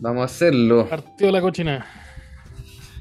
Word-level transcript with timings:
Vamos 0.00 0.22
a 0.22 0.24
hacerlo. 0.24 0.88
Partió 0.88 1.30
la 1.30 1.40
cochina. 1.40 1.86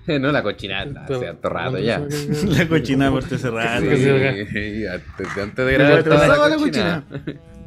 no 0.08 0.32
la 0.32 0.44
cochinada, 0.44 1.06
hace 1.06 1.28
harto 1.28 1.50
rato 1.50 1.78
ya. 1.80 2.00
La 2.46 2.68
cochinada 2.68 3.12
por 3.12 3.24
hace 3.24 3.50
rato. 3.50 3.86
Sí, 3.90 3.98
sí, 3.98 4.10
acá. 4.10 4.34
Sí, 4.52 4.86
antes, 4.88 5.38
antes 5.38 5.66
de 5.66 5.74
grabar 5.74 6.00
estaba 6.00 6.28
la 6.28 6.50
la 6.50 6.56
cochinada. 6.58 7.04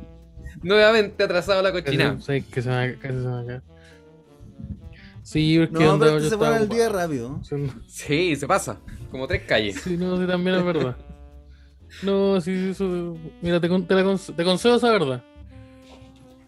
Nuevamente 0.63 1.25
atrasado 1.25 1.63
la 1.63 1.73
cochinada. 1.73 2.17
Casi, 2.17 2.43
que 2.43 2.63
se 2.63 2.69
me, 2.71 2.97
se 3.01 3.13
me 3.13 3.41
acaba. 3.43 3.63
Sí, 5.23 5.59
es 5.59 5.69
que 5.69 5.75
No, 5.75 5.93
onda, 5.93 6.07
pero 6.07 6.19
yo 6.19 6.25
este 6.25 6.31
se 6.31 6.39
pone 6.39 6.57
el 6.57 6.69
día 6.69 6.89
rápido. 6.89 7.41
Sí, 7.87 8.35
se 8.35 8.47
pasa. 8.47 8.79
Como 9.11 9.27
tres 9.27 9.43
calles. 9.43 9.81
Sí, 9.83 9.97
no, 9.97 10.19
sí, 10.19 10.27
también 10.27 10.57
es 10.57 10.65
verdad. 10.65 10.97
No, 12.03 12.41
sí, 12.41 12.71
eso. 12.71 13.17
Mira, 13.43 13.61
te, 13.61 13.69
te, 13.69 13.95
la 13.95 14.05
conce- 14.05 14.35
te 14.35 14.45
concedo 14.45 14.77
esa 14.77 14.91
verdad. 14.91 15.23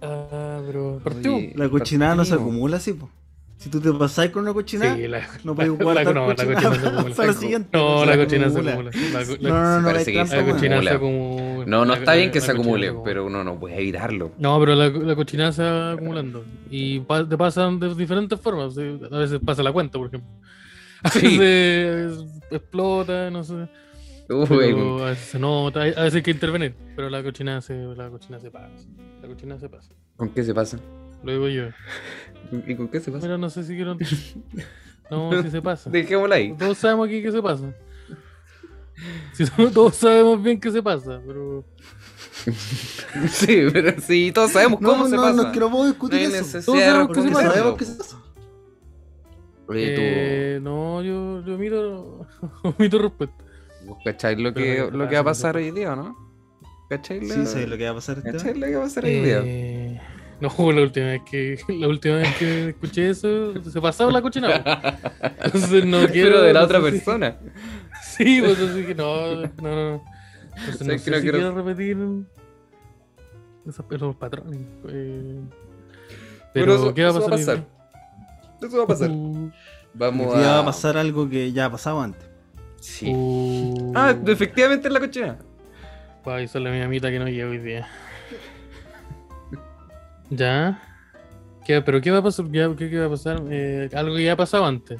Ah, 0.02 0.49
pero. 0.66 1.00
Partió. 1.02 1.36
Oye, 1.36 1.52
La 1.56 1.68
cochinada 1.68 2.14
no 2.14 2.24
se 2.24 2.34
acumula 2.34 2.76
así, 2.78 2.92
po. 2.92 3.10
Si 3.58 3.68
tú 3.68 3.78
te 3.78 3.92
pasás 3.92 4.30
con 4.30 4.44
una 4.44 4.54
cochinada, 4.54 4.96
Sí, 4.96 5.06
la, 5.06 5.20
no 5.44 5.54
puedes 5.56 5.70
la- 5.78 5.84
guardar 5.84 6.06
la- 6.06 6.12
no, 6.14 6.28
la 6.28 6.34
cochinada 6.34 6.54
cochina 6.54 6.74
se 6.74 6.80
para- 6.80 6.96
acumula. 6.96 7.14
para 7.16 7.28
la 7.28 7.34
siguiente. 7.34 7.68
No, 7.78 8.00
Se 8.00 8.06
la 8.06 8.16
cochina 8.16 8.50
se 8.50 8.58
acumula. 8.58 8.90
No, 8.90 9.18
la- 9.20 9.50
no, 9.50 9.80
no, 9.80 9.86
parece 9.86 9.98
hay 9.98 10.04
que 10.04 10.12
trampa, 10.12 10.58
se 10.60 10.68
la 10.68 10.92
acumula. 10.92 11.66
No, 11.66 11.84
no 11.84 11.84
La- 11.84 11.98
está 11.98 12.14
bien 12.14 12.30
que 12.30 12.40
la 12.40 12.46
se 12.46 12.52
acumule, 12.52 12.94
pero 13.04 13.26
uno 13.26 13.44
no 13.44 13.60
puede 13.60 13.76
evitarlo. 13.78 14.32
No, 14.38 14.58
pero 14.60 14.74
la, 14.74 14.88
la 14.88 15.14
cochinada 15.14 15.52
se 15.52 15.62
va 15.62 15.92
acumulando. 15.92 16.42
Y 16.70 17.00
pa- 17.00 17.28
te 17.28 17.36
pasan 17.36 17.78
de 17.78 17.94
diferentes 17.94 18.40
formas. 18.40 18.76
A 18.78 19.18
veces 19.18 19.38
pasa 19.44 19.62
la 19.62 19.72
cuenta, 19.72 19.98
por 19.98 20.06
ejemplo. 20.08 20.30
A 21.02 21.10
Sí. 21.10 21.36
veces 21.38 22.24
explota, 22.50 23.30
no 23.30 23.44
sé. 23.44 23.54
Uy, 24.30 24.46
Pero 24.48 25.04
a 25.04 25.10
veces 25.10 25.34
hay- 25.34 25.92
a 25.96 26.02
veces 26.02 26.14
hay 26.14 26.22
que 26.22 26.30
intervenir. 26.30 26.74
Pero 26.94 27.10
la 27.10 27.22
cochinada 27.22 27.60
se, 27.60 27.74
la 27.74 28.08
cochinada 28.10 28.40
se 28.40 28.50
pasa. 28.50 28.88
La 29.22 29.28
cochinada 29.28 29.60
se 29.60 29.68
pasa. 29.68 29.92
¿con 30.16 30.28
qué 30.30 30.44
se 30.44 30.54
pasa? 30.54 30.78
Lo 31.24 31.32
digo 31.32 31.48
yo. 31.48 31.64
¿Y 32.66 32.74
con 32.76 32.88
qué 32.88 33.00
se 33.00 33.10
pasa? 33.10 33.26
Mira, 33.26 33.38
no 33.38 33.50
sé 33.50 33.64
si 33.64 33.74
quiero. 33.74 33.96
No, 35.10 35.42
si 35.42 35.50
se 35.50 35.60
pasa. 35.60 35.90
Dejémosla 35.90 36.36
ahí. 36.36 36.54
Todos 36.56 36.78
sabemos 36.78 37.08
aquí 37.08 37.20
que 37.20 37.32
se 37.32 37.42
pasa. 37.42 37.74
Si 39.32 39.42
no, 39.58 39.68
todos 39.72 39.96
sabemos 39.96 40.40
bien 40.40 40.60
que 40.60 40.70
se 40.70 40.80
pasa, 40.80 41.20
pero. 41.26 41.64
Sí, 43.28 43.66
pero 43.72 44.00
sí, 44.00 44.30
todos 44.32 44.52
sabemos 44.52 44.80
No, 44.80 44.90
cómo 44.90 45.02
no, 45.04 45.10
se 45.10 45.16
no, 45.16 45.22
pasa. 45.22 45.34
no, 45.34 45.42
es 45.48 45.52
que 45.52 45.58
no 45.58 45.68
puedo 45.70 45.86
discutir 45.86 46.18
hay 46.20 46.24
eso. 46.26 46.60
Todos 46.64 46.78
sabemos 46.80 47.08
que 47.16 47.22
se 47.22 47.32
sabemos 47.34 47.76
que 47.78 47.84
se 47.86 47.94
pasa. 47.96 48.16
Oye, 49.66 49.94
tú, 49.96 50.00
Eh, 50.04 50.60
no, 50.62 51.02
yo, 51.02 51.44
yo 51.44 51.54
omito, 51.56 52.26
omito 52.62 52.98
respuesta. 53.00 53.44
¿Vos 53.90 53.98
cacháis 54.04 54.38
lo 54.38 54.52
que, 54.54 54.88
lo 54.90 55.08
que 55.08 55.14
va 55.16 55.20
a 55.20 55.24
pasar 55.24 55.56
hoy 55.56 55.70
día, 55.70 55.92
o 55.92 55.96
no? 55.96 56.16
¿Cacháis 56.88 57.32
Sí, 57.32 57.38
lo, 57.38 57.46
sé 57.46 57.66
lo 57.66 57.76
que 57.78 57.84
va 57.84 57.90
a 57.90 57.94
pasar 57.94 58.18
este 58.18 58.32
¿cacháis 58.32 58.54
año. 58.56 58.60
lo 58.60 58.66
que 58.66 58.74
va 58.76 58.80
a 58.80 58.84
pasar 58.84 59.04
hoy 59.04 59.20
día? 59.20 59.42
Eh, 59.44 60.00
no, 60.40 60.48
la 60.72 60.82
última 60.82 61.06
vez 61.06 61.22
que 61.30 61.58
la 61.68 61.86
última 61.88 62.16
vez 62.16 62.36
que 62.36 62.68
escuché 62.70 63.10
eso 63.10 63.52
se 63.62 63.80
pasaba 63.80 64.10
la 64.10 64.22
cochinada. 64.22 64.98
Entonces 65.44 65.84
no 65.86 66.06
quiero. 66.12 66.30
Pero 66.30 66.42
de 66.42 66.52
la 66.52 66.60
no 66.60 66.66
otra 66.66 66.78
si- 66.78 66.84
persona. 66.90 67.36
Sí, 68.02 68.40
pues 68.40 68.58
así 68.58 68.84
que 68.84 68.94
no, 68.94 69.34
no, 69.36 69.42
no. 69.62 69.92
no. 69.96 70.02
Entonces 70.56 70.80
no 70.80 70.86
¿Sabes 70.86 71.02
sé 71.02 71.12
si 71.14 71.20
quiero- 71.20 71.38
quiero 71.38 71.54
repetir 71.54 71.96
esos, 73.66 73.84
esos 73.90 74.16
patrones. 74.16 74.60
eh, 74.88 75.40
Pero 76.52 76.66
pero, 76.66 76.74
eso- 76.74 76.94
¿qué 76.94 77.02
va 77.02 77.08
a 77.08 77.10
eso 77.12 77.20
va 77.20 77.26
a 77.26 77.30
pasar? 77.30 77.56
pasar. 77.64 78.68
Eso 78.68 78.76
va 78.78 78.84
a 78.84 78.86
pasar. 78.86 79.10
Uh, 79.10 79.50
Vamos 79.94 80.26
Hoy 80.34 80.38
día 80.38 80.50
a... 80.52 80.54
va 80.56 80.60
a 80.60 80.64
pasar 80.66 80.96
algo 80.96 81.28
que 81.28 81.52
ya 81.52 81.66
ha 81.66 81.70
pasado 81.70 82.00
antes. 82.00 82.28
Sí. 82.80 83.12
uh, 83.14 83.92
Ah, 83.94 84.14
efectivamente 84.26 84.88
es 84.88 84.92
la 84.94 85.00
cochina. 85.00 85.38
Voy 86.24 86.32
a 86.34 86.36
avisarle 86.38 86.68
a 86.70 86.72
mi 86.72 86.80
amita 86.82 87.10
que 87.10 87.18
no 87.18 87.28
llega 87.28 87.48
hoy 87.48 87.58
día. 87.58 87.86
¿Ya? 90.30 90.82
¿Qué, 91.64 91.80
¿Pero 91.82 92.00
qué 92.00 92.10
va 92.10 92.18
a 92.18 92.22
pasar? 92.22 92.46
¿qué, 92.50 92.90
qué 92.90 92.98
va 92.98 93.06
a 93.06 93.10
pasar? 93.10 93.42
Eh, 93.50 93.88
algo 93.94 94.16
que 94.16 94.24
ya 94.24 94.32
ha 94.32 94.36
pasado 94.36 94.64
antes. 94.66 94.98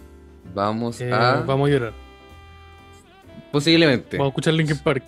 Vamos 0.55 1.01
Eh, 1.01 1.13
a... 1.13 1.43
Vamos 1.47 1.69
a 1.69 1.73
llorar. 1.73 1.93
Posiblemente. 3.53 4.17
Vamos 4.17 4.29
a 4.29 4.33
escuchar 4.33 4.55
Linkin 4.55 4.79
Park. 4.79 5.05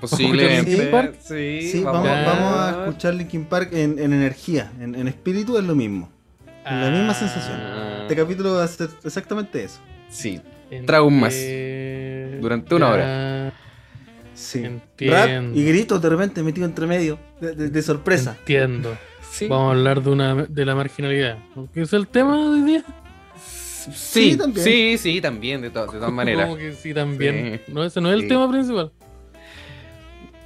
Posiblemente. 0.00 0.70
Linkin 0.70 0.90
Park? 0.90 1.14
Sí, 1.20 1.60
Sí, 1.72 1.82
vamos, 1.84 2.06
a- 2.08 2.22
vamos 2.24 2.54
a 2.54 2.84
escuchar 2.86 3.14
Linkin 3.14 3.44
Park 3.44 3.70
en, 3.72 3.98
en 3.98 4.12
energía, 4.12 4.72
en, 4.80 4.94
en 4.94 5.08
espíritu 5.08 5.58
es 5.58 5.64
lo 5.64 5.74
mismo. 5.74 6.10
La 6.64 6.90
misma 6.90 7.14
sensación. 7.14 7.58
Ah, 7.60 7.98
Este 8.02 8.16
capítulo 8.16 8.54
va 8.54 8.64
a 8.64 8.68
ser 8.68 8.88
exactamente 9.04 9.64
eso. 9.64 9.80
Sí. 10.08 10.40
Traumas. 10.86 11.34
eh, 11.36 11.79
Durante 12.40 12.74
una 12.74 12.96
ya, 12.96 13.52
Sí. 14.34 14.64
Entiendo. 14.64 15.16
Rap 15.16 15.56
y 15.56 15.64
gritos 15.64 16.00
de 16.00 16.08
repente 16.08 16.42
metido 16.42 16.66
entre 16.66 16.86
medio, 16.86 17.18
de, 17.40 17.54
de- 17.54 17.68
de 17.70 17.82
sorpresa. 17.82 18.36
Entiendo. 18.40 18.96
Sí. 19.30 19.46
Vamos 19.46 19.68
a 19.68 19.78
hablar 19.78 20.02
de, 20.02 20.10
una, 20.10 20.34
de 20.34 20.64
la 20.66 20.74
marginalidad. 20.74 21.38
¿Qué 21.72 21.82
es 21.82 21.92
el 21.92 22.08
tema 22.08 22.36
de 22.36 22.42
hoy 22.48 22.60
día? 22.62 22.84
Sí, 23.36 23.92
Sí, 23.92 24.30
sí, 24.32 24.36
también. 24.36 24.98
sí, 24.98 25.20
también, 25.20 25.60
de, 25.62 25.70
to- 25.70 25.86
de 25.86 25.98
todas 25.98 26.12
maneras. 26.12 26.46
Como 26.46 26.56
que 26.58 26.72
sí, 26.72 26.92
también. 26.92 27.60
Sí. 27.64 27.72
No, 27.72 27.84
ese 27.84 28.00
no 28.00 28.08
es 28.08 28.14
el 28.16 28.22
Sí. 28.22 28.28
tema 28.28 28.50
principal. 28.50 28.90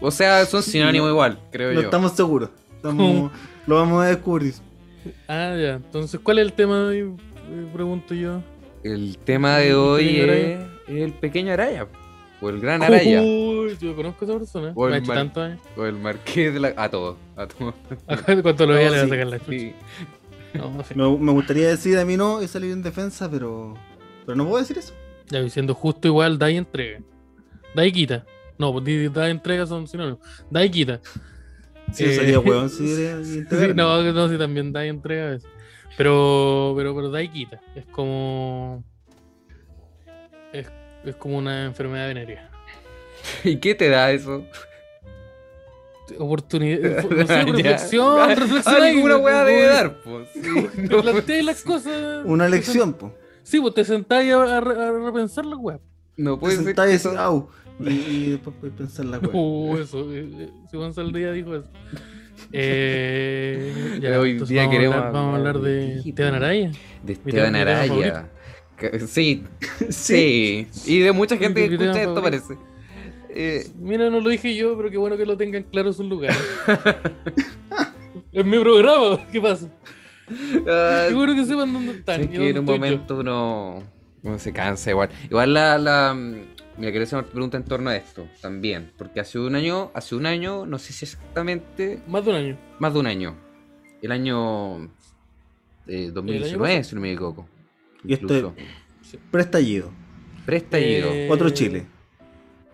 O 0.01 0.11
sea, 0.11 0.45
son 0.45 0.63
sinónimos 0.63 1.09
igual, 1.09 1.39
creo 1.51 1.69
No 1.73 1.81
yo. 1.81 1.85
estamos 1.87 2.13
seguros. 2.13 2.51
Estamos- 2.77 3.33
lo 3.67 3.77
vamos 3.77 4.05
a 4.05 4.09
descubrir. 4.09 4.53
Ah, 5.29 5.55
ya. 5.59 5.75
Entonces, 5.77 6.21
¿cuál 6.23 6.39
es 6.41 6.45
el 6.45 6.53
tema 6.53 6.81
de 6.91 7.05
hoy? 7.05 7.11
Eh, 7.53 7.67
Pregunto 7.73 8.15
yo. 8.15 8.43
El 8.83 9.17
tema 9.25 9.57
de 9.57 9.69
¿El 9.71 9.75
hoy 9.77 10.17
es 10.21 10.59
el 10.89 11.13
pequeño 11.13 11.53
Araya. 11.53 11.87
O 12.41 12.49
el 12.51 12.61
gran 12.61 12.83
Araya. 12.83 13.23
Uy, 13.23 13.77
yo 13.81 13.95
conozco 13.97 14.25
a 14.25 14.29
esa 14.29 14.39
persona. 14.39 14.73
O 14.75 14.87
el 14.87 14.91
Me 14.91 14.97
ha 14.97 14.99
hecho 14.99 15.09
mar- 15.09 15.17
tantos 15.19 15.43
años. 15.45 15.61
O 15.77 15.85
el 15.87 15.95
marqués 15.97 16.53
de 16.55 16.61
la. 16.61 16.75
A 16.77 16.91
todos. 16.91 17.17
A 17.37 17.47
todos. 17.47 17.75
Cuando 18.43 18.67
lo 18.67 18.73
No, 18.75 18.79
vea 18.79 18.91
le 18.91 18.97
va 18.99 19.05
a 19.05 19.09
sacar 19.09 19.27
la 19.27 19.39
chucha. 19.39 19.51
Sí. 19.51 19.75
No, 20.55 20.85
sí. 20.85 20.95
Me, 20.95 21.19
me 21.19 21.33
gustaría 21.33 21.69
decir 21.69 21.99
a 21.99 22.05
mí 22.05 22.17
no 22.17 22.43
y 22.43 22.49
salir 22.49 22.73
en 22.73 22.83
defensa, 22.83 23.31
pero. 23.31 23.75
Pero 24.27 24.37
no 24.37 24.45
puedo 24.47 24.59
decir 24.59 24.79
eso. 24.79 24.93
Ya 25.31 25.41
diciendo 25.43 25.75
justo 25.75 26.07
igual, 26.09 26.39
da 26.39 26.51
y 26.51 26.57
entrega. 26.57 27.01
Da 27.75 27.87
y 27.87 27.93
quita. 27.93 28.25
No, 28.59 28.79
da 28.81 29.29
y 29.29 29.31
entrega 29.31 29.67
son 29.67 29.89
sinónimos. 29.89 30.21
Da 30.51 30.65
y 30.65 30.71
quita. 30.71 31.01
Sí, 31.93 32.05
Eh, 32.05 32.15
sería 32.15 32.39
hueón 32.41 32.71
si 32.71 32.87
Sí, 32.95 33.45
no, 33.75 34.03
no, 34.13 34.29
sí, 34.29 34.39
también 34.39 34.73
da 34.73 34.85
y 34.87 34.89
entrega 34.91 35.27
a 35.27 35.31
veces. 35.31 35.49
Pero, 35.97 36.73
pero, 36.77 36.95
pero 36.95 37.11
da 37.11 37.23
y 37.23 37.29
quita. 37.29 37.61
Es 37.75 37.87
como. 37.87 38.85
Es, 40.55 40.67
es 41.05 41.17
como 41.17 41.39
una 41.39 41.65
enfermedad 41.67 42.07
venérea. 42.09 42.49
¿Y 43.45 43.57
qué 43.57 43.75
te 43.75 43.89
da 43.89 44.11
eso? 44.13 44.45
Oportunidad. 46.19 47.03
No 47.11 47.27
sé, 47.27 47.35
Ya. 47.35 47.45
reflexión, 47.45 48.29
reflexión. 48.37 48.83
ahí, 48.83 48.97
Alguna 48.97 49.17
weá 49.17 49.45
debe 49.45 49.63
como- 49.63 49.75
dar, 49.75 49.97
pues. 50.03 50.29
Sí, 50.35 50.83
Te 50.89 51.03
planteas 51.03 51.45
las 51.45 51.63
cosas. 51.63 52.25
Una 52.25 52.49
lección, 52.49 52.93
pues. 52.95 53.13
Sí, 53.43 53.61
pues 53.61 53.75
te 53.75 53.85
sentás 53.85 54.25
a, 54.25 54.35
a, 54.43 54.59
a 54.59 54.61
repensar 54.93 55.45
la 55.47 55.57
weá. 55.57 55.79
No 56.17 56.35
Te 56.35 56.41
puede 56.41 56.57
ser. 56.57 56.65
sentás 56.65 56.89
eso- 56.91 57.19
au. 57.19 57.49
Y, 57.81 57.89
y 57.91 58.31
después 58.33 58.55
puedes 58.61 58.77
pensar 58.77 59.05
la 59.07 59.19
hueá. 59.19 59.31
Uh, 59.35 59.79
eso. 59.79 60.13
eh, 60.13 60.29
eh, 60.39 60.49
Si 60.71 60.77
Gonzalo 60.77 61.11
Díaz 61.11 61.35
dijo 61.35 61.57
eso. 61.57 61.67
Eh, 62.53 63.99
ya, 64.01 64.21
Hoy 64.21 64.35
día 64.35 64.63
vamos, 64.63 64.69
a 64.69 64.71
queremos 64.71 64.97
hablar, 64.97 65.13
vamos 65.13 65.35
a 65.35 65.37
hablar 65.39 65.59
de. 65.61 65.99
Esteban 66.01 66.35
Araya. 66.35 66.71
De 67.03 67.13
Esteban 67.15 67.57
Araya. 67.57 68.29
Sí, 69.07 69.45
sí. 69.91 70.67
Y 70.87 70.99
de 71.01 71.13
mucha 71.13 71.37
gente 71.37 71.69
que 71.69 71.75
escucha 71.75 72.03
esto 72.03 72.23
parece. 72.23 72.57
Eh, 73.31 73.67
Mira, 73.79 74.11
no 74.11 74.21
lo 74.21 74.29
dije 74.31 74.55
yo, 74.55 74.77
pero 74.77 74.91
qué 74.91 74.97
bueno 74.97 75.17
que 75.17 75.27
lo 75.27 75.37
tengan 75.37 75.65
claro 75.65 75.93
sus 75.93 76.07
lugares. 76.07 76.37
es 78.33 78.45
mi 78.45 78.59
programa, 78.59 79.19
¿qué 79.33 79.41
pasa? 79.41 79.69
ah, 80.69 81.07
Qué 81.09 81.15
bueno 81.15 81.35
que 81.35 81.45
sepan 81.45 81.73
dónde 81.73 81.93
están. 81.93 82.23
y 82.25 82.29
que 82.29 82.51
en 82.51 82.59
un 82.59 82.67
yo. 82.67 82.73
momento 82.73 83.19
uno, 83.19 83.83
uno 84.23 84.39
se 84.39 84.53
cansa 84.53 84.91
igual. 84.91 85.11
Igual 85.25 85.53
la, 85.55 85.79
la 85.79 86.15
mm, 86.15 86.35
mira, 86.79 86.91
quiero 86.91 87.03
hacer 87.05 87.19
una 87.19 87.29
pregunta 87.29 87.57
en 87.57 87.65
torno 87.65 87.91
a 87.91 87.97
esto 87.97 88.27
también. 88.41 88.93
Porque 88.97 89.21
hace 89.21 89.39
un 89.39 89.55
año, 89.55 89.91
hace 89.95 90.15
un 90.15 90.27
año, 90.27 90.65
no 90.67 90.79
sé 90.79 90.93
si 90.93 91.05
exactamente, 91.05 92.01
Más 92.09 92.25
de 92.25 92.31
un 92.31 92.37
año. 92.37 92.59
más 92.79 92.93
de 92.95 93.01
un 93.01 93.07
año. 93.07 93.37
El 94.03 94.13
año 94.13 94.85
eh, 95.87 96.11
2019, 96.13 96.59
pasado? 96.63 96.85
si 96.85 96.95
no 96.95 97.01
me 97.01 97.13
equivoco. 97.13 97.49
Y 98.05 98.13
esto 98.15 98.27
Incluso. 98.27 98.55
Prestallido. 99.31 99.91
Prestallido, 100.45 101.09
Eh, 101.13 101.29
Otro 101.31 101.51
Chile. 101.51 101.87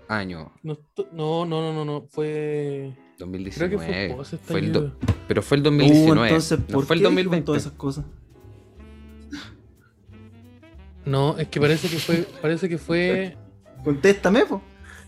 año 0.09 0.53
No, 0.62 0.77
no, 1.12 1.44
no, 1.47 1.61
no, 1.61 1.73
no, 1.73 1.85
no, 1.85 2.03
fue. 2.09 2.93
Creo 3.17 3.29
2019. 3.29 3.71
que 3.71 3.79
fue 4.25 4.38
Fue 4.38 4.61
el 4.61 4.73
do- 4.73 4.93
pero 5.29 5.43
fue 5.43 5.56
el 5.59 5.61
Uh, 5.61 5.65
2019. 5.65 6.29
entonces, 6.29 6.59
no 6.59 6.67
¿por 6.75 6.85
fue 6.87 6.97
el 6.97 7.03
qué 7.03 7.09
dijimos 7.09 7.15
2020. 7.25 7.47
todas 7.47 7.62
esas 7.62 7.73
cosas? 7.75 8.05
No, 11.05 11.38
es 11.38 11.49
que 11.49 11.61
parece 11.61 11.88
que 11.88 11.99
fue. 11.99 12.26
Parece 12.43 12.69
que 12.69 12.79
fue. 12.79 13.37
Contéstame, 13.85 14.44
po. 14.47 14.61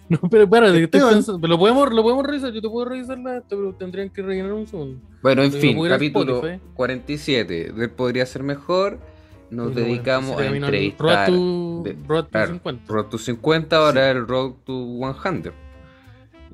No, 0.08 0.18
pero 0.30 0.44
espérate, 0.44 0.72
que 0.78 0.84
estoy 0.84 0.98
Esteban. 1.00 1.14
pensando. 1.14 1.48
Lo 1.48 1.58
podemos, 1.58 1.92
lo 1.92 2.02
podemos 2.02 2.26
revisar, 2.26 2.52
yo 2.52 2.60
te 2.60 2.68
puedo 2.68 2.88
revisar 2.88 3.18
la 3.18 3.38
esto, 3.38 3.48
pero 3.56 3.74
tendrían 3.74 4.10
que 4.10 4.22
rellenar 4.22 4.52
un 4.52 4.66
segundo. 4.66 5.00
Bueno, 5.22 5.42
en 5.42 5.52
fin, 5.52 5.78
capítulo 5.88 6.36
Spotify. 6.36 6.60
47. 6.74 7.72
de 7.72 7.88
Podría 7.88 8.26
ser 8.26 8.42
mejor. 8.42 8.98
Nos 9.52 9.74
dedicamos 9.74 10.40
a 10.40 10.46
entrevistar. 10.46 11.28
Road 11.30 11.36
to, 11.36 11.82
de- 11.84 11.96
Road 12.08 12.24
to 12.24 12.30
claro, 12.30 12.52
50. 12.54 12.92
Road 12.92 13.04
to 13.06 13.18
50, 13.18 13.76
ahora 13.76 14.10
el 14.10 14.26
Road 14.26 14.52
to 14.64 14.98
100. 15.22 15.52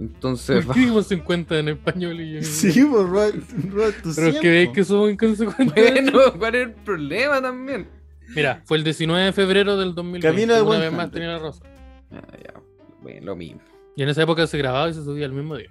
Entonces, 0.01 0.65
¿Por 0.65 0.75
qué 0.75 0.81
dimos 0.87 1.07
50 1.09 1.59
en 1.59 1.69
español 1.71 2.21
y 2.21 2.35
yo? 2.35 2.43
Sí, 2.43 2.85
por 2.85 3.09
robar, 3.09 3.33
robar 3.71 3.93
tu 4.03 4.15
Pero 4.15 4.29
es 4.29 4.41
que 4.41 4.51
veis 4.51 4.69
que 4.71 4.85
somos 4.85 5.11
inconsecuentes. 5.11 5.93
bueno, 5.93 6.19
¿cuál 6.39 6.55
es 6.55 6.63
el 6.67 6.73
problema 6.73 7.41
también? 7.43 7.89
Mira, 8.35 8.63
fue 8.65 8.77
el 8.77 8.85
19 8.85 9.25
de 9.27 9.33
febrero 9.33 9.77
del 9.77 9.95
2020. 9.95 10.27
Camino 10.29 10.55
de 10.55 10.63
una 10.63 10.79
vez 10.79 10.93
más 10.93 11.11
tenía 11.11 11.29
la 11.29 11.39
razón. 11.39 11.67
Ah, 12.13 12.21
ya, 12.37 12.55
bueno, 13.03 13.27
lo 13.27 13.37
mismo. 13.37 13.61
Y 13.97 14.03
en 14.03 14.09
esa 14.09 14.23
época 14.23 14.47
se 14.47 14.59
grababa 14.59 14.89
y 14.91 14.95
se 14.95 15.03
subía 15.03 15.27
el 15.27 15.33
mismo 15.33 15.57
día. 15.57 15.71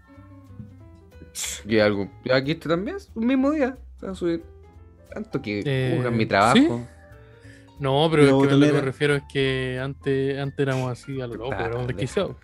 Y 1.68 1.78
algo, 1.80 2.10
aquí 2.34 2.52
este 2.52 2.68
también 2.68 2.98
es 2.98 3.12
un 3.16 3.28
mismo 3.28 3.52
día. 3.52 3.78
Se 4.00 4.06
va 4.08 4.12
a 4.14 4.16
subir. 4.16 4.44
Tanto 5.14 5.42
que 5.42 5.62
Eh, 5.66 5.94
juzgan 5.96 6.18
mi 6.18 6.26
trabajo. 6.26 6.88
No, 7.80 8.08
pero 8.10 8.24
es 8.24 8.30
que 8.50 8.56
lo 8.56 8.66
que 8.68 8.74
me 8.74 8.82
refiero 8.82 9.16
es 9.16 9.24
que 9.32 9.80
antes, 9.82 10.38
antes 10.40 10.60
éramos 10.60 10.92
así 10.92 11.22
a 11.22 11.28
lo 11.28 11.36
loco, 11.36 11.54
éramos 11.54 11.72
Tarde. 11.72 11.88
desquiciados. 11.88 12.36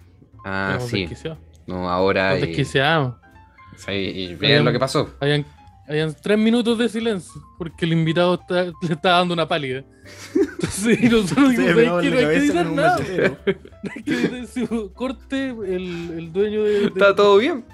Ah, 0.46 0.70
éramos 0.76 0.90
sí. 0.90 1.00
desquiciados. 1.02 1.40
No, 1.66 1.90
ahora. 1.90 2.32
Nos 2.32 2.42
desquiciábamos. 2.42 3.16
sí, 3.78 3.92
y 3.92 4.36
vean 4.36 4.66
lo 4.66 4.72
que 4.72 4.80
pasó. 4.80 5.10
Habían, 5.20 5.46
habían 5.88 6.16
tres 6.22 6.38
minutos 6.38 6.78
de 6.78 6.90
silencio 6.90 7.42
porque 7.58 7.86
el 7.86 7.94
invitado 7.94 8.36
está- 8.36 8.66
le 8.66 8.94
estaba 8.94 9.20
dando 9.20 9.34
una 9.34 9.48
pálida. 9.48 9.84
Entonces, 10.36 11.02
y 11.04 11.10
nosotros 11.10 11.50
dijimos, 11.58 11.76
me 11.76 11.86
"¿Sabes 11.86 11.92
va 11.94 12.02
qué? 12.02 12.08
en 12.08 12.14
no 12.14 12.20
hay 12.20 12.26
que 12.26 12.36
editar 12.38 12.66
nada. 12.72 12.98
hay 13.96 14.04
que 14.04 14.48
si 14.48 14.68
corte, 14.94 15.50
el, 15.50 16.12
el 16.18 16.34
dueño 16.34 16.64
de, 16.64 16.80
de- 16.82 16.86
Está 16.88 17.16
todo 17.16 17.38
bien. 17.38 17.66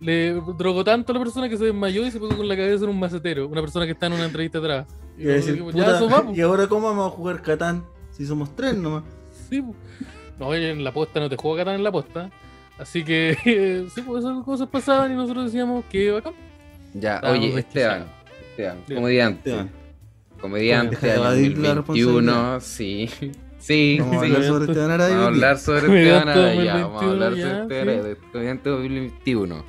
le 0.00 0.32
drogó 0.58 0.82
tanto 0.84 1.12
a 1.12 1.14
la 1.14 1.20
persona 1.20 1.48
que 1.48 1.56
se 1.56 1.64
desmayó 1.66 2.04
y 2.06 2.10
se 2.10 2.18
pegó 2.18 2.36
con 2.36 2.48
la 2.48 2.56
cabeza 2.56 2.84
en 2.84 2.90
un 2.90 2.98
macetero. 2.98 3.46
Una 3.48 3.60
persona 3.60 3.86
que 3.86 3.92
está 3.92 4.06
en 4.06 4.14
una 4.14 4.24
entrevista 4.24 4.58
atrás. 4.58 4.86
Y 5.18 5.24
Y, 5.24 5.30
a 5.30 5.32
decir, 5.34 5.52
dijimos, 5.54 5.74
ya. 5.74 6.24
¿Y 6.34 6.40
ahora 6.40 6.66
cómo 6.66 6.88
vamos 6.88 7.06
a 7.12 7.16
jugar 7.16 7.42
Catán? 7.42 7.84
Si 8.12 8.26
somos 8.26 8.54
tres 8.56 8.74
nomás. 8.76 9.04
Sí, 9.48 9.62
po. 9.62 9.74
no, 10.38 10.46
oye, 10.48 10.70
en 10.70 10.82
la 10.84 10.92
posta 10.92 11.20
no 11.20 11.28
te 11.28 11.36
juego 11.36 11.56
Catán 11.56 11.74
en 11.76 11.84
la 11.84 11.92
posta. 11.92 12.30
Así 12.78 13.04
que, 13.04 13.86
sí, 13.94 14.02
pues 14.02 14.24
esas 14.24 14.44
cosas 14.44 14.68
pasaban 14.68 15.12
y 15.12 15.14
nosotros 15.14 15.46
decíamos 15.46 15.84
que 15.90 16.10
bacán. 16.10 16.34
Ya, 16.94 17.16
Estábamos 17.16 17.38
oye, 17.46 17.58
Esteban. 17.58 18.04
desquiciados. 18.04 18.08
Esteban, 18.50 18.78
Diga. 18.86 19.00
comediante. 19.00 19.50
Esteban, 19.50 19.70
Comediante 20.40 20.96
de 21.06 21.12
año 21.12 21.20
evadir 21.22 21.58
la 21.58 21.74
2021. 21.76 22.60
Sí. 22.60 23.08
Sí, 23.58 23.96
Vamos 23.98 24.16
a 24.16 24.20
sí. 24.20 24.26
hablar 24.26 24.44
sobre 24.44 24.64
Esteban 24.66 24.90
Araya. 24.90 25.14
Vamos 25.16 25.24
a 25.24 25.28
hablar 25.28 25.58
sobre 25.58 25.80
Comediante 25.86 26.30
Esteban 26.30 26.48
Araya. 26.58 26.74
Vamos 26.86 27.02
a 27.02 27.06
2021, 27.06 27.10
hablar 27.10 27.32
sobre 27.32 27.62
Esteban 27.62 27.88
Araya, 27.88 28.16
Comediante 28.32 28.70
2021. 28.70 29.64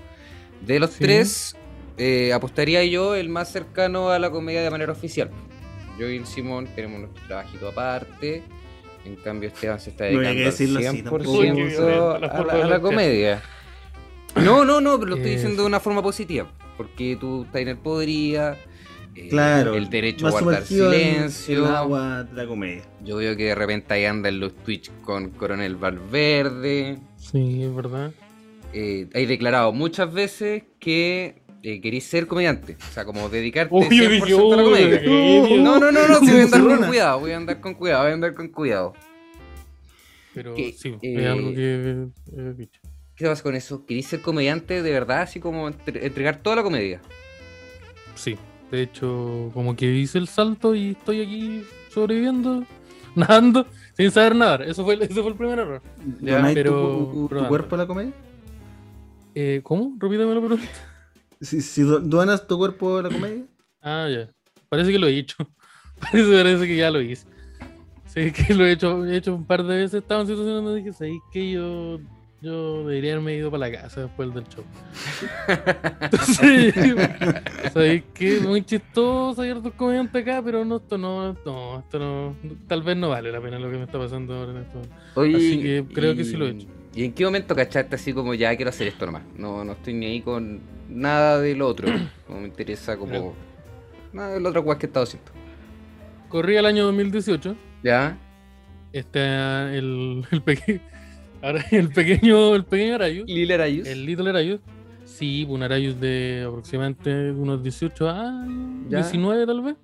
De 0.68 0.80
los 0.80 0.90
Sí. 0.92 0.98
tres, 1.00 1.56
eh, 1.98 2.32
apostaría 2.34 2.84
yo 2.86 3.16
el 3.16 3.30
más 3.30 3.52
cercano 3.52 4.10
a 4.10 4.20
la 4.20 4.30
comedia 4.30 4.62
de 4.62 4.70
manera 4.70 4.92
oficial. 4.92 5.30
Yo 6.00 6.10
y 6.10 6.18
el 6.18 6.26
Simón 6.28 6.68
tenemos 6.76 7.00
nuestro 7.02 7.24
trabajito 7.28 7.68
aparte. 7.70 8.44
En 9.06 9.16
cambio, 9.16 9.50
Esteban 9.50 9.80
se 9.80 9.92
está 9.92 10.04
No 10.12 10.20
dedicando 10.20 10.34
que 10.38 10.44
al 10.46 10.52
decirlo 10.52 10.80
así 10.80 10.88
100% 10.88 11.04
tampoco. 11.04 11.32
Uy, 11.32 11.46
qué 11.48 11.52
violento, 11.54 12.12
a 12.16 12.20
la 12.68 12.76
a 12.76 12.80
comedia. 12.82 13.42
No, 14.36 14.66
no, 14.66 14.82
no, 14.82 15.00
pero 15.00 15.10
lo 15.12 15.16
estoy 15.16 15.32
Eh, 15.32 15.36
diciendo 15.36 15.62
de 15.64 15.68
una 15.68 15.80
forma 15.80 16.04
positiva. 16.04 16.52
Porque 16.76 17.18
tú 17.20 17.44
estás 17.44 17.62
en 17.62 17.70
el 17.70 17.78
podría. 17.78 18.56
eh, 19.16 19.30
Claro. 19.30 19.74
El 19.76 19.90
derecho 19.90 20.28
a 20.28 20.32
guardar 20.32 20.64
silencio. 20.64 21.66
El 21.68 21.74
agua 21.76 22.24
de 22.24 22.34
la 22.36 22.46
comedia. 22.48 22.84
Yo 23.04 23.16
veo 23.18 23.36
que 23.36 23.46
de 23.46 23.56
repente 23.56 23.94
ahí 23.96 24.06
anda 24.06 24.30
en 24.30 24.40
los 24.40 24.54
Twitch 24.58 24.92
con 25.04 25.30
Coronel 25.32 25.76
Valverde. 25.78 27.00
Sí, 27.16 27.64
es 27.64 27.74
verdad. 27.76 28.12
Eh, 28.74 29.08
hay 29.16 29.26
declarado 29.26 29.72
muchas 29.74 30.14
veces 30.14 30.64
que 30.80 31.42
eh, 31.70 31.82
querís 31.82 32.04
ser 32.06 32.28
comediante. 32.28 32.78
O 32.90 32.94
sea, 32.94 33.04
como 33.06 33.28
dedicarte 33.30 33.74
Uy, 33.76 33.84
yo 33.90 34.06
100% 34.06 34.26
dije, 34.26 34.54
a 34.54 34.56
la 34.58 34.64
comedia. 34.64 35.58
No, 35.64 35.80
no, 35.80 35.92
no, 35.92 36.08
no, 36.08 36.20
sí, 36.20 36.32
voy 36.32 36.40
a 36.40 36.44
andar 36.44 36.62
con 36.62 36.88
cuidado, 36.88 37.20
voy 37.20 37.32
a 37.32 37.38
andar 37.38 37.60
con 37.62 37.74
cuidado, 37.74 38.02
voy 38.04 38.12
a 38.12 38.14
andar 38.14 38.34
con 38.34 38.48
cuidado. 38.50 38.94
Pero 40.34 40.54
Que, 40.54 40.72
sí, 40.74 40.96
eh, 41.02 41.16
es 41.24 41.28
algo 41.28 41.54
que 41.54 42.08
he 42.38 42.54
dicho. 42.54 42.80
¿Qué 43.16 43.26
pasa 43.26 43.42
con 43.42 43.56
eso? 43.56 43.86
¿Querís 43.86 44.06
ser 44.06 44.22
comediante 44.22 44.82
de 44.84 44.92
verdad? 44.92 45.22
Así 45.22 45.40
como 45.40 45.68
entre- 45.68 46.06
entregar 46.06 46.38
toda 46.44 46.58
la 46.58 46.64
comedia. 46.64 47.02
Sí, 48.16 48.38
de 48.72 48.84
hecho, 48.84 49.50
como 49.54 49.76
que 49.76 49.86
hice 49.92 50.20
el 50.20 50.28
salto 50.28 50.76
y 50.76 50.92
estoy 50.92 51.22
aquí 51.22 51.64
sobreviviendo, 51.90 52.64
nadando, 53.16 53.66
sin 53.96 54.12
saber 54.12 54.36
nadar. 54.36 54.62
Eso 54.62 54.84
fue, 54.86 54.94
ese 55.04 55.14
fue 55.22 55.30
el 55.30 55.36
primer 55.36 55.58
error. 55.60 55.82
Ya, 56.22 56.36
¿Donáis 56.36 56.56
tu- 56.56 56.64
pero 56.64 56.72
tu, 56.82 57.12
tu 57.14 57.28
probando. 57.30 57.50
cuerpo 57.50 57.76
a 57.76 57.78
la 57.80 57.88
comedia? 57.88 58.14
Eh, 59.34 59.62
¿Cómo? 59.64 59.96
Repítame 60.00 60.34
la 60.36 60.40
pregunta. 60.42 60.68
Si, 61.42 61.62
si 61.62 61.82
do- 61.84 62.00
donas 62.00 62.48
tu 62.48 62.58
cuerpo 62.58 62.98
a 62.98 63.04
la 63.04 63.10
comedia. 63.10 63.46
Ah, 63.82 64.08
ya. 64.10 64.30
Parece 64.70 64.92
que 64.92 65.00
lo 65.00 65.08
he 65.08 65.18
hecho. 65.18 65.36
Parece, 66.00 66.32
parece 66.32 66.68
que 66.68 66.78
ya 66.78 66.92
lo 66.92 67.02
hice. 67.02 67.26
Sí, 68.06 68.32
que 68.32 68.54
lo 68.54 68.66
he 68.66 68.72
hecho, 68.74 69.04
he 69.06 69.18
hecho 69.18 69.34
un 69.36 69.46
par 69.46 69.64
de 69.64 69.78
veces. 69.78 70.02
Estaba 70.02 70.22
en 70.22 70.28
situaciones 70.28 70.64
donde 70.64 70.80
dije, 70.80 70.94
¿sabéis 70.94 71.20
que 71.32 71.52
yo, 71.52 72.00
yo 72.42 72.80
debería 72.88 73.14
haberme 73.14 73.36
ido 73.36 73.50
para 73.50 73.70
la 73.70 73.82
casa 73.82 74.02
después 74.02 74.32
del 74.34 74.44
show? 74.48 74.64
Entonces, 76.02 76.74
¿sabéis 77.74 78.04
que 78.14 78.40
Muy 78.42 78.64
chistoso, 78.64 79.42
hay 79.42 79.52
otros 79.52 79.74
comediantes 79.74 80.22
acá, 80.22 80.42
pero 80.44 80.64
no, 80.66 80.78
esto 80.78 80.98
no, 80.98 81.34
no, 81.46 81.80
esto 81.80 82.00
no, 82.00 82.36
tal 82.68 82.84
vez 82.84 82.96
no 82.98 83.10
vale 83.10 83.32
la 83.32 83.42
pena 83.42 83.58
lo 83.60 83.70
que 83.72 83.78
me 83.78 83.84
está 83.86 83.98
pasando 83.98 84.36
ahora 84.36 84.52
en 84.52 84.58
esto. 84.58 84.82
Oye, 85.16 85.36
Así 85.36 85.62
que 85.62 85.86
creo 85.94 86.16
que 86.16 86.24
sí 86.24 86.38
lo 86.38 86.46
he 86.48 86.52
hecho. 86.52 86.68
¿Y 86.96 87.06
en 87.06 87.14
qué 87.14 87.26
momento 87.26 87.56
cachaste 87.56 87.96
así 87.96 88.14
como 88.14 88.34
ya 88.34 88.56
quiero 88.56 88.70
hacer 88.70 88.88
esto 88.88 89.06
nomás? 89.06 89.24
No, 89.36 89.64
no 89.64 89.74
estoy 89.74 89.94
ni 89.94 90.06
ahí 90.08 90.22
con 90.22 90.60
nada 90.90 91.40
del 91.40 91.62
otro. 91.62 91.88
No 92.30 92.40
me 92.42 92.48
interesa 92.48 92.98
como 92.98 93.34
nada 94.12 94.34
del 94.34 94.46
otro 94.46 94.64
cual 94.64 94.78
que 94.78 94.86
he 94.86 94.90
estado 94.90 95.06
haciendo. 95.06 95.32
Corrí 96.30 96.58
el 96.58 96.66
año 96.66 96.84
2018. 96.86 97.56
¿Ya? 97.84 98.18
Este, 98.92 99.20
el, 99.78 100.26
el, 100.30 100.42
peque- 100.42 100.82
ahora, 101.42 101.64
el 101.72 101.90
pequeño, 101.90 102.54
el 102.56 102.66
pequeño 102.66 102.96
Arayus. 102.96 103.28
Lila 103.30 103.56
Arayus. 103.56 103.88
El 103.88 104.06
Little 104.06 104.30
Arayus. 104.30 104.60
Sí, 105.06 105.46
un 105.48 105.64
Arayus 105.64 105.98
de 106.02 106.44
aproximadamente 106.48 107.32
unos 107.32 107.64
18 107.64 108.10
años, 108.10 108.90
Ya. 108.90 108.98
19 108.98 109.46
tal 109.46 109.62
vez. 109.62 109.76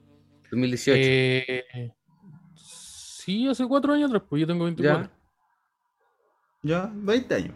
2018. 0.52 1.00
Eh, 1.02 1.94
sí, 2.56 3.48
hace 3.48 3.66
cuatro 3.66 3.94
años 3.94 4.10
atrás, 4.10 4.24
pues 4.30 4.42
yo 4.42 4.48
tengo 4.48 4.66
24. 4.66 5.10
Ya, 6.62 6.92
20 6.94 7.36
años. 7.36 7.54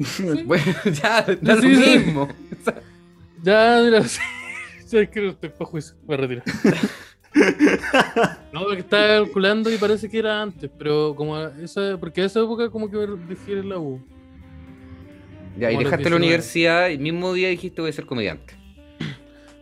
Bueno, 0.46 0.64
ya, 0.84 1.22
da 1.22 1.54
lo 1.54 1.60
Sí, 1.60 1.68
mismo. 1.68 2.28
Ya, 3.42 3.80
mira, 3.84 4.02
sí, 4.08 4.20
sabes 4.86 5.10
que 5.10 5.20
no 5.20 5.30
estoy 5.30 5.50
para 5.50 5.64
juicio, 5.66 5.94
me 6.06 6.16
retiro. 6.16 6.42
no, 8.52 8.64
porque 8.64 8.80
estaba 8.80 9.06
calculando 9.06 9.72
y 9.72 9.76
parece 9.76 10.08
que 10.08 10.18
era 10.18 10.42
antes, 10.42 10.70
pero 10.78 11.14
como 11.14 11.38
esa, 11.38 11.96
porque 11.98 12.22
a 12.22 12.24
esa 12.26 12.40
época 12.40 12.70
como 12.70 12.90
que 12.90 12.96
me 12.96 13.06
dejé 13.28 13.52
en 13.58 13.68
la 13.68 13.78
U. 13.78 14.00
Ya, 15.58 15.70
y 15.70 15.76
dejaste 15.76 16.04
la 16.04 16.10
19. 16.10 16.16
universidad, 16.16 16.90
el 16.90 16.98
mismo 17.00 17.32
día 17.32 17.48
dijiste 17.48 17.80
voy 17.80 17.90
a 17.90 17.92
ser 17.92 18.06
comediante. 18.06 18.54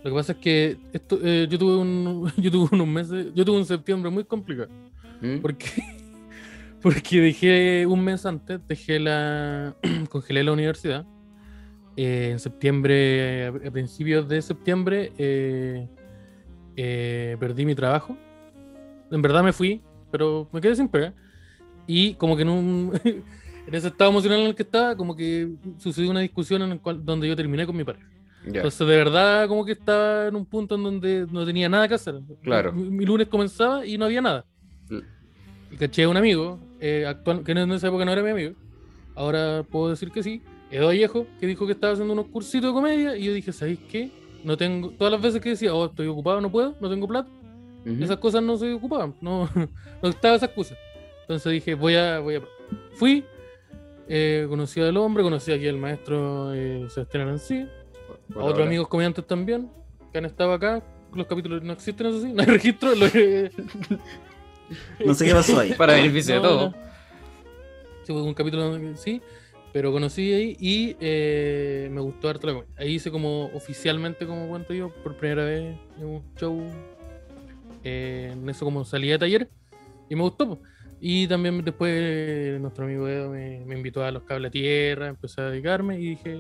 Lo 0.05 0.11
que 0.11 0.15
pasa 0.15 0.33
es 0.33 0.39
que 0.39 0.77
esto, 0.93 1.19
eh, 1.23 1.47
yo 1.51 1.59
tuve 1.59 1.77
un, 1.77 2.33
yo 2.37 2.51
tuve 2.51 2.69
unos 2.73 2.87
meses, 2.87 3.27
yo 3.35 3.45
tuve 3.45 3.59
un 3.59 3.67
septiembre 3.67 4.11
muy 4.11 4.25
complicado. 4.25 4.71
¿Mm? 5.21 5.39
Porque, 5.39 5.67
porque 6.83 7.21
dejé 7.21 7.87
un 7.87 8.05
mes 8.05 8.25
antes, 8.27 8.61
dejé 8.67 8.99
la. 8.99 9.77
congelé 10.11 10.45
la 10.45 10.53
universidad. 10.53 11.07
Eh, 11.97 12.31
en 12.31 12.39
septiembre, 12.39 13.49
a 13.49 13.71
principios 13.73 14.29
de 14.29 14.41
septiembre, 14.41 15.13
eh, 15.19 15.89
eh, 16.77 17.37
perdí 17.41 17.67
mi 17.67 17.75
trabajo. 17.75 18.17
En 19.11 19.21
verdad 19.21 19.43
me 19.43 19.53
fui, 19.53 19.83
pero 20.13 20.49
me 20.53 20.61
quedé 20.61 20.77
sin 20.77 20.89
pega. 20.89 21.13
Y 21.87 22.15
como 22.15 22.37
que 22.37 22.43
en 22.43 22.49
un. 22.51 23.01
en 23.05 23.75
ese 23.75 23.89
estado 23.89 24.11
emocional 24.11 24.41
en 24.41 24.47
el 24.47 24.55
que 24.55 24.63
estaba, 24.63 24.97
como 24.97 25.17
que 25.17 25.49
sucedió 25.79 26.11
una 26.11 26.21
discusión 26.21 26.63
en 26.63 26.73
el 26.73 26.81
cual, 26.81 27.05
donde 27.05 27.27
yo 27.27 27.35
terminé 27.35 27.67
con 27.67 27.77
mi 27.77 27.85
pareja. 27.85 28.07
Ya. 28.47 28.59
Entonces, 28.59 28.87
de 28.87 28.97
verdad, 28.97 29.49
como 29.49 29.65
que 29.65 29.73
estaba 29.73 30.29
en 30.29 30.37
un 30.37 30.47
punto 30.47 30.77
en 30.77 30.85
donde 30.85 31.27
no 31.31 31.45
tenía 31.45 31.69
nada 31.69 31.89
que 31.89 31.95
hacer. 31.95 32.21
Claro. 32.43 32.73
Mi, 32.73 32.89
mi 32.89 33.05
lunes 33.05 33.27
comenzaba 33.27 33.85
y 33.85 33.99
no 33.99 34.05
había 34.05 34.21
nada. 34.21 34.47
Y 35.71 35.77
caché 35.77 36.05
a 36.05 36.09
un 36.09 36.17
amigo, 36.17 36.59
eh, 36.81 37.05
actual, 37.07 37.45
que 37.45 37.53
en 37.53 37.71
esa 37.73 37.89
época 37.89 38.05
no 38.05 38.13
era 38.13 38.23
mi 38.23 38.31
amigo, 38.31 38.55
ahora 39.15 39.65
puedo 39.71 39.91
decir 39.91 40.11
que 40.11 40.23
sí, 40.23 40.43
Edo 40.71 40.87
Vallejo, 40.87 41.27
que 41.41 41.47
dijo 41.47 41.67
que 41.67 41.73
estaba 41.73 41.93
haciendo 41.93 42.13
unos 42.13 42.27
cursitos 42.27 42.71
de 42.71 42.75
comedia, 42.75 43.17
y 43.17 43.25
yo 43.25 43.33
dije, 43.33 43.53
¿sabéis 43.53 43.79
qué? 43.91 44.11
No 44.45 44.57
tengo, 44.57 44.91
todas 44.91 45.13
las 45.13 45.21
veces 45.21 45.41
que 45.41 45.51
decía, 45.51 45.75
oh, 45.75 45.87
estoy 45.87 46.07
ocupado, 46.07 46.41
no 46.41 46.51
puedo, 46.51 46.75
no 46.81 46.89
tengo 46.89 47.07
plata, 47.09 47.29
esas 48.01 48.19
cosas 48.19 48.43
no 48.43 48.57
se 48.59 48.73
ocupaban, 48.75 49.15
no, 49.21 49.49
no 50.03 50.09
estaba 50.09 50.37
esa 50.37 50.47
excusa. 50.47 50.75
Entonces 51.23 51.53
dije, 51.53 51.75
voy 51.75 51.95
a, 51.95 52.19
voy 52.21 52.37
a. 52.37 52.43
Fui, 52.93 53.25
eh, 54.09 54.47
conocí 54.49 54.81
al 54.81 54.97
hombre, 54.97 55.23
conocí 55.23 55.53
aquí 55.53 55.69
al 55.69 55.77
maestro 55.79 56.53
eh, 56.55 56.87
Sebastián 56.91 57.25
Arancía, 57.29 57.71
Por 58.33 58.43
a 58.43 58.47
otros 58.47 58.67
amigos 58.67 58.89
comediantes 58.89 59.27
también, 59.27 59.71
que 60.13 60.19
han 60.19 60.25
estado 60.27 60.53
acá. 60.53 60.83
Los 61.15 61.27
capítulos 61.27 61.63
no 61.63 61.73
existen, 61.73 62.07
eso 62.09 62.21
sí, 62.21 62.33
no 62.35 62.41
hay 62.43 62.47
registro. 62.49 62.95
lo- 62.95 63.07
No 65.05 65.15
sé 65.15 65.25
qué 65.27 65.33
pasó 65.33 65.59
ahí. 65.61 65.73
Para 65.75 65.95
beneficio 65.95 66.35
de 66.35 66.41
No, 66.41 66.49
todo. 66.49 66.71
no. 66.71 66.75
Sí, 68.05 68.13
un 68.13 68.35
capítulo 68.35 68.71
donde 68.71 68.97
sí, 68.97 69.21
pero 69.73 69.93
conocí 69.93 70.33
ahí 70.33 70.57
y 70.59 70.97
eh, 71.01 71.89
me 71.93 72.01
gustó 72.01 72.29
harto 72.29 72.47
la 72.47 72.53
comedia. 72.55 72.73
Ahí 72.79 72.95
hice 72.95 73.11
como 73.11 73.47
oficialmente, 73.55 74.27
como 74.27 74.49
cuento 74.49 74.73
yo, 74.73 74.91
por 75.03 75.15
primera 75.17 75.45
vez 75.45 75.77
en 75.99 76.05
un 76.07 76.23
show, 76.37 76.59
eh, 77.85 78.31
en 78.33 78.49
eso 78.49 78.65
como 78.65 78.85
salida 78.85 79.13
de 79.15 79.19
taller, 79.19 79.51
y 80.09 80.17
me 80.17 80.23
gustó. 80.23 80.59
Y 81.01 81.29
también 81.29 81.63
después 81.65 81.93
eh, 81.95 82.59
nuestro 82.61 82.85
amigo 82.87 83.07
Edo 83.07 83.31
me, 83.31 83.61
me 83.67 83.77
invitó 83.77 84.03
a 84.03 84.11
los 84.11 84.25
cables 84.25 84.49
a 84.49 84.53
tierra, 84.53 85.07
empecé 85.09 85.41
a 85.43 85.51
dedicarme 85.51 86.01
y 86.01 86.09
dije, 86.11 86.37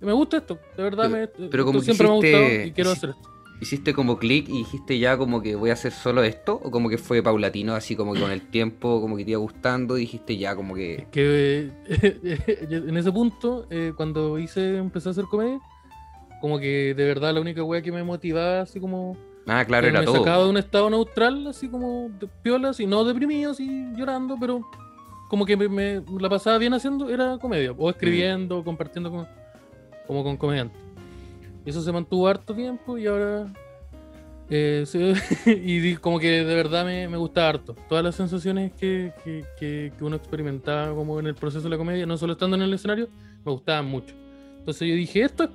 me 0.00 0.12
gusta 0.12 0.38
esto, 0.38 0.58
de 0.76 0.82
verdad, 0.82 1.08
Pero- 1.10 1.20
me, 1.20 1.26
pero 1.48 1.62
esto 1.62 1.64
como 1.66 1.80
siempre 1.80 2.06
me 2.08 2.12
ha 2.12 2.16
gustado 2.16 2.64
y 2.66 2.72
quiero 2.72 2.90
hacer 2.90 3.10
esto. 3.10 3.30
¿Hiciste 3.60 3.92
como 3.92 4.16
clic 4.16 4.48
y 4.48 4.58
dijiste 4.58 4.98
ya 4.98 5.18
como 5.18 5.42
que 5.42 5.54
voy 5.54 5.70
a 5.70 5.74
hacer 5.74 5.92
solo 5.92 6.22
esto? 6.22 6.60
¿O 6.62 6.70
como 6.70 6.88
que 6.88 6.96
fue 6.96 7.22
paulatino, 7.22 7.74
así 7.74 7.94
como 7.94 8.14
que 8.14 8.20
con 8.20 8.30
el 8.30 8.40
tiempo, 8.40 9.00
como 9.00 9.16
que 9.16 9.24
te 9.24 9.32
iba 9.32 9.40
gustando 9.40 9.98
y 9.98 10.02
dijiste 10.02 10.36
ya 10.38 10.56
como 10.56 10.74
que... 10.74 11.06
que 11.10 11.70
eh, 11.88 12.66
en 12.70 12.96
ese 12.96 13.12
punto, 13.12 13.66
eh, 13.70 13.92
cuando 13.94 14.38
hice, 14.38 14.78
empecé 14.78 15.10
a 15.10 15.12
hacer 15.12 15.24
comedia, 15.26 15.60
como 16.40 16.58
que 16.58 16.94
de 16.94 17.04
verdad 17.04 17.34
la 17.34 17.40
única 17.40 17.62
wea 17.62 17.82
que 17.82 17.92
me 17.92 18.02
motivaba, 18.02 18.62
así 18.62 18.80
como 18.80 19.16
Ah, 19.46 19.64
claro, 19.64 19.88
era 19.88 20.00
me 20.00 20.06
todo. 20.06 20.18
sacaba 20.18 20.44
de 20.44 20.50
un 20.50 20.56
estado 20.56 20.90
neutral, 20.90 21.46
así 21.46 21.68
como 21.68 22.10
de 22.18 22.28
piola, 22.42 22.70
así, 22.70 22.86
no 22.86 23.04
deprimido, 23.04 23.50
así 23.50 23.86
llorando, 23.96 24.36
pero 24.38 24.60
como 25.28 25.44
que 25.44 25.56
me, 25.56 25.68
me 25.68 26.02
la 26.18 26.28
pasaba 26.28 26.58
bien 26.58 26.74
haciendo, 26.74 27.08
era 27.08 27.38
comedia, 27.38 27.72
o 27.72 27.90
escribiendo, 27.90 28.58
o 28.58 28.64
compartiendo 28.64 29.10
con, 29.10 29.26
como 30.06 30.22
con 30.22 30.36
comediantes. 30.36 30.80
Eso 31.64 31.82
se 31.82 31.92
mantuvo 31.92 32.26
harto 32.28 32.54
tiempo 32.54 32.96
y 32.98 33.06
ahora. 33.06 33.52
eh, 34.48 34.84
se- 34.86 35.14
y 35.46 35.96
como 35.96 36.18
que 36.18 36.28
de 36.44 36.54
verdad 36.54 36.84
me, 36.84 37.08
me 37.08 37.16
gusta 37.16 37.48
harto. 37.48 37.74
Todas 37.88 38.02
las 38.04 38.14
sensaciones 38.16 38.72
que, 38.72 39.12
que, 39.24 39.44
que- 39.58 39.92
que 39.96 40.04
uno 40.04 40.16
experimentaba 40.16 40.94
como 40.94 41.18
en 41.20 41.26
el 41.26 41.34
proceso 41.34 41.62
de 41.64 41.70
la 41.70 41.78
comedia, 41.78 42.06
no 42.06 42.16
solo 42.16 42.32
estando 42.34 42.56
en 42.56 42.62
el 42.62 42.72
escenario, 42.74 43.08
me 43.44 43.52
gustaban 43.52 43.86
mucho. 43.86 44.14
Entonces 44.58 44.88
yo 44.88 44.94
dije, 44.94 45.22
esto 45.22 45.44
es. 45.44 45.50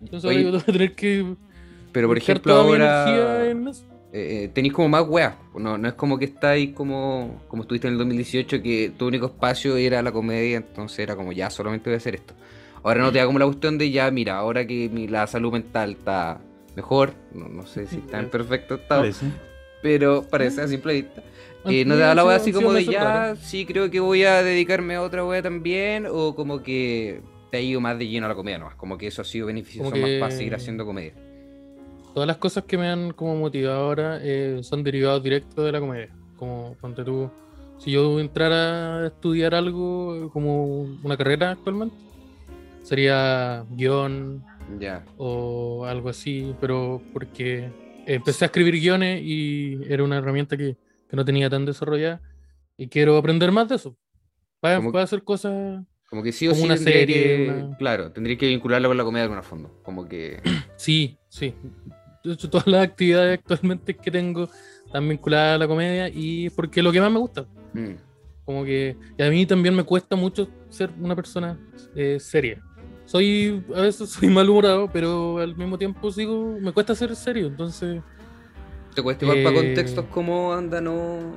Entonces 0.00 0.28
Oye, 0.28 0.38
ahora 0.44 0.50
yo 0.50 0.50
tengo 0.64 0.64
que 0.66 0.72
tener 0.72 0.94
que. 0.94 1.34
pero 1.92 2.08
por 2.08 2.16
ejemplo 2.18 2.54
ahora... 2.54 3.44
eso. 3.70 3.84
eh, 4.12 4.50
tenéis 4.54 4.72
como 4.74 4.88
más 4.88 5.04
weas. 5.08 5.34
No, 5.58 5.76
no 5.76 5.88
es 5.88 5.94
como 5.94 6.18
que 6.18 6.24
estáis 6.26 6.72
como, 6.74 7.42
como 7.48 7.62
estuviste 7.62 7.86
en 7.88 7.94
el 7.94 7.98
2018, 7.98 8.62
que 8.62 8.92
tu 8.96 9.06
único 9.08 9.26
espacio 9.26 9.76
era 9.76 10.00
la 10.02 10.12
comedia, 10.12 10.58
entonces 10.58 10.98
era 11.00 11.16
como 11.16 11.32
ya, 11.32 11.50
solamente 11.50 11.90
voy 11.90 11.94
a 11.94 11.98
hacer 11.98 12.14
esto. 12.14 12.34
Ahora 12.82 13.02
no 13.02 13.12
te 13.12 13.18
da 13.18 13.26
como 13.26 13.38
la 13.38 13.44
cuestión 13.46 13.76
de 13.78 13.90
ya, 13.90 14.10
mira, 14.10 14.36
ahora 14.38 14.66
que 14.66 14.88
mi- 14.88 15.06
la 15.08 15.26
salud 15.26 15.52
mental 15.52 15.90
está 15.92 16.40
mejor, 16.76 17.12
no, 17.34 17.48
no 17.48 17.66
sé 17.66 17.86
si 17.86 17.96
está 17.96 18.20
en 18.20 18.30
perfecto 18.30 18.76
estado, 18.76 19.02
Parece. 19.02 19.26
pero 19.82 20.22
parece 20.30 20.62
a 20.62 20.68
simple 20.68 20.94
vista. 20.94 21.22
Eh, 21.66 21.84
no 21.84 21.94
te 21.94 22.00
da 22.00 22.14
la 22.14 22.24
wea 22.24 22.36
así 22.36 22.52
como 22.52 22.72
de 22.72 22.84
ya, 22.86 23.34
sí, 23.36 23.66
creo 23.66 23.90
que 23.90 24.00
voy 24.00 24.24
a 24.24 24.42
dedicarme 24.42 24.94
a 24.94 25.02
otra 25.02 25.24
wea 25.26 25.42
también, 25.42 26.06
o 26.10 26.34
como 26.34 26.62
que 26.62 27.20
te 27.50 27.58
ha 27.58 27.60
ido 27.60 27.80
más 27.82 27.98
de 27.98 28.08
lleno 28.08 28.26
a 28.26 28.28
la 28.30 28.34
comedia 28.34 28.58
nomás, 28.58 28.76
como 28.76 28.96
que 28.96 29.08
eso 29.08 29.20
ha 29.20 29.24
sido 29.26 29.48
beneficioso 29.48 29.90
más 29.94 30.10
para 30.20 30.30
seguir 30.30 30.54
haciendo 30.54 30.86
comedia. 30.86 31.12
Todas 32.14 32.26
las 32.26 32.38
cosas 32.38 32.64
que 32.64 32.78
me 32.78 32.88
han 32.88 33.12
como 33.12 33.36
motivado 33.36 33.82
ahora 33.84 34.18
eh, 34.22 34.60
son 34.62 34.82
derivados 34.82 35.22
directos 35.22 35.64
de 35.64 35.72
la 35.72 35.80
comedia. 35.80 36.08
Como 36.36 36.76
ponte 36.80 37.04
tú, 37.04 37.30
si 37.78 37.90
yo 37.92 38.18
entrara 38.18 39.04
a 39.04 39.06
estudiar 39.08 39.54
algo 39.54 40.16
eh, 40.16 40.30
como 40.32 40.64
una 41.02 41.16
carrera 41.16 41.50
actualmente, 41.52 41.94
sería 42.94 43.64
guion 43.70 44.42
Ya. 44.80 45.04
o 45.16 45.84
algo 45.86 46.08
así, 46.08 46.54
pero 46.60 47.00
porque 47.12 47.70
empecé 48.04 48.44
a 48.44 48.46
escribir 48.46 48.74
guiones 48.80 49.20
y 49.22 49.80
era 49.88 50.02
una 50.02 50.18
herramienta 50.18 50.56
que, 50.56 50.76
que 51.08 51.16
no 51.16 51.24
tenía 51.24 51.48
tan 51.48 51.64
desarrollada 51.64 52.20
y 52.76 52.88
quiero 52.88 53.16
aprender 53.16 53.52
más 53.52 53.68
de 53.68 53.76
eso. 53.76 53.96
Para, 54.60 54.80
para 54.90 55.04
hacer 55.04 55.22
cosas, 55.22 55.84
Como 56.08 56.22
que 56.24 56.32
sí 56.32 56.48
o 56.48 56.50
Como 56.50 56.62
sí 56.62 56.66
una 56.66 56.76
serie, 56.76 57.06
que, 57.06 57.48
una- 57.64 57.76
claro, 57.78 58.10
tendría 58.12 58.36
que 58.36 58.48
vincularlo 58.48 58.88
con 58.88 58.96
la 58.96 59.04
comedia 59.04 59.20
de 59.22 59.26
alguna 59.26 59.42
forma. 59.42 59.70
Como 59.84 60.08
que. 60.08 60.40
sí, 60.76 61.16
sí. 61.28 61.54
De 62.24 62.32
hecho, 62.32 62.50
todas 62.50 62.66
las 62.66 62.82
actividades 62.84 63.38
actualmente 63.38 63.94
que 63.96 64.10
tengo 64.10 64.48
están 64.84 65.08
vinculadas 65.08 65.54
a 65.54 65.58
la 65.58 65.68
comedia 65.68 66.08
y 66.12 66.50
porque 66.50 66.80
es 66.80 66.84
lo 66.84 66.90
que 66.92 67.00
más 67.00 67.12
me 67.12 67.18
gusta. 67.20 67.46
mm, 67.72 67.94
Como 68.44 68.64
que 68.64 68.96
y 69.16 69.22
a 69.22 69.30
mí 69.30 69.46
también 69.46 69.74
me 69.76 69.84
cuesta 69.84 70.16
mucho 70.16 70.48
ser 70.68 70.90
una 71.00 71.14
persona 71.14 71.56
eh, 71.94 72.18
seria. 72.20 72.60
Soy, 73.10 73.60
a 73.74 73.80
veces 73.80 74.08
soy 74.10 74.28
malhumorado, 74.28 74.88
pero 74.92 75.38
al 75.38 75.56
mismo 75.56 75.76
tiempo 75.76 76.12
sigo, 76.12 76.56
me 76.60 76.70
cuesta 76.72 76.94
ser 76.94 77.16
serio, 77.16 77.48
entonces 77.48 78.00
Te 78.94 79.02
cuesta 79.02 79.24
igual 79.24 79.42
para 79.42 79.56
Eh, 79.56 79.58
contextos 79.66 80.04
como 80.12 80.52
anda, 80.52 80.80
no. 80.80 81.36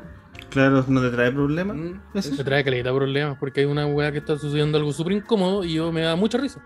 Claro, 0.51 0.85
no 0.87 1.01
te 1.01 1.09
trae 1.09 1.31
problemas. 1.31 1.75
Mm, 1.75 1.99
Eso. 2.13 2.35
me 2.37 2.43
trae 2.43 2.63
caleta 2.63 2.89
de 2.91 2.95
problemas, 2.95 3.37
porque 3.39 3.61
hay 3.61 3.65
una 3.65 3.87
weá 3.87 4.11
que 4.11 4.19
está 4.19 4.37
sucediendo 4.37 4.77
algo 4.77 4.93
súper 4.93 5.13
incómodo 5.13 5.63
y 5.63 5.73
yo 5.73 5.91
me 5.91 6.01
da 6.01 6.15
mucha 6.15 6.37
risa. 6.37 6.61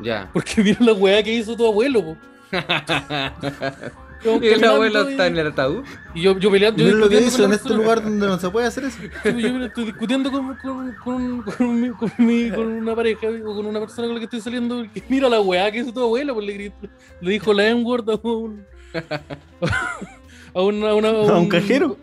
Ya. 0.00 0.30
Porque 0.32 0.52
mira 0.62 0.78
la 0.80 0.92
weá 0.92 1.22
que 1.24 1.34
hizo 1.34 1.56
tu 1.56 1.66
abuelo, 1.66 2.04
po. 2.04 2.16
Como 4.22 4.42
y 4.42 4.48
el 4.48 4.64
abuelo 4.64 5.08
y- 5.08 5.12
está 5.12 5.26
en 5.26 5.36
el 5.38 5.46
ataúd. 5.48 5.84
Y 6.14 6.22
yo, 6.22 6.38
yo 6.38 6.50
peleando, 6.50 6.78
yo 6.80 6.86
Mira 6.86 6.98
lo 6.98 7.08
que 7.08 7.20
hizo 7.20 7.38
con 7.38 7.46
en 7.46 7.52
este 7.52 7.74
lugar 7.74 8.02
donde 8.02 8.26
no 8.26 8.38
se 8.38 8.50
puede 8.50 8.66
hacer 8.66 8.84
eso. 8.84 8.98
Yo 9.24 9.64
estoy 9.64 9.84
discutiendo 9.86 10.30
con, 10.30 10.54
con, 10.56 10.94
con, 11.02 11.42
con, 11.42 11.80
mi- 11.80 11.90
con 11.90 12.12
mi- 12.18 12.50
con 12.50 12.66
una 12.66 12.94
pareja 12.94 13.26
o 13.28 13.54
con 13.54 13.66
una 13.66 13.80
persona 13.80 14.06
con 14.06 14.14
la 14.14 14.20
que 14.20 14.24
estoy 14.26 14.40
saliendo. 14.40 14.76
porque 14.84 15.02
Mira 15.08 15.28
la 15.28 15.40
weá 15.40 15.70
que 15.72 15.78
hizo 15.78 15.92
tu 15.92 16.00
abuelo, 16.02 16.34
pues 16.34 16.46
le 16.46 16.52
gritó. 16.54 16.88
Le 17.20 17.30
dijo 17.32 17.52
la 17.52 17.66
N-word 17.68 18.10
a 18.10 18.20
un. 18.28 18.64
A, 20.54 20.60
una, 20.62 20.90
a, 20.90 20.94
una, 20.94 21.08
¿A 21.08 21.38
un 21.38 21.48
cajero? 21.48 21.96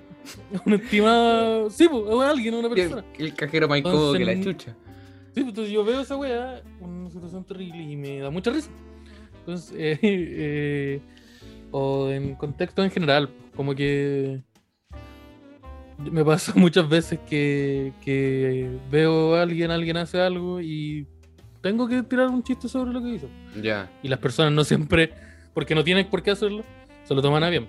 A 0.55 0.61
una 0.65 0.75
estimada. 0.77 1.69
Sí, 1.69 1.87
pues, 1.87 2.03
a 2.21 2.29
alguien, 2.29 2.53
a 2.55 2.59
una 2.59 2.69
persona. 2.69 3.03
el 3.17 3.33
cajero 3.35 3.67
más 3.67 3.79
incómodo 3.79 4.13
que 4.13 4.25
la 4.25 4.41
chucha. 4.41 4.75
Sí, 5.33 5.41
pues, 5.41 5.47
entonces 5.47 5.71
yo 5.73 5.83
veo 5.85 6.01
esa 6.01 6.17
weá, 6.17 6.61
una 6.81 7.09
situación 7.09 7.43
terrible 7.43 7.81
y 7.83 7.95
me 7.95 8.19
da 8.19 8.29
mucha 8.31 8.51
risa. 8.51 8.69
Entonces, 9.39 9.71
eh, 9.77 9.99
eh, 10.01 11.01
o 11.71 12.09
en 12.09 12.35
contexto 12.35 12.83
en 12.83 12.91
general, 12.91 13.29
como 13.55 13.75
que 13.75 14.41
me 15.99 16.23
pasa 16.23 16.53
muchas 16.55 16.87
veces 16.87 17.19
que, 17.29 17.93
que 18.03 18.69
veo 18.91 19.35
a 19.35 19.41
alguien, 19.41 19.71
alguien 19.71 19.97
hace 19.97 20.21
algo 20.21 20.61
y 20.61 21.07
tengo 21.61 21.87
que 21.87 22.03
tirar 22.03 22.27
un 22.29 22.43
chiste 22.43 22.67
sobre 22.69 22.91
lo 22.91 23.01
que 23.01 23.09
hizo. 23.09 23.27
Ya. 23.61 23.91
Y 24.01 24.07
las 24.07 24.19
personas 24.19 24.53
no 24.53 24.63
siempre, 24.63 25.13
porque 25.53 25.75
no 25.75 25.83
tienen 25.83 26.09
por 26.09 26.23
qué 26.23 26.31
hacerlo, 26.31 26.63
se 27.03 27.13
lo 27.13 27.21
toman 27.21 27.43
a 27.43 27.49
bien. 27.49 27.67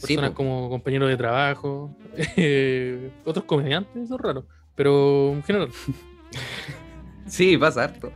Personas 0.00 0.32
como 0.32 0.68
compañeros 0.68 1.08
de 1.08 1.16
trabajo, 1.16 1.96
eh, 2.36 3.10
otros 3.24 3.44
comediantes, 3.44 4.04
eso 4.04 4.16
es 4.16 4.20
raro, 4.20 4.46
pero 4.74 5.32
en 5.32 5.42
general. 5.42 5.68
Sí, 7.24 7.56
pasa 7.56 7.84
harto. 7.84 8.12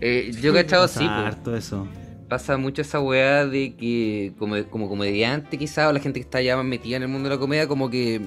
Eh, 0.00 0.30
yo 0.40 0.52
he 0.52 0.54
cachado 0.54 0.88
sí, 0.88 1.04
po. 1.04 1.10
Harto 1.10 1.56
eso. 1.56 1.86
Pasa 2.34 2.56
mucho 2.56 2.82
esa 2.82 2.98
weá 3.00 3.46
de 3.46 3.76
que 3.76 4.32
como, 4.38 4.56
como 4.68 4.88
comediante 4.88 5.56
quizá 5.56 5.88
o 5.88 5.92
la 5.92 6.00
gente 6.00 6.18
que 6.18 6.24
está 6.24 6.42
ya 6.42 6.56
más 6.56 6.64
metida 6.64 6.96
en 6.96 7.02
el 7.04 7.08
mundo 7.08 7.28
de 7.28 7.36
la 7.36 7.40
comedia 7.40 7.68
como 7.68 7.88
que 7.88 8.20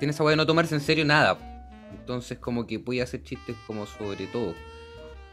tiene 0.00 0.10
esa 0.12 0.24
weá 0.24 0.32
de 0.32 0.36
no 0.38 0.44
tomarse 0.46 0.74
en 0.74 0.80
serio 0.80 1.04
nada. 1.04 1.38
Entonces 1.92 2.38
como 2.38 2.66
que 2.66 2.80
puede 2.80 3.00
hacer 3.00 3.22
chistes 3.22 3.54
como 3.66 3.86
sobre 3.86 4.26
todo. 4.26 4.54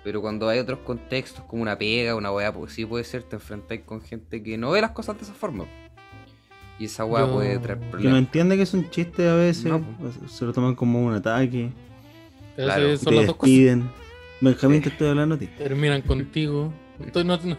Pero 0.04 0.22
cuando 0.22 0.48
hay 0.48 0.60
otros 0.60 0.80
contextos 0.80 1.44
como 1.46 1.64
una 1.64 1.78
pega, 1.80 2.14
una 2.16 2.32
weá, 2.32 2.54
pues 2.54 2.74
sí 2.74 2.86
puede 2.86 3.04
ser, 3.04 3.24
te 3.24 3.38
enfrentáis 3.38 3.82
con 3.82 4.02
gente 4.02 4.44
que 4.44 4.56
no 4.56 4.70
ve 4.70 4.82
las 4.82 4.92
cosas 4.92 5.18
de 5.18 5.24
esa 5.24 5.34
forma. 5.34 5.66
Y 6.78 6.86
esa 6.86 7.06
weá 7.06 7.26
Yo- 7.26 7.34
puede 7.34 7.58
traer 7.58 7.80
Que 7.80 7.86
Que 7.86 7.86
no 7.88 7.92
problemas. 7.92 8.20
entiende 8.20 8.56
que 8.56 8.62
es 8.64 8.74
un 8.76 8.88
chiste 8.92 9.28
a 9.28 9.34
veces. 9.34 9.66
No, 9.66 9.84
se 10.28 10.46
lo 10.46 10.54
toman 10.54 10.76
como 10.76 11.04
un 11.04 11.14
ataque. 11.16 11.72
Claro. 12.56 12.96
Son 12.98 13.06
te 13.14 13.16
las 13.16 13.26
dos 13.28 13.36
cosas. 13.36 13.50
despiden. 13.52 13.90
Benjamín, 14.42 14.82
te 14.84 14.90
estoy 14.90 15.08
hablando 15.08 15.36
a 15.36 15.38
ti. 15.40 15.48
Terminan 15.58 16.02
contigo. 16.04 16.72
Estoy- 17.00 17.24
no- 17.26 17.38
no- 17.38 17.58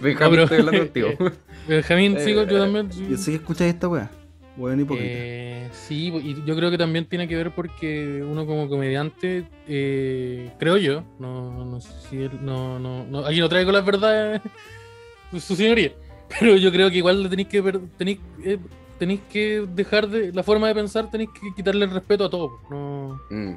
Benjamín, 0.00 0.30
pero- 0.30 0.42
estoy 0.44 0.58
hablando 0.58 0.80
contigo. 0.80 1.08
Benjamín, 1.68 2.16
Eh, 2.16 2.20
sigo 2.24 2.42
yo 2.44 2.58
también. 2.60 2.92
sí. 2.92 3.06
Yo 3.10 3.16
sé 3.16 3.30
que 3.32 3.36
escuchas 3.38 3.66
esta 3.68 3.88
weá. 3.88 4.10
Weón 4.56 4.80
hipócrita. 4.80 5.08
Eh, 5.12 5.68
sí, 5.72 6.08
y 6.12 6.42
yo 6.44 6.54
creo 6.56 6.70
que 6.70 6.76
también 6.78 7.06
tiene 7.06 7.26
que 7.26 7.36
ver 7.36 7.50
porque 7.54 8.22
uno 8.28 8.44
como 8.46 8.68
comediante, 8.68 9.44
eh, 9.66 10.50
creo 10.58 10.76
yo, 10.76 11.02
no, 11.18 11.64
no 11.64 11.80
sé 11.80 11.88
si 12.08 12.16
él- 12.22 12.38
no, 12.42 12.78
no, 12.78 13.04
no, 13.06 13.20
aquí 13.20 13.40
no 13.40 13.48
traigo 13.48 13.72
las 13.72 13.84
verdades, 13.84 14.42
su 15.32 15.54
señoría, 15.56 15.92
pero 16.38 16.56
yo 16.56 16.70
creo 16.72 16.90
que 16.90 16.98
igual 16.98 17.22
le 17.22 17.28
tenéis 17.28 17.48
que 17.48 17.60
ver- 17.60 17.80
tenéis, 17.96 18.18
eh, 18.44 18.58
tenéis 18.98 19.20
que 19.32 19.66
dejar 19.74 20.08
de 20.08 20.32
la 20.32 20.42
forma 20.42 20.68
de 20.68 20.74
pensar, 20.74 21.10
tenéis 21.10 21.30
que 21.30 21.54
quitarle 21.56 21.84
el 21.86 21.90
respeto 21.92 22.24
a 22.24 22.30
todo. 22.30 22.50
No, 22.70 23.18
Mm, 23.30 23.54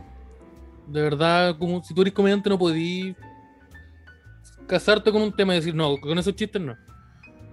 de 0.87 1.01
verdad, 1.01 1.57
como 1.57 1.83
si 1.83 1.93
tú 1.93 2.01
eres 2.01 2.13
comediante 2.13 2.49
no 2.49 2.57
podís 2.59 3.15
casarte 4.67 5.11
con 5.11 5.21
un 5.21 5.31
tema 5.31 5.53
y 5.53 5.57
decir, 5.57 5.75
no, 5.75 5.97
con 5.97 6.17
esos 6.17 6.35
chistes 6.35 6.61
no. 6.61 6.75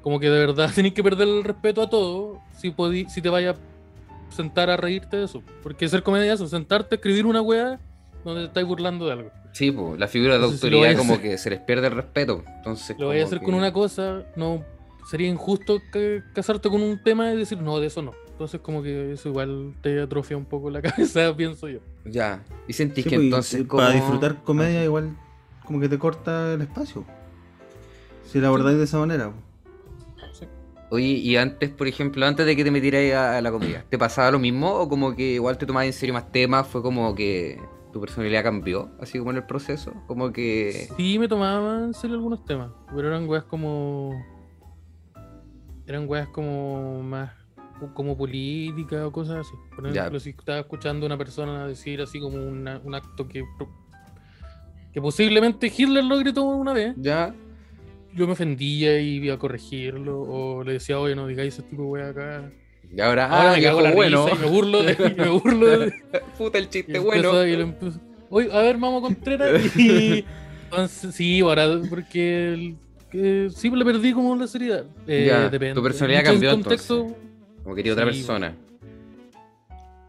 Como 0.02 0.18
que 0.20 0.30
de 0.30 0.38
verdad 0.38 0.70
tenés 0.74 0.92
que 0.94 1.02
perder 1.02 1.28
el 1.28 1.44
respeto 1.44 1.82
a 1.82 1.90
todo 1.90 2.40
si, 2.58 2.70
podí, 2.70 3.06
si 3.08 3.20
te 3.22 3.28
vayas 3.28 3.56
a 3.56 4.32
sentar 4.34 4.70
a 4.70 4.76
reírte 4.76 5.16
de 5.16 5.24
eso. 5.24 5.42
Porque 5.62 5.88
ser 5.88 6.02
comedia 6.02 6.32
es 6.34 6.40
sentarte 6.50 6.94
a 6.94 6.96
escribir 6.96 7.26
una 7.26 7.42
weá 7.42 7.78
donde 8.24 8.42
te 8.42 8.46
estáis 8.48 8.66
burlando 8.66 9.06
de 9.06 9.12
algo. 9.12 9.30
Sí, 9.52 9.70
pues 9.72 9.98
la 9.98 10.06
figura 10.06 10.38
de 10.38 10.46
si 10.46 10.52
autoridad 10.52 10.90
a 10.92 10.96
como 10.96 11.14
hacer- 11.14 11.22
que 11.30 11.38
se 11.38 11.50
les 11.50 11.58
pierde 11.60 11.88
el 11.88 11.94
respeto. 11.94 12.44
Entonces, 12.58 12.96
Lo 12.98 13.08
vayas 13.08 13.24
a 13.24 13.26
hacer 13.26 13.38
con 13.38 13.50
que- 13.50 13.56
una 13.56 13.72
cosa, 13.72 14.22
no 14.36 14.62
sería 15.10 15.28
injusto 15.28 15.78
que- 15.92 16.22
casarte 16.34 16.68
con 16.68 16.82
un 16.82 17.02
tema 17.02 17.32
y 17.32 17.36
decir, 17.36 17.58
no, 17.60 17.80
de 17.80 17.88
eso 17.88 18.00
no. 18.02 18.12
Entonces 18.30 18.60
como 18.62 18.82
que 18.82 19.12
eso 19.12 19.28
igual 19.28 19.74
te 19.82 20.00
atrofia 20.00 20.36
un 20.36 20.44
poco 20.46 20.70
la 20.70 20.80
cabeza, 20.82 21.34
pienso 21.36 21.68
yo. 21.68 21.80
Ya. 22.04 22.42
Y 22.68 22.72
sentís 22.72 23.04
Sí, 23.04 23.10
que 23.10 23.16
pues, 23.16 23.24
entonces 23.26 23.60
y 23.60 23.64
como... 23.64 23.82
Para 23.82 23.94
disfrutar 23.94 24.42
comedia, 24.44 24.84
igual 24.84 25.16
como 25.70 25.78
que 25.80 25.88
te 25.88 26.00
corta 26.00 26.54
el 26.54 26.62
espacio. 26.62 27.04
Si 28.24 28.40
la 28.40 28.48
abordáis 28.48 28.76
de 28.76 28.82
esa 28.82 28.98
manera. 28.98 29.30
Sí. 30.32 30.44
Oye, 30.90 31.04
y 31.06 31.36
antes, 31.36 31.70
por 31.70 31.86
ejemplo, 31.86 32.26
antes 32.26 32.44
de 32.44 32.56
que 32.56 32.64
te 32.64 32.72
metieras 32.72 33.14
a, 33.14 33.38
a 33.38 33.40
la 33.40 33.52
comedia, 33.52 33.84
¿te 33.88 33.96
pasaba 33.96 34.32
lo 34.32 34.40
mismo? 34.40 34.68
¿O 34.72 34.88
como 34.88 35.14
que 35.14 35.34
igual 35.34 35.58
te 35.58 35.66
tomabas 35.66 35.86
en 35.86 35.92
serio 35.92 36.12
más 36.12 36.32
temas? 36.32 36.66
¿Fue 36.66 36.82
como 36.82 37.14
que 37.14 37.60
tu 37.92 38.00
personalidad 38.00 38.42
cambió, 38.42 38.90
así 39.00 39.16
como 39.20 39.30
en 39.30 39.36
el 39.36 39.44
proceso? 39.44 39.92
Como 40.08 40.32
que... 40.32 40.88
Sí, 40.96 41.20
me 41.20 41.28
tomaba 41.28 41.84
en 41.84 41.94
serio 41.94 42.16
algunos 42.16 42.44
temas, 42.44 42.72
pero 42.92 43.06
eran 43.06 43.28
weas 43.28 43.44
como. 43.44 44.10
Eran 45.86 46.08
weas 46.08 46.26
como 46.30 47.00
más. 47.04 47.30
como 47.94 48.16
política 48.16 49.06
o 49.06 49.12
cosas 49.12 49.46
así. 49.46 49.54
Por 49.76 49.84
Ya. 49.92 50.00
ejemplo, 50.00 50.18
si 50.18 50.30
estaba 50.30 50.58
escuchando 50.58 51.06
a 51.06 51.08
una 51.08 51.16
persona 51.16 51.66
decir 51.68 52.02
así 52.02 52.18
como 52.18 52.36
una- 52.44 52.80
un 52.84 52.94
acto 52.96 53.28
que. 53.28 53.44
Que 54.92 55.00
posiblemente 55.00 55.72
Hitler 55.76 56.04
lo 56.04 56.18
gritó 56.18 56.44
una 56.44 56.72
vez, 56.72 56.94
Ya, 56.96 57.34
yo 58.14 58.26
me 58.26 58.32
ofendía 58.32 59.00
y 59.00 59.16
iba 59.24 59.34
a 59.34 59.38
corregirlo, 59.38 60.20
o 60.20 60.64
le 60.64 60.74
decía, 60.74 60.98
oye, 60.98 61.14
no 61.14 61.26
digáis 61.26 61.54
ese 61.54 61.62
tipo 61.62 61.82
de 61.82 61.88
wea 61.88 62.08
acá. 62.08 62.50
y 62.94 63.00
ahora, 63.00 63.26
Ahora 63.26 63.52
ah, 63.52 63.56
me 63.56 63.62
cago 63.62 63.78
en 63.78 63.84
la 63.84 63.92
bueno. 63.94 64.26
risa 64.26 64.36
y 64.36 64.40
me 64.40 64.50
burlo 64.50 64.82
de. 64.82 64.92
y 65.16 65.20
me 65.20 65.28
burlo 65.28 65.66
de 65.78 65.92
Puta 66.38 66.58
el 66.58 66.68
chiste 66.68 66.98
bueno. 66.98 67.46
y 67.46 67.56
le 67.56 67.62
empezó, 67.62 68.00
Oye, 68.30 68.48
a 68.52 68.60
ver, 68.62 68.76
vamos 68.78 69.02
Contreras. 69.02 69.60
Y 69.76 70.24
entonces, 70.64 71.14
sí, 71.14 71.40
ahora, 71.40 71.66
porque 71.88 72.52
el- 72.54 72.76
que 73.10 73.48
sí 73.52 73.68
le 73.70 73.84
perdí 73.84 74.12
como 74.12 74.36
la 74.36 74.46
seriedad. 74.46 74.84
Eh, 75.08 75.26
Ya, 75.28 75.48
depende. 75.48 75.74
tu 75.74 75.82
personalidad 75.82 76.20
Mucho 76.20 76.32
cambió, 76.32 76.50
contexto, 76.52 77.06
Como 77.64 77.74
quería 77.74 77.92
otra 77.92 78.04
Sí, 78.04 78.18
persona. 78.18 78.56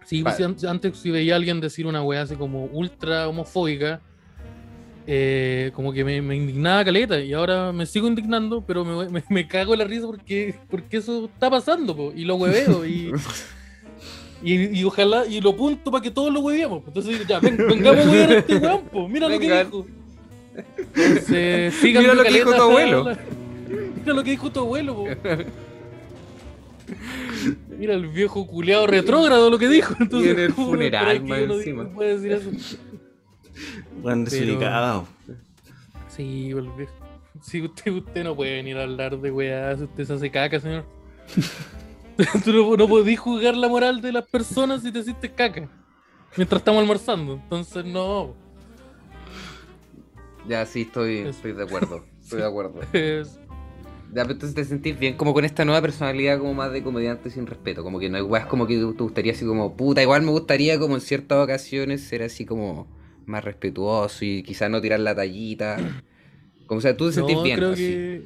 Sí, 0.06 0.24
pues, 0.24 0.40
antes 0.66 0.98
si 0.98 1.10
veía 1.10 1.34
a 1.34 1.38
alguien 1.38 1.60
decir 1.62 1.88
una 1.88 2.04
weá 2.04 2.22
así 2.24 2.36
como 2.36 2.66
ultra 2.66 3.28
homofóbica, 3.28 4.02
eh, 5.08 5.72
como 5.74 5.92
que 5.94 6.04
me, 6.04 6.22
me 6.22 6.36
indignaba 6.36 6.86
caleta 6.86 7.20
y 7.20 7.34
ahora 7.34 7.72
me 7.72 7.86
sigo 7.86 8.08
indignando, 8.08 8.64
pero 8.66 8.86
me, 8.86 9.10
me, 9.10 9.24
me 9.30 9.48
cago 9.48 9.74
en 9.74 9.80
la 9.80 9.86
risa 9.86 10.06
porque, 10.06 10.56
porque 10.70 10.98
eso 10.98 11.26
está 11.26 11.50
pasando 11.50 11.96
po, 11.96 12.14
y 12.16 12.24
lo 12.24 12.36
hueveo 12.36 12.86
y, 12.86 13.12
y, 14.44 14.80
y 14.80 14.84
ojalá 14.84 15.26
y 15.26 15.42
lo 15.42 15.56
punto 15.56 15.90
para 15.92 16.02
que 16.04 16.12
todos 16.12 16.32
lo 16.34 16.42
hueveamos. 16.42 16.84
Entonces 16.88 17.26
ya, 17.28 17.40
ven- 17.40 17.58
vengamos 17.58 18.06
a 18.06 18.10
huevear 18.10 18.32
a 18.32 18.38
este 18.40 18.56
weón, 18.58 18.82
po, 18.86 19.08
mira 19.08 19.28
lo 19.28 19.40
que 19.40 19.52
dijo. 19.64 19.86
Entonces, 20.86 21.74
Mira 21.84 22.14
lo 22.14 22.24
que 22.24 22.32
dijo 22.34 22.54
tu 22.54 22.62
abuelo. 22.62 23.06
Mira 24.02 24.14
lo 24.14 24.24
que 24.24 24.32
dijo 24.32 24.52
tu 24.52 24.60
abuelo. 24.60 24.96
po. 24.96 25.08
Mira 27.80 27.94
el 27.94 28.08
viejo 28.08 28.46
culeado 28.46 28.86
retrógrado 28.88 29.50
lo 29.50 29.58
que 29.58 29.68
dijo. 29.70 29.96
Entonces, 30.00 30.32
en 30.34 30.40
el 30.40 30.54
¿cómo 30.54 30.68
funeral, 30.72 31.24
más 31.24 31.48
no 31.48 31.54
encima. 31.56 31.84
decir 32.00 32.32
eso? 32.34 32.52
Bueno, 34.02 34.24
desubicado. 34.26 35.08
Sí, 36.10 36.54
viejo. 36.54 36.94
Sí, 37.42 37.62
usted, 37.62 37.92
usted 37.92 38.24
no 38.24 38.36
puede 38.36 38.56
venir 38.56 38.78
a 38.78 38.84
hablar 38.84 39.18
de 39.20 39.32
weá 39.32 39.76
si 39.78 39.84
usted 39.84 40.06
se 40.06 40.14
hace 40.14 40.30
caca, 40.32 40.60
señor. 40.60 40.84
Tú 42.44 42.52
no, 42.54 42.76
no 42.78 42.88
podés 42.88 43.20
juzgar 43.20 43.56
la 43.56 43.68
moral 43.68 44.02
de 44.02 44.12
las 44.12 44.26
personas 44.28 44.82
si 44.84 44.92
te 44.92 45.00
hiciste 45.00 45.32
caca. 45.32 45.70
Mientras 46.38 46.62
estamos 46.62 46.82
almorzando. 46.82 47.34
Entonces, 47.34 47.84
no. 47.86 48.34
Ya, 50.48 50.66
sí, 50.66 50.82
estoy, 50.82 51.20
estoy 51.20 51.54
de 51.54 51.64
acuerdo. 51.64 52.06
Estoy 52.22 52.40
de 52.42 52.48
acuerdo. 52.48 52.80
Es- 52.94 53.40
Ya, 54.14 54.24
pero 54.24 54.34
entonces 54.34 54.54
te 54.56 54.66
sentís 54.66 55.00
bien 55.00 55.16
como 55.16 55.34
con 55.34 55.46
esta 55.46 55.64
nueva 55.66 55.82
personalidad 55.82 56.38
como 56.40 56.54
más 56.54 56.72
de 56.74 56.84
comediante 56.84 57.30
sin 57.30 57.48
respeto. 57.48 57.84
Como 57.84 58.00
que 58.00 58.10
no 58.10 58.18
hay 58.18 58.24
weas 58.24 58.46
como 58.46 58.68
que 58.68 58.76
te 58.78 58.84
gustaría 58.84 59.32
así 59.32 59.46
como, 59.46 59.76
puta, 59.78 60.02
igual 60.02 60.22
me 60.24 60.32
gustaría 60.32 60.78
como 60.80 60.96
en 60.96 61.02
ciertas 61.02 61.38
ocasiones 61.44 62.02
ser 62.02 62.22
así 62.24 62.46
como 62.46 62.88
más 63.32 63.44
respetuoso 63.44 64.24
y 64.26 64.44
quizás 64.44 64.70
no 64.70 64.82
tirar 64.82 65.00
la 65.00 65.16
tallita. 65.16 65.78
Como 66.68 66.82
sea, 66.82 66.96
tú 66.96 67.08
te 67.08 67.14
sentís 67.14 67.36
no, 67.36 67.44
bien. 67.44 67.58
creo 67.58 67.72
así. 67.72 67.84
que. 67.84 68.22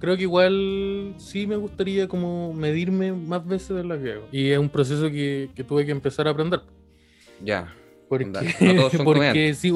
Creo 0.00 0.16
que 0.16 0.22
igual 0.22 1.14
sí 1.18 1.46
me 1.46 1.56
gustaría 1.56 2.08
como 2.08 2.54
medirme 2.54 3.12
más 3.12 3.46
veces 3.46 3.76
de 3.76 3.84
las 3.84 3.98
que 3.98 4.12
hago. 4.12 4.28
Y 4.32 4.48
es 4.48 4.58
un 4.58 4.70
proceso 4.70 5.10
que, 5.10 5.50
que 5.54 5.62
tuve 5.62 5.84
que 5.84 5.92
empezar 5.92 6.26
a 6.26 6.30
aprender. 6.30 6.62
Ya. 7.44 7.74
Porque, 8.08 8.24
no 8.24 8.74
todos 8.76 8.92
son 8.92 9.04
porque 9.04 9.52
sí, 9.54 9.70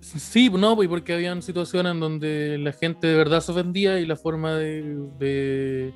sí, 0.00 0.50
no, 0.50 0.74
pues 0.74 0.88
porque 0.88 1.12
habían 1.14 1.40
situaciones 1.40 1.92
en 1.92 2.00
donde 2.00 2.58
la 2.58 2.72
gente 2.72 3.06
de 3.06 3.14
verdad 3.16 3.40
se 3.40 3.52
ofendía 3.52 4.00
y 4.00 4.06
la 4.06 4.16
forma 4.16 4.54
de, 4.56 4.82
de, 5.18 5.92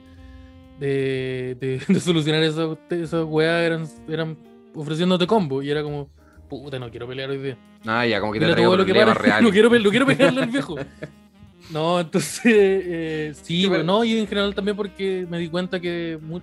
de, 0.79 1.57
de- 1.61 1.83
de 1.89 2.01
solucionar 2.01 2.43
esa, 2.45 2.79
esa 2.91 3.25
weá 3.25 3.65
eran, 3.65 3.87
eran 4.09 4.37
ofreciéndote 4.75 5.27
combo 5.27 5.63
y 5.63 5.71
era 5.71 5.83
como, 5.83 6.09
puta, 6.49 6.79
no 6.79 6.91
quiero 6.91 7.07
pelear 7.07 7.31
hoy 7.31 7.39
día. 7.39 7.57
Ah, 7.87 8.07
ya, 8.07 8.21
como 8.21 8.33
que 8.33 8.41
te 8.41 8.47
abuelo 8.47 8.85
que 8.85 8.93
reales. 8.95 9.43
No 9.43 9.51
quiero, 9.51 9.69
no 9.71 9.91
quiero 9.91 10.07
pegarle 10.07 10.43
al 10.43 10.51
viejo. 10.51 10.77
No, 11.71 11.99
entonces, 12.01 12.43
eh, 12.45 13.33
sí, 13.35 13.63
Sí, 13.63 13.67
bueno, 13.67 13.83
pero- 13.85 13.99
no, 13.99 14.05
y 14.05 14.19
en 14.19 14.27
general 14.27 14.55
también 14.55 14.77
porque 14.77 15.27
me 15.29 15.39
di 15.39 15.49
cuenta 15.49 15.81
que, 15.81 16.19
mu- 16.23 16.41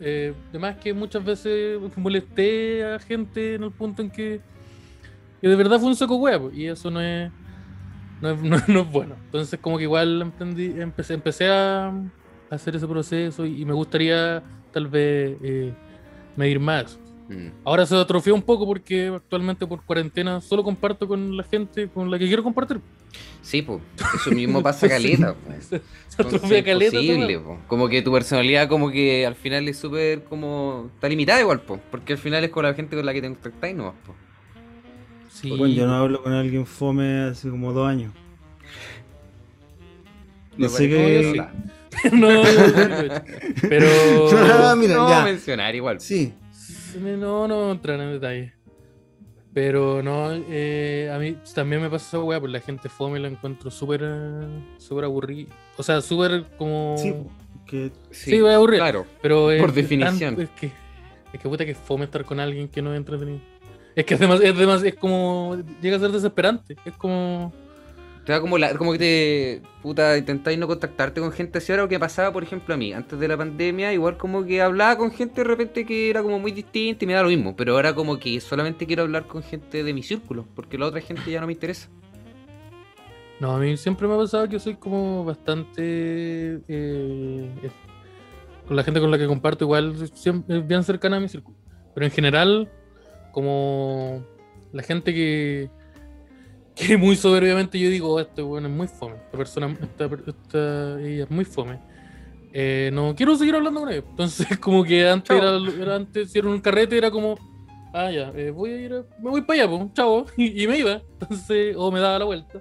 eh, 0.00 0.32
además 0.50 0.76
que 0.76 0.94
muchas 0.94 1.24
veces 1.24 1.78
molesté 1.96 2.84
a 2.84 2.98
gente 3.00 3.54
en 3.56 3.64
el 3.64 3.72
punto 3.72 4.02
en 4.02 4.10
que, 4.10 4.40
que 5.40 5.48
de 5.48 5.56
verdad 5.56 5.78
fue 5.80 5.88
un 5.88 5.96
saco 5.96 6.14
huevo, 6.16 6.50
y 6.52 6.66
eso 6.66 6.90
no 6.90 7.00
es, 7.00 7.30
no 8.20 8.30
es, 8.30 8.40
no- 8.42 8.62
no 8.68 8.80
es 8.82 8.90
bueno. 8.92 9.16
Entonces, 9.24 9.58
como 9.60 9.78
que 9.78 9.84
igual 9.84 10.22
emprendí, 10.22 10.66
empecé, 10.80 11.14
empecé 11.14 11.48
a, 11.48 11.88
a 11.88 12.54
hacer 12.54 12.76
ese 12.76 12.86
proceso 12.86 13.44
y, 13.44 13.62
y 13.62 13.64
me 13.64 13.72
gustaría 13.72 14.42
tal 14.72 14.86
vez 14.86 15.36
eh, 15.42 15.72
medir 16.36 16.60
más. 16.60 17.00
Mm. 17.28 17.48
Ahora 17.64 17.86
se 17.86 17.96
atrofió 17.96 18.34
un 18.34 18.42
poco 18.42 18.66
porque 18.66 19.06
actualmente 19.08 19.66
por 19.66 19.82
cuarentena 19.84 20.40
solo 20.40 20.62
comparto 20.64 21.06
con 21.08 21.36
la 21.36 21.44
gente 21.44 21.88
con 21.88 22.10
la 22.10 22.18
que 22.18 22.26
quiero 22.26 22.42
compartir. 22.42 22.80
Sí, 23.42 23.62
pues. 23.62 23.80
Eso 24.14 24.30
mismo 24.30 24.62
pasa 24.62 24.88
caleta. 24.88 25.34
po. 25.34 25.52
Se, 25.60 25.80
se 26.08 26.22
atrofia 26.22 26.62
caleta. 26.64 26.98
po. 27.42 27.58
Como 27.68 27.88
que 27.88 28.02
tu 28.02 28.12
personalidad 28.12 28.68
como 28.68 28.90
que 28.90 29.26
al 29.26 29.34
final 29.34 29.66
es 29.68 29.78
súper 29.78 30.24
como... 30.24 30.90
Está 30.94 31.08
limitada 31.08 31.40
igual, 31.40 31.60
po. 31.60 31.78
Porque 31.90 32.12
al 32.14 32.18
final 32.18 32.44
es 32.44 32.50
con 32.50 32.64
la 32.64 32.74
gente 32.74 32.96
con 32.96 33.06
la 33.06 33.12
que 33.12 33.20
te 33.22 33.28
contactáis 33.28 33.74
nomás, 33.76 33.94
po. 34.06 34.14
Sí. 35.30 35.48
Bueno, 35.56 35.74
yo 35.74 35.86
no 35.86 35.94
hablo 35.94 36.22
con 36.22 36.32
alguien 36.32 36.66
fome 36.66 37.22
hace 37.22 37.48
como 37.50 37.72
dos 37.72 37.88
años. 37.88 38.12
No 40.56 40.68
sé 40.68 40.88
qué. 40.88 41.42
no, 42.12 42.30
no, 42.30 42.42
no, 42.42 43.14
pero 43.68 43.86
Ah, 44.38 44.74
mira, 44.76 44.94
no 44.96 45.08
ya. 45.08 45.24
mencionar 45.24 45.74
igual. 45.74 46.00
Sí. 46.00 46.32
No, 47.00 47.48
no 47.48 47.70
entrar 47.72 48.00
en 48.00 48.12
detalle. 48.12 48.54
Pero 49.54 50.02
no, 50.02 50.32
eh, 50.32 51.10
a 51.14 51.18
mí 51.18 51.36
también 51.54 51.82
me 51.82 51.90
pasa 51.90 52.06
esa 52.08 52.20
weá, 52.24 52.40
pues 52.40 52.50
la 52.50 52.60
gente 52.60 52.88
fome 52.88 53.18
la 53.20 53.28
encuentro 53.28 53.70
súper 53.70 54.00
eh, 54.02 54.46
súper 54.78 55.04
aburrida. 55.04 55.52
O 55.76 55.82
sea, 55.82 56.00
súper 56.00 56.44
como. 56.56 56.96
Sí. 56.96 57.14
Que 57.66 57.92
Sí, 58.10 58.40
voy 58.40 58.50
a 58.50 58.56
aburrir. 58.56 58.80
Claro. 58.80 59.06
Pero 59.20 59.50
es, 59.50 59.60
Por 59.60 59.68
es 59.70 59.74
definición. 59.76 60.36
tan- 60.36 60.44
es 60.44 60.50
que, 60.50 60.70
es 61.34 61.40
que 61.40 61.48
puta 61.48 61.66
que 61.66 61.74
fome 61.74 62.06
estar 62.06 62.24
con 62.24 62.40
alguien 62.40 62.68
que 62.68 62.80
no 62.80 62.92
es 62.92 62.96
entretenido. 62.96 63.40
Es 63.94 64.06
que 64.06 64.14
además 64.14 64.40
es, 64.42 64.56
demas- 64.56 64.84
es 64.84 64.94
como. 64.94 65.58
Llega 65.82 65.96
a 65.96 66.00
ser 66.00 66.12
desesperante. 66.12 66.76
Es 66.86 66.94
como. 66.94 67.52
Te 68.24 68.32
da 68.32 68.40
como 68.40 68.56
la, 68.58 68.76
como 68.78 68.92
que 68.92 68.98
te 68.98 69.62
puta 69.82 70.16
intentáis 70.16 70.58
no 70.58 70.68
contactarte 70.68 71.20
con 71.20 71.32
gente 71.32 71.58
así 71.58 71.72
ahora 71.72 71.84
lo 71.84 71.88
que 71.88 71.98
pasaba 71.98 72.32
por 72.32 72.44
ejemplo 72.44 72.74
a 72.74 72.76
mí 72.78 72.92
antes 72.92 73.18
de 73.18 73.28
la 73.28 73.36
pandemia 73.36 73.92
igual 73.92 74.16
como 74.16 74.44
que 74.44 74.62
hablaba 74.62 74.96
con 74.96 75.10
gente 75.12 75.40
de 75.42 75.44
repente 75.44 75.84
que 75.86 76.08
era 76.10 76.22
como 76.22 76.38
muy 76.38 76.52
distinta 76.52 77.04
y 77.04 77.08
me 77.08 77.14
da 77.14 77.22
lo 77.22 77.28
mismo 77.30 77.56
pero 77.56 77.74
ahora 77.74 77.94
como 77.94 78.18
que 78.20 78.40
solamente 78.40 78.86
quiero 78.86 79.02
hablar 79.02 79.26
con 79.26 79.42
gente 79.42 79.82
de 79.82 79.92
mi 79.92 80.02
círculo 80.04 80.48
porque 80.54 80.78
la 80.78 80.86
otra 80.86 81.00
gente 81.00 81.30
ya 81.32 81.40
no 81.40 81.48
me 81.48 81.54
interesa 81.54 81.90
No, 83.40 83.52
a 83.56 83.58
mí 83.58 83.76
siempre 83.76 84.06
me 84.06 84.14
ha 84.14 84.18
pasado 84.18 84.48
que 84.48 84.60
soy 84.60 84.76
como 84.76 85.24
bastante. 85.24 85.82
eh, 86.68 87.72
con 88.66 88.76
la 88.76 88.84
gente 88.84 89.00
con 89.00 89.10
la 89.10 89.18
que 89.18 89.26
comparto, 89.26 89.64
igual 89.64 89.96
siempre, 90.14 90.60
bien 90.60 90.84
cercana 90.84 91.16
a 91.16 91.20
mi 91.20 91.28
círculo. 91.28 91.58
Pero 91.94 92.06
en 92.06 92.12
general, 92.12 92.72
como 93.32 94.26
la 94.72 94.82
gente 94.82 95.12
que. 95.14 95.72
Que 96.74 96.96
muy 96.96 97.16
soberbiamente 97.16 97.78
yo 97.78 97.88
digo, 97.90 98.14
"Oh, 98.14 98.20
este 98.20 98.42
bueno 98.42 98.68
es 98.68 98.74
muy 98.74 98.88
fome. 98.88 99.16
Esta 99.16 99.36
persona, 99.38 99.76
esta, 99.80 100.04
esta- 100.26 101.00
ella 101.00 101.24
es 101.24 101.30
muy 101.30 101.44
fome. 101.44 101.78
Eh, 102.54 102.90
no 102.92 103.14
quiero 103.14 103.34
seguir 103.36 103.54
hablando 103.54 103.80
con 103.80 103.88
ella. 103.90 104.04
Entonces, 104.08 104.46
como 104.60 104.84
que 104.84 105.08
antes 105.08 105.36
era, 105.36 105.56
era 105.80 105.96
antes, 105.96 106.30
si 106.32 106.38
era 106.38 106.48
un 106.48 106.60
carrete, 106.60 106.96
era 106.98 107.10
como. 107.10 107.36
Ah, 107.94 108.10
ya, 108.10 108.32
eh, 108.34 108.50
voy 108.50 108.70
a 108.70 108.76
ir 108.80 108.92
a- 108.94 109.04
me 109.22 109.30
voy 109.30 109.42
para 109.42 109.62
allá, 109.64 109.70
pues, 109.70 109.92
chao. 109.94 110.26
Y, 110.36 110.62
y 110.64 110.66
me 110.66 110.78
iba. 110.78 111.00
Entonces, 111.20 111.74
o 111.76 111.90
me 111.92 112.00
daba 112.00 112.18
la 112.18 112.24
vuelta. 112.24 112.60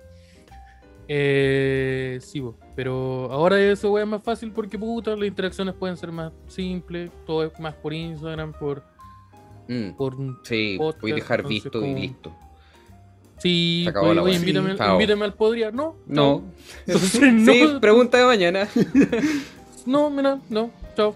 Eh, 1.14 2.20
sí, 2.22 2.40
po. 2.40 2.58
pero 2.76 3.28
ahora 3.32 3.60
eso 3.60 3.92
weá, 3.92 4.04
es 4.04 4.10
más 4.10 4.24
fácil 4.24 4.52
porque 4.54 4.80
puta, 4.80 5.14
las 5.16 5.28
interacciones 5.28 5.74
pueden 5.76 5.98
ser 5.98 6.10
más 6.12 6.32
simples, 6.48 7.12
todo 7.26 7.44
es 7.44 7.60
más 7.60 7.74
por 7.76 7.94
Instagram, 7.94 8.54
por, 8.54 8.84
Mm, 9.68 9.92
por 9.98 10.16
sí 10.44 10.76
podcast, 10.78 11.02
voy 11.02 11.12
a 11.12 11.16
dejar 11.16 11.46
visto 11.48 11.68
y 11.80 11.82
como- 11.82 11.96
listo 11.98 12.36
sí, 13.42 13.88
oye, 14.02 14.22
weá. 14.22 14.36
invítame, 14.36 14.76
Chao. 14.78 14.94
invítame 14.94 15.26
al 15.26 15.34
podría, 15.34 15.72
no, 15.72 15.96
no 16.08 16.16
chao. 16.16 16.44
Entonces, 16.88 17.22
no, 17.34 17.54
sí 17.54 17.68
pregunta 17.82 18.18
de 18.18 18.26
mañana 18.26 18.68
no, 19.86 20.10
mira, 20.10 20.40
no, 20.50 20.72
chao. 20.96 21.16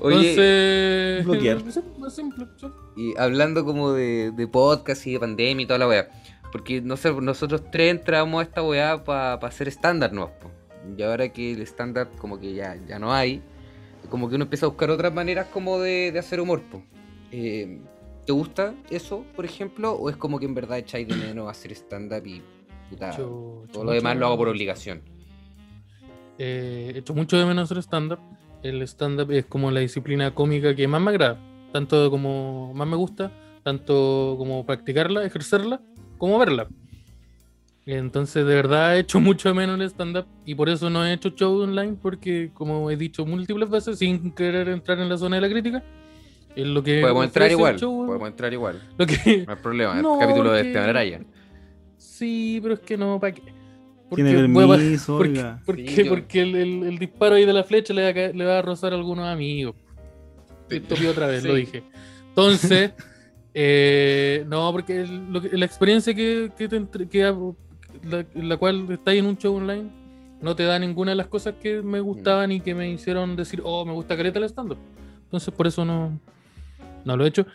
oye 0.00 0.16
Entonces, 0.16 1.24
bloquear. 1.24 1.62
más 1.98 2.14
simple, 2.14 2.46
sí. 2.60 2.66
y 2.96 3.14
hablando 3.18 3.64
como 3.64 3.92
de, 3.92 4.32
de 4.34 4.46
podcast 4.48 5.06
y 5.06 5.12
de 5.12 5.20
pandemia 5.20 5.64
y 5.64 5.66
toda 5.66 5.78
la 5.78 5.88
weá 5.88 6.08
porque 6.52 6.82
no 6.82 6.96
sé 6.96 7.10
nosotros 7.12 7.62
tres 7.72 7.90
entramos 7.90 8.40
a 8.40 8.42
esta 8.42 8.62
weá 8.62 9.02
para 9.02 9.34
hacer 9.34 9.68
estándar 9.68 10.12
no 10.12 10.30
Y 10.96 11.02
ahora 11.02 11.30
que 11.30 11.52
el 11.52 11.62
stand-up 11.62 12.08
como 12.18 12.38
que 12.38 12.52
ya, 12.52 12.76
ya 12.86 12.98
no 12.98 13.12
hay, 13.12 13.40
como 14.10 14.28
que 14.28 14.34
uno 14.34 14.44
empieza 14.44 14.66
a 14.66 14.68
buscar 14.68 14.90
otras 14.90 15.12
maneras 15.14 15.46
como 15.52 15.78
de, 15.80 16.12
de 16.12 16.18
hacer 16.18 16.40
humor. 16.40 16.60
po. 16.70 16.82
Eh, 17.32 17.80
¿Te 18.26 18.32
gusta 18.32 18.74
eso, 18.90 19.24
por 19.34 19.44
ejemplo? 19.44 19.92
¿O 19.92 20.08
es 20.08 20.16
como 20.16 20.38
que 20.38 20.46
en 20.46 20.54
verdad 20.54 20.78
echáis 20.78 21.08
de 21.08 21.16
menos 21.16 21.50
hacer 21.50 21.72
stand-up 21.72 22.24
y 22.26 22.40
puta, 22.90 23.16
todo 23.16 23.84
lo 23.84 23.90
demás 23.90 24.16
lo 24.16 24.26
hago 24.26 24.36
por 24.36 24.48
obligación? 24.48 25.02
Eh, 26.38 26.92
he 26.94 26.98
hecho 26.98 27.14
mucho 27.14 27.36
de 27.36 27.46
menos 27.46 27.64
hacer 27.64 27.82
stand-up. 27.82 28.20
El 28.62 28.80
stand-up 28.82 29.32
es 29.32 29.44
como 29.46 29.70
la 29.70 29.80
disciplina 29.80 30.32
cómica 30.34 30.74
que 30.74 30.86
más 30.86 31.00
me 31.00 31.10
agrada. 31.10 31.38
Tanto 31.72 32.10
como 32.10 32.72
más 32.74 32.86
me 32.86 32.96
gusta, 32.96 33.32
tanto 33.64 34.36
como 34.38 34.64
practicarla, 34.64 35.24
ejercerla, 35.24 35.80
como 36.18 36.38
verla. 36.38 36.68
Entonces, 37.86 38.46
de 38.46 38.54
verdad, 38.54 38.96
he 38.96 39.00
hecho 39.00 39.18
mucho 39.18 39.48
de 39.48 39.54
menos 39.54 39.80
el 39.80 39.86
stand-up 39.86 40.26
y 40.46 40.54
por 40.54 40.68
eso 40.68 40.90
no 40.90 41.04
he 41.04 41.12
hecho 41.12 41.30
show 41.30 41.60
online, 41.60 41.96
porque, 42.00 42.50
como 42.54 42.88
he 42.88 42.96
dicho 42.96 43.26
múltiples 43.26 43.68
veces, 43.68 43.98
sin 43.98 44.32
querer 44.32 44.68
entrar 44.68 45.00
en 45.00 45.08
la 45.08 45.18
zona 45.18 45.36
de 45.36 45.42
la 45.42 45.48
crítica, 45.48 45.82
es 46.56 46.66
lo 46.66 46.82
que. 46.82 47.00
Podemos 47.00 47.24
entrar 47.24 47.50
igual, 47.50 47.78
show, 47.78 48.06
podemos 48.06 48.28
entrar 48.28 48.52
igual. 48.52 48.80
lo 48.98 49.06
que- 49.06 49.44
No 49.46 49.52
hay 49.52 49.58
problema, 49.62 49.94
No, 50.02 50.14
el 50.14 50.20
capítulo 50.20 50.50
de 50.52 50.58
porque- 50.58 50.68
Esteban 50.68 50.88
Araya. 50.88 51.20
Sí, 51.96 52.58
pero 52.62 52.74
es 52.74 52.80
que 52.80 52.96
no, 52.96 53.18
¿para 53.20 53.32
qué? 53.34 53.42
Tiene 54.14 54.46
voy 54.48 54.64
a- 54.64 54.68
permiso, 54.76 55.16
porque, 55.16 55.30
oiga. 55.38 55.62
porque, 55.64 55.88
Sí, 55.88 56.04
yo- 56.04 56.10
porque 56.10 56.42
el, 56.42 56.54
el- 56.56 56.82
el 56.84 56.98
disparo 56.98 57.36
ahí 57.36 57.46
de 57.46 57.52
la 57.54 57.64
flecha 57.64 57.94
le 57.94 58.02
va 58.02 58.08
a, 58.08 58.28
le 58.32 58.44
va 58.44 58.58
a 58.58 58.62
rozar 58.62 58.92
a 58.92 58.96
algunos 58.96 59.26
amigos. 59.26 59.74
Esto 60.68 60.94
vi 60.96 61.06
otra 61.06 61.26
vez, 61.26 61.42
lo 61.44 61.54
Sí. 61.54 61.60
dije. 61.60 61.82
Entonces, 62.28 62.92
eh, 63.54 64.44
no, 64.48 64.70
porque 64.72 65.02
el- 65.02 65.32
lo 65.32 65.40
que- 65.40 65.56
la 65.56 65.64
experiencia 65.64 66.14
que, 66.14 66.50
que 66.56 66.68
te 66.68 66.76
entre- 66.76 67.08
que 67.08 67.22
la, 67.22 68.26
la 68.34 68.56
cual 68.56 68.86
está 68.90 69.12
en 69.14 69.26
un 69.26 69.36
show 69.38 69.54
online 69.56 69.90
no 70.40 70.56
te 70.56 70.64
da 70.64 70.78
ninguna 70.78 71.12
de 71.12 71.16
las 71.16 71.28
cosas 71.28 71.54
que 71.62 71.82
me 71.82 72.00
gustaban 72.00 72.50
y 72.52 72.60
que 72.60 72.74
me 72.74 72.90
hicieron 72.90 73.36
decir, 73.36 73.60
oh, 73.64 73.84
me 73.84 73.92
gusta 73.92 74.16
careta 74.16 74.38
el 74.38 74.44
stand-up. 74.46 74.78
Entonces, 75.24 75.54
por 75.54 75.66
eso 75.66 75.84
no, 75.84 76.18
no 77.04 77.16
lo 77.16 77.24
he 77.24 77.28
hecho. 77.28 77.46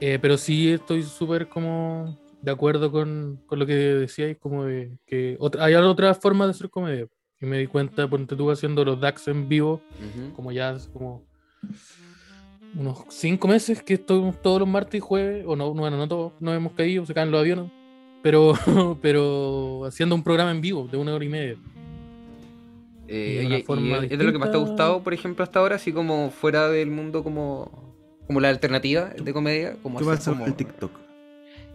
Eh, 0.00 0.18
pero 0.20 0.36
sí 0.36 0.72
estoy 0.72 1.02
súper 1.02 1.48
como 1.48 2.16
de 2.42 2.50
acuerdo 2.50 2.92
con, 2.92 3.40
con 3.46 3.58
lo 3.58 3.66
que 3.66 3.74
decíais, 3.74 4.36
como 4.38 4.64
de 4.64 4.90
que 5.06 5.36
otra- 5.40 5.64
hay 5.64 5.74
otra 5.74 6.14
forma 6.14 6.44
de 6.44 6.50
hacer 6.52 6.68
comedia. 6.70 7.06
Y 7.40 7.46
me 7.46 7.58
di 7.58 7.66
cuenta, 7.66 8.08
ponte 8.08 8.36
tú 8.36 8.50
haciendo 8.50 8.84
los 8.84 9.00
DAX 9.00 9.28
en 9.28 9.48
vivo, 9.48 9.80
como 10.34 10.52
ya 10.52 10.70
hace 10.70 10.90
como 10.90 11.22
unos 12.78 13.04
cinco 13.08 13.48
meses 13.48 13.82
que 13.82 13.94
estoy 13.94 14.22
todos 14.42 14.60
los 14.60 14.68
martes 14.68 14.98
y 14.98 15.00
jueves, 15.00 15.44
o 15.46 15.56
no, 15.56 15.72
bueno, 15.72 15.96
no 15.96 16.06
todos, 16.08 16.32
no 16.40 16.52
hemos 16.52 16.72
caído, 16.72 17.06
se 17.06 17.14
caen 17.14 17.30
los 17.30 17.40
aviones, 17.40 17.70
pero, 18.22 18.52
pero 19.02 19.84
haciendo 19.86 20.14
un 20.14 20.22
programa 20.22 20.50
en 20.50 20.60
vivo 20.60 20.86
de 20.90 20.96
una 20.98 21.14
hora 21.14 21.24
y 21.24 21.28
media. 21.28 21.56
Eh, 23.08 23.40
y- 23.58 23.62
y 23.82 23.90
es 24.12 24.18
de 24.18 24.24
lo 24.24 24.32
que 24.32 24.38
más 24.38 24.50
te 24.50 24.56
ha 24.56 24.60
gustado, 24.60 25.02
por 25.02 25.14
ejemplo, 25.14 25.42
hasta 25.42 25.58
ahora, 25.60 25.76
así 25.76 25.92
como 25.92 26.30
fuera 26.30 26.68
del 26.68 26.90
mundo 26.90 27.22
como, 27.22 27.85
como 28.26 28.40
la 28.40 28.48
alternativa 28.48 29.10
de 29.10 29.32
comedia. 29.32 29.76
Como 29.82 29.98
¿Qué 29.98 30.04
pasa 30.04 30.32
con 30.32 30.42
el 30.42 30.54
TikTok? 30.54 30.90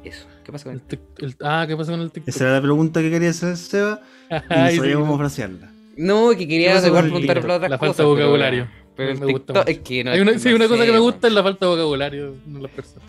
Eso, 0.04 0.26
¿qué 0.44 0.52
pasa 0.52 0.66
con 0.66 0.74
El 0.74 0.82
el 0.90 1.00
el- 1.30 1.36
ah, 1.42 1.66
¿qué 1.68 1.78
pasa 1.78 1.92
con 1.92 2.02
el 2.02 2.12
TikTok? 2.12 2.30
Esa 2.30 2.44
era 2.46 2.54
la 2.54 2.62
pregunta 2.62 3.02
que 3.02 3.10
quería 3.12 3.30
hacer 3.30 3.50
el 3.50 3.58
Seba 3.58 4.02
y 4.30 4.34
no 4.34 4.72
sabía 4.72 4.94
cómo 4.96 5.12
no. 5.12 5.18
frasearla. 5.18 5.72
No, 5.98 6.30
que 6.32 6.38
¿Qué 6.38 6.48
quería 6.48 6.76
el 6.78 6.82
preguntar 6.92 7.12
TikTok? 7.22 7.42
por 7.42 7.52
otras 7.52 7.70
La 7.70 7.78
cosas. 7.78 7.96
falta 7.98 8.04
de 8.04 8.16
pero- 8.16 8.26
vocabulario. 8.26 8.68
Pero 8.96 9.12
el 9.12 9.20
Me 9.20 9.26
gusta 9.26 9.38
TikTok 9.54 9.56
mucho. 9.58 9.68
es 9.70 9.80
que 9.80 10.04
no 10.04 10.12
Hay 10.12 10.20
una, 10.20 10.32
no 10.34 10.40
sí, 10.40 10.54
una 10.54 10.68
cosa 10.68 10.86
que 10.86 10.92
me 10.92 11.00
gusta 11.00 11.28
es 11.28 11.34
la 11.34 11.44
falta 11.44 11.66
de 11.66 11.72
vocabulario 11.72 12.36
de 12.46 12.62
las 12.62 12.72
personas. 12.72 13.08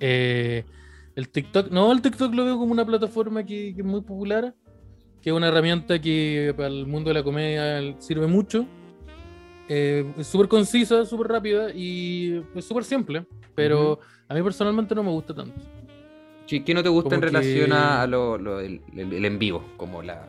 Eh, 0.00 0.64
el 1.16 1.28
TikTok, 1.28 1.70
no, 1.70 1.92
el 1.92 2.00
TikTok 2.00 2.32
lo 2.34 2.44
veo 2.44 2.58
como 2.58 2.72
una 2.72 2.86
plataforma 2.86 3.44
que, 3.44 3.74
que 3.74 3.80
es 3.80 3.86
muy 3.86 4.00
popular, 4.00 4.54
que 5.20 5.30
es 5.30 5.36
una 5.36 5.48
herramienta 5.48 6.00
que 6.00 6.54
para 6.56 6.68
el 6.68 6.86
mundo 6.86 7.10
de 7.10 7.14
la 7.14 7.22
comedia 7.22 7.94
sirve 8.00 8.26
mucho. 8.28 8.66
Eh, 9.72 10.04
es 10.18 10.26
súper 10.26 10.48
concisa, 10.48 11.04
súper 11.06 11.28
rápida 11.28 11.70
y 11.72 12.42
es 12.56 12.64
súper 12.64 12.82
simple, 12.82 13.24
pero 13.54 14.00
a 14.28 14.34
mí 14.34 14.42
personalmente 14.42 14.96
no 14.96 15.04
me 15.04 15.10
gusta 15.10 15.32
tanto. 15.32 15.54
Sí, 16.46 16.64
¿Qué 16.64 16.74
no 16.74 16.82
te 16.82 16.88
gusta 16.88 17.14
en 17.14 17.20
Como 17.20 17.30
relación 17.32 17.66
que- 17.70 17.72
a, 17.76 18.02
a 18.02 18.06
lo, 18.08 18.36
lo- 18.36 18.58
el, 18.58 18.80
el- 18.96 19.12
el 19.12 19.24
en 19.24 19.38
vivo? 19.38 19.62
Como 19.76 20.02
la, 20.02 20.26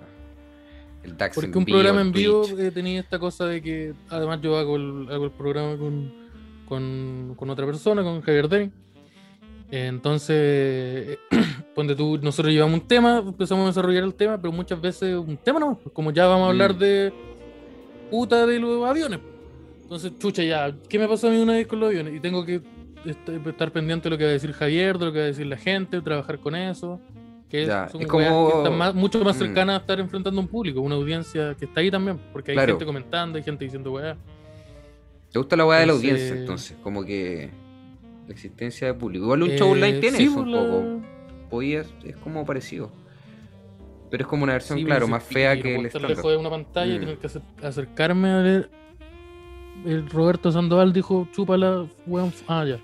el 1.01 1.17
DAX 1.17 1.33
Porque 1.33 1.49
en 1.49 1.57
un 1.57 1.65
vivo, 1.65 1.79
programa 1.79 2.01
en 2.01 2.11
vivo 2.11 2.43
eh, 2.59 2.69
tenía 2.69 2.99
esta 2.99 3.17
cosa 3.17 3.47
de 3.47 3.63
que 3.63 3.93
además 4.09 4.39
yo 4.43 4.55
hago 4.57 4.75
el, 4.75 5.07
hago 5.09 5.25
el 5.25 5.31
programa 5.31 5.75
con, 5.75 6.13
con, 6.69 7.33
con 7.35 7.49
otra 7.49 7.65
persona, 7.65 8.03
con 8.03 8.21
Javier 8.21 8.47
Denning. 8.47 8.71
Eh, 9.71 9.87
Entonces, 9.87 11.17
ponte 11.73 11.95
tú, 11.95 12.19
nosotros 12.21 12.53
llevamos 12.53 12.81
un 12.81 12.87
tema, 12.87 13.23
empezamos 13.25 13.63
a 13.63 13.67
desarrollar 13.69 14.03
el 14.03 14.13
tema, 14.13 14.37
pero 14.39 14.51
muchas 14.51 14.79
veces 14.79 15.15
un 15.15 15.37
tema 15.37 15.59
no, 15.59 15.79
como 15.93 16.11
ya 16.11 16.27
vamos 16.27 16.45
a 16.45 16.49
hablar 16.49 16.75
Mm. 16.75 16.77
de 16.77 17.13
puta 18.11 18.45
de 18.45 18.59
los 18.59 18.85
aviones. 18.87 19.19
Entonces, 19.81 20.11
chucha, 20.19 20.43
ya, 20.43 20.71
¿qué 20.87 20.99
me 20.99 21.07
pasó 21.07 21.27
a 21.27 21.31
mí 21.31 21.37
una 21.37 21.53
vez 21.53 21.65
con 21.65 21.79
los 21.79 21.89
aviones? 21.89 22.13
Y 22.15 22.19
tengo 22.19 22.45
que 22.45 22.61
est- 23.05 23.29
estar 23.47 23.71
pendiente 23.71 24.03
de 24.03 24.09
lo 24.11 24.17
que 24.19 24.25
va 24.25 24.29
a 24.29 24.33
decir 24.33 24.51
Javier, 24.53 24.97
de 24.99 25.05
lo 25.05 25.11
que 25.11 25.17
va 25.19 25.23
a 25.23 25.27
decir 25.27 25.47
la 25.47 25.57
gente, 25.57 25.99
trabajar 26.01 26.37
con 26.39 26.55
eso. 26.55 26.99
Que 27.49 27.65
Ya, 27.65 27.89
son 27.89 28.01
es 28.01 28.07
como- 28.07 28.49
que 28.51 28.57
están 28.59 28.77
más- 28.77 28.93
mucho 28.95 29.21
más 29.23 29.35
Mm. 29.35 29.39
cercanas 29.39 29.75
a 29.75 29.79
estar 29.81 29.99
enfrentando 29.99 30.39
a 30.39 30.43
un 30.43 30.47
público, 30.47 30.79
una 30.79 30.95
audiencia 30.95 31.53
que 31.57 31.65
está 31.65 31.81
ahí 31.81 31.89
también, 31.91 32.17
porque 32.31 32.51
hay 32.51 32.55
Claro. 32.57 32.73
gente 32.73 32.85
comentando, 32.85 33.37
hay 33.37 33.43
gente 33.43 33.65
diciendo 33.65 33.91
weá. 33.91 34.15
¿Te 35.31 35.39
gusta 35.39 35.55
la 35.57 35.65
weá 35.65 35.79
de 35.79 35.87
la 35.87 35.93
audiencia 35.93 36.29
entonces? 36.35 36.77
Como 36.83 37.03
que 37.03 37.49
la 38.27 38.33
existencia 38.33 38.87
de 38.87 38.93
público. 38.93 39.25
Igual 39.25 39.43
un 39.43 39.51
Eh, 39.51 39.57
show 39.57 39.71
online 39.71 39.99
tiene 39.99 40.17
sí, 40.17 40.23
eso 40.25 40.35
pues, 40.35 40.45
un 40.45 40.51
la- 40.53 40.59
poco. 40.59 41.01
Podías, 41.49 41.87
es 42.05 42.15
como 42.17 42.45
parecido. 42.45 42.89
Pero 44.11 44.23
es 44.23 44.27
como 44.27 44.43
una 44.43 44.53
versión, 44.53 44.77
sí, 44.77 44.85
claro, 44.85 45.01
pues, 45.07 45.11
más 45.11 45.23
fea 45.23 45.55
y 45.55 45.61
que 45.61 45.75
el 45.75 45.85
estándar. 45.87 46.11
lejos 46.11 46.31
de 46.31 46.37
una 46.37 46.49
pantalla 46.49 46.93
y 46.93 46.97
Mm. 46.97 46.99
tener 46.99 47.17
que 47.17 47.27
acer- 47.27 47.41
acercarme 47.63 48.29
a 48.29 48.37
ver. 48.39 48.69
El 49.85 50.07
Roberto 50.09 50.51
Sandoval 50.51 50.93
dijo, 50.93 51.27
chúpala, 51.31 51.85
weón. 52.05 52.31
Ah, 52.47 52.65
ya. 52.65 52.77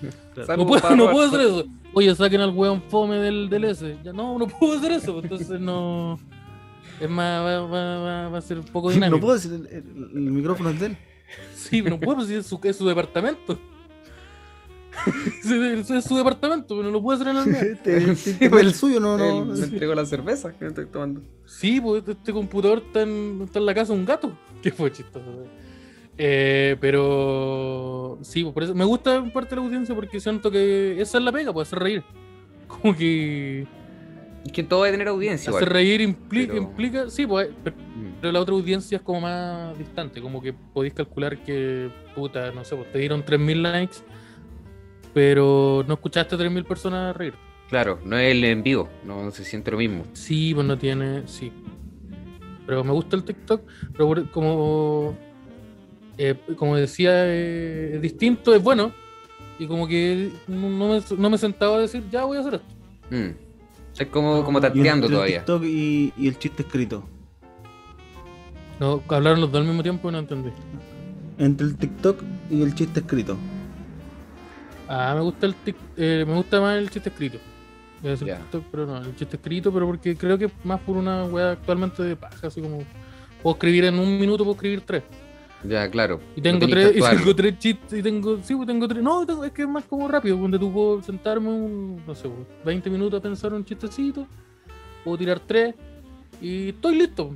No 0.56 0.66
puedo, 0.66 0.96
no 0.96 1.10
puedo 1.10 1.26
hacer 1.28 1.40
eso. 1.40 1.64
Oye, 1.92 2.14
saquen 2.14 2.40
al 2.40 2.50
weón 2.50 2.80
fome 2.88 3.16
del, 3.16 3.48
del 3.50 3.64
S. 3.64 3.98
Ya, 4.04 4.12
no, 4.12 4.38
no 4.38 4.46
puedo 4.60 4.78
hacer 4.78 4.92
eso. 4.92 5.18
Entonces 5.20 5.60
no. 5.60 6.18
Es 7.00 7.08
más, 7.10 7.44
va, 7.44 7.60
va- 7.66 7.98
va- 7.98 8.28
va 8.28 8.38
a 8.38 8.40
ser 8.40 8.58
un 8.58 8.64
poco 8.64 8.90
dinámico. 8.92 9.16
No 9.16 9.20
puedo 9.20 9.34
decir, 9.34 9.52
el, 9.52 9.66
el- 9.66 10.10
el 10.14 10.30
micrófono 10.30 10.70
es 10.70 10.80
de 10.80 10.86
él. 10.86 10.96
Sí, 11.54 11.82
pero 11.82 11.96
no 11.96 12.00
puedo, 12.00 12.16
pues, 12.18 12.28
si 12.28 12.34
es 12.36 12.46
su, 12.46 12.58
es 12.62 12.76
su 12.76 12.86
departamento. 12.86 13.58
Es 15.98 16.04
su 16.04 16.16
departamento, 16.16 16.68
pero 16.76 16.82
no 16.84 16.90
lo 16.90 17.02
puede 17.02 17.16
hacer 17.20 17.28
en 17.28 17.36
el 17.36 17.46
mío. 17.46 17.56
Este, 17.72 18.14
Sí, 18.16 18.30
este, 18.40 18.46
el 18.60 18.74
suyo 18.74 19.00
no, 19.00 19.16
no. 19.16 19.44
Me 19.46 19.64
entregó 19.64 19.94
la 19.94 20.04
cerveza 20.06 20.52
que 20.52 20.64
me 20.64 20.68
estoy 20.68 20.86
tomando. 20.86 21.22
Sí, 21.46 21.80
pues 21.80 22.02
este 22.06 22.32
computador 22.32 22.82
está 22.86 23.02
en, 23.02 23.42
está 23.44 23.58
en 23.58 23.66
la 23.66 23.74
casa 23.74 23.92
de 23.92 23.98
un 23.98 24.04
gato. 24.06 24.32
Que 24.62 24.72
fue 24.72 24.90
chistoso. 24.90 25.24
Eh, 26.20 26.76
pero 26.80 28.18
sí, 28.22 28.42
pues, 28.42 28.52
por 28.54 28.62
eso 28.64 28.74
me 28.74 28.84
gusta 28.84 29.14
en 29.14 29.30
parte 29.30 29.54
la 29.54 29.62
audiencia 29.62 29.94
porque 29.94 30.18
siento 30.18 30.50
que 30.50 31.00
esa 31.00 31.18
es 31.18 31.24
la 31.24 31.30
pega, 31.30 31.52
pues 31.52 31.68
hacer 31.68 31.78
reír. 31.78 32.02
Como 32.66 32.96
que 32.96 33.66
Es 34.44 34.52
que 34.52 34.62
todo 34.64 34.80
va 34.80 34.88
a 34.88 34.90
tener 34.90 35.06
audiencia 35.06 35.50
hacer 35.50 35.62
igual. 35.62 35.72
reír 35.74 36.00
implica, 36.00 36.52
pero- 36.54 36.64
implica, 36.64 37.08
sí, 37.10 37.24
pues, 37.26 37.48
pero, 37.62 37.76
Mm. 37.76 38.12
pero 38.20 38.32
la 38.32 38.40
otra 38.40 38.54
audiencia 38.54 38.96
es 38.96 39.02
como 39.02 39.20
más 39.20 39.78
distante, 39.78 40.20
como 40.20 40.42
que 40.42 40.52
podéis 40.52 40.94
calcular 40.94 41.38
que, 41.44 41.88
puta, 42.16 42.50
no 42.50 42.64
sé, 42.64 42.74
pues 42.74 42.90
te 42.90 42.98
dieron 42.98 43.22
3.000 43.24 43.62
likes, 43.62 43.98
pero 45.18 45.84
no 45.88 45.94
escuchaste 45.94 46.36
a 46.36 46.38
3.000 46.38 46.64
personas 46.64 47.16
reír. 47.16 47.34
Claro, 47.68 47.98
no 48.04 48.16
es 48.16 48.30
el 48.30 48.44
en 48.44 48.62
vivo, 48.62 48.88
no 49.04 49.32
se 49.32 49.44
siente 49.44 49.72
lo 49.72 49.76
mismo. 49.76 50.04
Sí, 50.12 50.54
pues 50.54 50.64
no 50.64 50.78
tiene. 50.78 51.26
Sí. 51.26 51.50
Pero 52.64 52.84
me 52.84 52.92
gusta 52.92 53.16
el 53.16 53.24
TikTok. 53.24 53.62
Pero 53.96 54.30
como. 54.30 55.16
eh, 56.18 56.36
como 56.54 56.76
decía, 56.76 57.10
eh, 57.26 57.96
es 57.96 58.00
distinto, 58.00 58.54
es 58.54 58.62
bueno. 58.62 58.92
Y 59.58 59.66
como 59.66 59.88
que 59.88 60.30
no, 60.46 60.68
no 60.70 60.88
me, 60.90 61.02
no 61.18 61.30
me 61.30 61.36
sentaba 61.36 61.78
a 61.78 61.80
decir, 61.80 62.04
ya 62.12 62.24
voy 62.24 62.36
a 62.36 62.40
hacer 62.42 62.54
esto. 62.54 62.66
Mm. 63.10 63.98
Es 63.98 64.06
como, 64.06 64.36
No, 64.36 64.44
como 64.44 64.58
y 64.58 64.60
Y 64.60 64.62
tanteando 64.62 65.06
entre 65.06 65.16
todavía. 65.16 65.38
El 65.38 65.44
TikTok 65.44 65.64
y, 65.64 66.12
y 66.16 66.28
el 66.28 66.38
chiste 66.38 66.62
escrito. 66.62 67.02
No, 68.78 69.02
hablaron 69.08 69.40
los 69.40 69.50
dos 69.50 69.62
al 69.62 69.66
mismo 69.66 69.82
tiempo 69.82 70.10
y 70.10 70.12
no 70.12 70.20
entendí. 70.20 70.50
Entre 71.38 71.66
el 71.66 71.76
TikTok 71.76 72.22
y 72.52 72.62
el 72.62 72.72
chiste 72.76 73.00
escrito. 73.00 73.36
Ah, 74.88 75.12
me 75.14 75.20
gusta 75.22 75.46
el 75.46 75.54
tic- 75.64 75.74
eh, 75.96 76.24
me 76.26 76.34
gusta 76.34 76.60
más 76.60 76.78
el 76.78 76.88
chiste 76.90 77.08
escrito. 77.10 77.38
Voy 78.00 78.08
a 78.08 78.10
decir. 78.12 78.28
TikTok, 78.28 78.64
pero 78.70 78.86
no, 78.86 78.98
el 78.98 79.14
chiste 79.16 79.36
escrito, 79.36 79.72
pero 79.72 79.86
porque 79.86 80.16
creo 80.16 80.38
que 80.38 80.46
es 80.46 80.52
más 80.64 80.80
por 80.80 80.96
una 80.96 81.24
weá 81.24 81.52
actualmente 81.52 82.02
de 82.02 82.16
paja, 82.16 82.46
así 82.46 82.60
como. 82.60 82.82
Puedo 83.42 83.54
escribir 83.54 83.84
en 83.84 83.98
un 83.98 84.18
minuto, 84.18 84.44
puedo 84.44 84.54
escribir 84.56 84.80
tres. 84.82 85.02
Ya, 85.64 85.90
claro. 85.90 86.20
Y 86.36 86.40
tengo 86.40 86.60
No 86.60 86.68
tres, 86.68 86.96
y 86.96 87.00
tengo 87.16 87.34
tres 87.34 87.58
chistes, 87.58 87.98
y 87.98 88.02
tengo, 88.02 88.38
sí, 88.42 88.54
pues 88.54 88.66
tengo 88.68 88.86
tres, 88.86 89.02
no, 89.02 89.26
tengo- 89.26 89.44
es 89.44 89.50
que 89.52 89.62
es 89.62 89.68
más 89.68 89.84
como 89.84 90.06
rápido, 90.08 90.36
donde 90.36 90.58
tú 90.58 90.72
puedo 90.72 91.02
sentarme 91.02 91.48
un, 91.48 92.00
no 92.06 92.14
sé, 92.14 92.28
pues, 92.28 92.46
20 92.64 92.88
minutos 92.88 93.18
a 93.18 93.22
pensar 93.22 93.52
un 93.52 93.64
chistecito, 93.64 94.26
puedo 95.04 95.18
tirar 95.18 95.40
tres, 95.40 95.74
y 96.40 96.68
estoy 96.68 96.96
listo. 96.96 97.34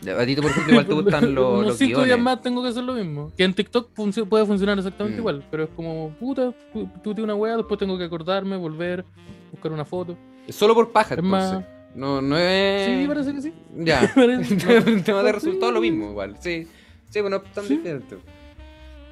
A 0.00 0.24
ti, 0.24 0.34
por 0.36 0.46
ejemplo, 0.46 0.72
igual 0.72 0.86
te 0.86 0.94
gustan 1.02 1.34
los, 1.34 1.52
Unos 1.54 1.66
los 1.66 1.76
cinco 1.76 2.04
días 2.04 2.18
más 2.18 2.40
tengo 2.40 2.62
que 2.62 2.68
hacer 2.70 2.84
lo 2.84 2.94
mismo. 2.94 3.30
Que 3.36 3.44
en 3.44 3.52
TikTok 3.54 3.90
puede 4.28 4.46
funcionar 4.46 4.78
exactamente 4.78 5.16
Mm. 5.18 5.20
igual, 5.20 5.44
pero 5.50 5.64
es 5.64 5.70
como, 5.76 6.10
puta, 6.18 6.54
tú, 6.72 6.88
tienes 7.14 7.24
una 7.24 7.34
weá, 7.34 7.56
después 7.56 7.78
tengo 7.78 7.98
que 7.98 8.04
acordarme, 8.04 8.56
volver, 8.56 9.04
buscar 9.52 9.72
una 9.72 9.84
foto. 9.84 10.16
Solo 10.48 10.74
por 10.74 10.90
paja, 10.90 11.14
Es 11.14 11.18
entonces. 11.20 11.52
más, 11.58 11.64
No, 11.94 12.22
no 12.22 12.36
es. 12.38 12.86
Sí, 12.86 13.06
parece 13.08 13.32
que 13.34 13.42
sí. 13.42 13.52
Ya. 13.76 14.00
El 14.16 15.02
tema 15.04 15.22
de 15.22 15.28
Sí. 15.30 15.32
resultado 15.34 15.72
lo 15.72 15.80
mismo, 15.80 16.10
igual. 16.10 16.36
Sí. 16.40 16.66
Sí, 17.08 17.20
bueno, 17.20 17.40
tan 17.42 17.64
Sí. 17.64 17.76
diferente. 17.76 18.16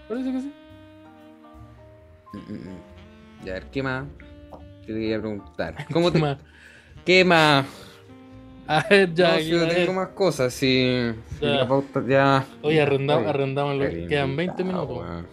Parece 0.09 0.33
que 0.33 0.41
sí. 0.41 0.53
Mm, 2.33 2.39
mm. 2.53 3.45
Ya, 3.45 3.53
a 3.53 3.55
ver, 3.55 3.67
¿qué 3.71 3.83
más? 3.83 4.05
¿Qué 4.87 4.93
te 4.93 5.01
quería 5.01 5.19
preguntar? 5.21 5.75
¿Cómo 5.93 6.11
te... 6.11 6.19
¿Qué 6.19 6.25
más? 6.25 6.39
¿Qué 7.05 7.25
más? 7.25 7.67
A 8.69 8.87
ver, 8.91 9.15
ya. 9.15 9.33
no, 9.33 9.39
si 9.39 9.49
yo 9.49 9.67
tengo 9.67 9.93
más 9.95 10.09
cosas, 10.09 10.61
Ya. 10.61 11.15
La 11.41 11.67
pauta 11.69 12.05
ya. 12.07 12.45
Oye, 12.63 12.81
arrendamos, 12.81 13.27
arrendamos 13.27 13.77
lo- 13.77 13.89
Qué 13.89 14.07
Quedan 14.07 14.37
20 14.37 14.63
invitado, 14.63 14.87
minutos. 14.87 15.27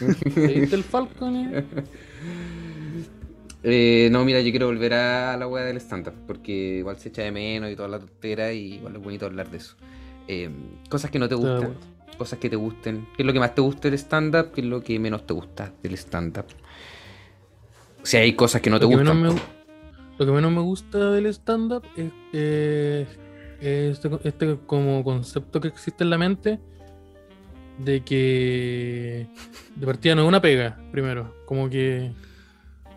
weón. 0.00 0.16
¿Te 0.34 0.60
viste 0.60 0.76
el 0.76 0.84
Falcon? 0.84 1.36
eh? 1.54 1.64
Eh, 3.62 4.08
no, 4.10 4.24
mira, 4.24 4.40
yo 4.40 4.50
quiero 4.50 4.66
volver 4.68 4.94
a 4.94 5.36
la 5.36 5.46
weá 5.46 5.64
del 5.64 5.76
stand-up, 5.76 6.14
porque 6.26 6.78
igual 6.78 6.96
se 6.96 7.10
echa 7.10 7.20
de 7.22 7.30
menos 7.30 7.70
y 7.70 7.76
toda 7.76 7.88
la 7.88 7.98
tontera, 7.98 8.52
y 8.54 8.74
igual 8.76 8.96
es 8.96 9.02
bonito 9.02 9.26
hablar 9.26 9.50
de 9.50 9.58
eso. 9.58 9.76
Eh, 10.28 10.48
cosas 10.88 11.10
que 11.10 11.18
no 11.18 11.28
te 11.28 11.34
gustan, 11.34 11.74
cosas 12.16 12.38
que 12.38 12.48
te 12.48 12.56
gusten. 12.56 13.06
¿Qué 13.14 13.22
es 13.22 13.26
lo 13.26 13.34
que 13.34 13.38
más 13.38 13.54
te 13.54 13.60
gusta 13.60 13.82
del 13.90 13.98
stand-up? 13.98 14.52
¿Qué 14.54 14.62
es 14.62 14.66
lo 14.66 14.80
que 14.82 14.98
menos 14.98 15.26
te 15.26 15.34
gusta 15.34 15.72
del 15.82 15.92
stand-up? 15.98 16.46
Si 18.02 18.16
hay 18.16 18.32
cosas 18.32 18.62
que 18.62 18.70
no 18.70 18.80
te 18.80 18.88
que 18.88 18.94
gustan. 18.96 19.20
menos 19.20 19.34
me- 19.34 19.40
Lo 20.20 20.26
que 20.26 20.32
menos 20.32 20.52
me 20.52 20.60
gusta 20.60 21.12
del 21.12 21.24
stand-up 21.32 21.82
es 21.96 22.12
eh, 22.34 23.06
este, 23.62 24.10
este 24.24 24.58
como 24.66 25.02
concepto 25.02 25.60
que 25.62 25.68
existe 25.68 26.04
en 26.04 26.10
la 26.10 26.18
mente 26.18 26.60
de 27.78 28.02
que 28.02 29.26
de 29.76 29.86
partida 29.86 30.14
no 30.14 30.20
es 30.22 30.28
una 30.28 30.42
pega, 30.42 30.78
primero. 30.92 31.34
Como 31.46 31.70
que 31.70 32.12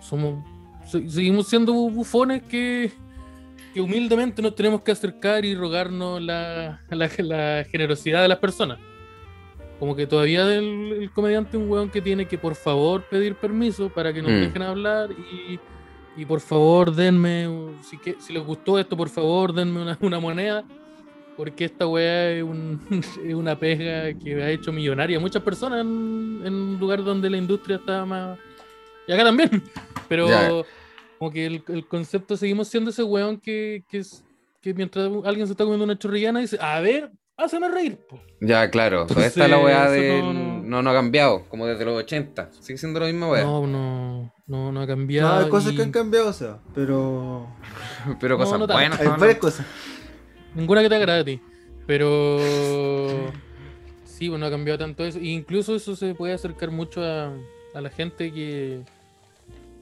somos 0.01 0.43
se- 0.85 1.09
seguimos 1.09 1.47
siendo 1.47 1.73
bu- 1.73 1.93
bufones 1.93 2.43
que, 2.43 2.91
que 3.73 3.79
humildemente 3.79 4.41
nos 4.41 4.53
tenemos 4.53 4.81
que 4.81 4.91
acercar 4.91 5.45
y 5.45 5.55
rogarnos 5.55 6.21
la, 6.21 6.81
la, 6.89 7.09
la 7.19 7.63
generosidad 7.71 8.21
de 8.21 8.27
las 8.27 8.39
personas. 8.39 8.79
Como 9.79 9.95
que 9.95 10.05
todavía 10.07 10.43
el, 10.53 10.91
el 11.03 11.11
comediante 11.11 11.55
es 11.55 11.63
un 11.63 11.69
weón 11.69 11.89
que 11.89 12.01
tiene 12.01 12.25
que 12.27 12.37
por 12.37 12.55
favor 12.55 13.03
pedir 13.09 13.35
permiso 13.35 13.87
para 13.87 14.11
que 14.11 14.21
nos 14.21 14.31
Mm. 14.31 14.41
dejen 14.41 14.61
hablar 14.63 15.09
y, 15.11 15.53
y 16.17 16.25
por 16.25 16.39
favor 16.41 16.93
denme, 16.93 17.47
si, 17.83 17.97
que, 17.97 18.15
si 18.19 18.33
les 18.33 18.43
gustó 18.45 18.77
esto, 18.79 18.95
por 18.97 19.09
favor 19.09 19.53
denme 19.53 19.81
una, 19.81 19.97
una 20.01 20.19
moneda. 20.19 20.63
Porque 21.35 21.65
esta 21.65 21.87
weá 21.87 22.29
es, 22.31 22.43
un- 22.43 22.79
es 23.25 23.33
una 23.33 23.57
pega 23.57 24.13
que 24.13 24.41
ha 24.43 24.51
hecho 24.51 24.71
millonaria 24.71 25.17
a 25.17 25.19
muchas 25.19 25.41
personas 25.41 25.81
en, 25.81 26.41
en 26.45 26.53
un 26.53 26.77
lugar 26.79 27.03
donde 27.03 27.29
la 27.29 27.37
industria 27.37 27.77
está 27.77 28.05
más... 28.05 28.37
Y 29.07 29.11
acá 29.13 29.23
también. 29.23 29.63
Pero 30.07 30.27
como 31.17 31.31
que 31.31 31.45
el, 31.47 31.63
el 31.69 31.87
concepto 31.87 32.37
seguimos 32.37 32.67
siendo 32.67 32.91
ese 32.91 33.01
weón 33.03 33.39
que, 33.39 33.83
que, 33.89 33.97
es, 33.99 34.23
que 34.61 34.73
mientras 34.75 35.09
alguien 35.25 35.47
se 35.47 35.53
está 35.53 35.63
comiendo 35.63 35.85
una 35.85 35.97
chorrillana 35.97 36.39
dice, 36.39 36.57
a 36.61 36.79
ver, 36.81 37.09
hazme 37.37 37.67
reír. 37.67 37.97
po". 38.07 38.19
Ya, 38.41 38.69
claro. 38.69 39.01
Entonces, 39.03 39.27
esta 39.27 39.45
es 39.45 39.49
la 39.49 39.57
weá 39.59 39.89
de. 39.89 40.21
no- 40.21 40.33
No, 40.33 40.61
no- 40.61 40.81
no, 40.83 40.89
ha 40.89 40.93
cambiado, 40.93 41.45
como 41.49 41.65
desde 41.65 41.83
los 41.85 41.97
80. 41.97 42.51
Sigue 42.59 42.77
siendo 42.77 42.99
la 42.99 43.07
misma 43.07 43.29
weá. 43.29 43.43
No, 43.43 43.65
no, 43.65 44.32
no, 44.47 44.71
no 44.71 44.81
ha 44.81 44.83
No, 44.83 44.87
cambiado. 44.87 45.43
hay 45.45 45.49
cosas 45.49 45.73
y 45.73 45.75
que 45.75 45.83
han 45.83 45.91
cambiado, 45.91 46.29
o 46.29 46.33
sea, 46.33 46.59
pero. 46.75 47.47
Pero 48.19 48.37
No, 48.37 48.43
cosas 48.43 48.59
no 48.59 48.67
buenas. 48.67 48.99
Hay 48.99 49.07
¿no? 49.07 49.17
varias 49.17 49.37
cosas. 49.37 49.65
Ninguna 50.55 50.81
que 50.81 50.89
te 50.89 50.95
agrade 50.95 51.19
a 51.21 51.25
ti. 51.25 51.41
Pero 51.87 52.39
sí, 54.05 54.29
bueno, 54.29 54.45
ha 54.45 54.49
cambiado 54.49 54.77
tanto 54.79 55.03
eso. 55.05 55.19
E 55.19 55.25
incluso 55.27 55.75
eso 55.75 55.95
se 55.95 56.13
puede 56.15 56.33
acercar 56.33 56.71
mucho 56.71 57.03
a, 57.03 57.33
a 57.73 57.81
la 57.81 57.89
gente 57.89 58.31
que. 58.31 58.81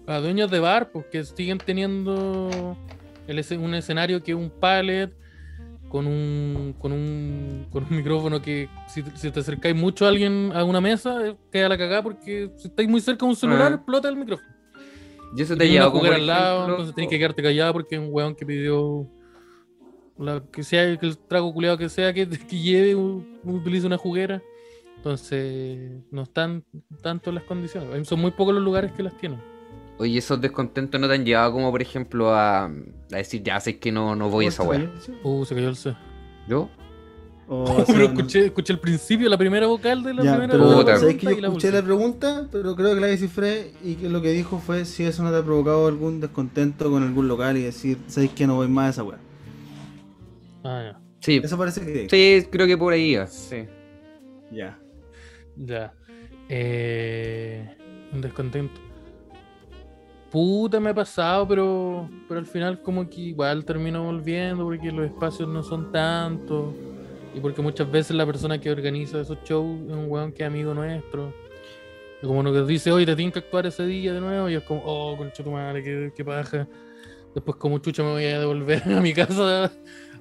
a 0.07 0.19
dueños 0.19 0.49
de 0.51 0.59
bar, 0.59 0.91
porque 0.91 1.23
siguen 1.23 1.57
teniendo 1.57 2.77
el 3.27 3.43
un 3.59 3.73
escenario 3.75 4.23
que 4.23 4.31
es 4.31 4.37
un 4.37 4.49
pallet 4.49 5.11
con 5.91 6.07
un, 6.07 6.73
con 6.79 6.93
un, 6.93 7.67
con 7.69 7.83
un 7.83 7.95
micrófono 7.97 8.41
que 8.41 8.69
si, 8.87 9.03
si 9.15 9.29
te 9.29 9.41
acercáis 9.41 9.75
mucho 9.75 10.05
a 10.05 10.09
alguien 10.09 10.51
a 10.55 10.63
una 10.63 10.79
mesa, 10.79 11.27
eh, 11.27 11.35
queda 11.51 11.67
la 11.67 11.77
cagada 11.77 12.01
porque 12.01 12.49
si 12.55 12.69
estáis 12.69 12.87
muy 12.87 13.01
cerca 13.01 13.25
de 13.25 13.29
un 13.31 13.35
celular, 13.35 13.73
Ah. 13.73 13.75
explota 13.75 14.07
el 14.07 14.15
micrófono. 14.15 14.49
Yo 15.35 15.43
eso 15.43 15.53
Y 15.55 15.57
te 15.57 15.65
como. 15.89 15.99
juguera 15.99 16.15
por 16.15 16.21
al 16.21 16.27
lado, 16.27 16.55
ejemplo, 16.55 16.73
entonces 16.75 16.95
tenés 16.95 17.09
que 17.09 17.19
quedarte 17.19 17.43
callado 17.43 17.73
porque 17.73 17.95
es 17.95 18.01
un 18.01 18.07
weón 18.09 18.35
que 18.35 18.45
pidió 18.45 19.05
la, 20.17 20.41
que 20.51 20.63
sea 20.63 20.97
que 20.97 21.05
el 21.05 21.17
trago 21.17 21.53
culeado 21.53 21.77
que 21.77 21.89
sea 21.89 22.13
que, 22.13 22.27
que 22.29 22.59
lleve 22.59 22.95
utilice 23.43 23.85
una 23.87 23.97
juguera. 23.97 24.41
Entonces 24.97 25.91
no 26.11 26.21
están 26.23 26.63
tanto 27.01 27.31
las 27.31 27.43
condiciones. 27.43 28.07
Son 28.07 28.19
muy 28.21 28.31
pocos 28.31 28.53
los 28.53 28.63
lugares 28.63 28.91
que 28.91 29.03
las 29.03 29.17
tienen. 29.17 29.41
Oye, 30.01 30.17
esos 30.17 30.41
descontentos 30.41 30.99
no 30.99 31.07
te 31.07 31.13
han 31.13 31.23
llevado 31.25 31.51
como, 31.53 31.69
por 31.71 31.81
ejemplo, 31.81 32.33
a, 32.33 32.65
a 32.65 32.69
decir, 33.15 33.43
ya 33.43 33.59
sé 33.59 33.77
que 33.77 33.91
no, 33.91 34.15
no 34.15 34.29
voy 34.29 34.45
a 34.45 34.49
esa 34.49 34.63
weá. 34.63 34.91
Uh, 35.23 35.45
se 35.45 35.53
cayó 35.55 35.69
el 35.69 35.75
C. 35.75 35.95
¿Yo? 36.47 36.69
O, 37.47 37.63
o 37.63 37.75
sea, 37.75 37.85
pero 37.85 37.99
no- 37.99 38.05
escuché, 38.05 38.45
escuché 38.45 38.73
el 38.73 38.79
principio, 38.79 39.29
la 39.29 39.37
primera 39.37 39.67
vocal 39.67 40.01
de 40.03 40.13
la 40.13 40.23
Ya, 40.23 40.31
primera 40.37 40.53
pero 40.53 40.73
Puta. 40.77 40.97
¿sabes 40.97 41.17
que 41.17 41.25
yo 41.35 41.41
la 41.41 41.47
escuché 41.49 41.71
la 41.71 41.81
pregunta, 41.83 42.47
pero 42.51 42.75
creo 42.75 42.95
que 42.95 43.01
la 43.01 43.07
descifré 43.07 43.73
y 43.83 43.95
que 43.95 44.09
lo 44.09 44.21
que 44.21 44.31
dijo 44.31 44.57
fue 44.59 44.85
si 44.85 45.03
eso 45.03 45.21
no 45.21 45.31
te 45.31 45.37
ha 45.37 45.43
provocado 45.43 45.87
algún 45.87 46.19
descontento 46.21 46.89
con 46.89 47.03
algún 47.03 47.27
local 47.27 47.57
y 47.57 47.61
decir, 47.63 47.97
¿sabes 48.07 48.29
que 48.31 48.47
no 48.47 48.55
voy 48.55 48.69
más 48.69 48.87
a 48.87 48.89
esa 48.89 49.03
weá? 49.03 49.19
Ah, 50.63 50.97
Sí. 51.19 51.39
Eso 51.43 51.55
parece 51.57 51.81
que. 51.81 52.07
Sí, 52.09 52.47
creo 52.49 52.65
que 52.65 52.77
por 52.77 52.93
ahí 52.93 53.11
iba. 53.11 53.27
Sí. 53.27 53.65
Ya. 54.51 54.79
ya. 55.57 55.57
Ya. 55.57 55.93
Eh, 56.49 57.75
un 58.13 58.21
descontento. 58.21 58.79
Puta, 60.31 60.79
me 60.79 60.91
ha 60.91 60.93
pasado, 60.93 61.45
pero, 61.45 62.09
pero 62.27 62.39
al 62.39 62.45
final 62.45 62.81
como 62.81 63.09
que 63.09 63.19
igual 63.19 63.65
termino 63.65 64.03
volviendo 64.03 64.63
porque 64.63 64.91
los 64.91 65.05
espacios 65.05 65.49
no 65.49 65.61
son 65.61 65.91
tantos. 65.91 66.73
Y 67.35 67.39
porque 67.39 67.61
muchas 67.61 67.89
veces 67.91 68.15
la 68.15 68.25
persona 68.25 68.59
que 68.59 68.71
organiza 68.71 69.19
esos 69.19 69.37
shows 69.43 69.81
es 69.89 69.93
un 69.95 70.09
weón 70.09 70.31
que 70.31 70.43
es 70.43 70.47
amigo 70.47 70.73
nuestro. 70.73 71.33
Y 72.21 72.27
como 72.27 72.43
nos 72.43 72.67
dice, 72.67 72.91
oye, 72.91 73.05
te 73.05 73.15
tienes 73.15 73.33
que 73.33 73.39
actuar 73.39 73.65
ese 73.65 73.85
día 73.85 74.13
de 74.13 74.21
nuevo. 74.21 74.49
Y 74.49 74.55
es 74.55 74.63
como, 74.63 74.81
oh, 74.85 75.17
concha 75.17 75.43
tu 75.43 75.51
madre, 75.51 75.83
qué, 75.83 76.13
qué 76.15 76.23
paja. 76.23 76.67
Después 77.35 77.57
como 77.57 77.79
chucha 77.79 78.03
me 78.03 78.11
voy 78.11 78.25
a 78.25 78.39
devolver 78.39 78.83
a 78.93 79.01
mi 79.01 79.13
casa 79.13 79.71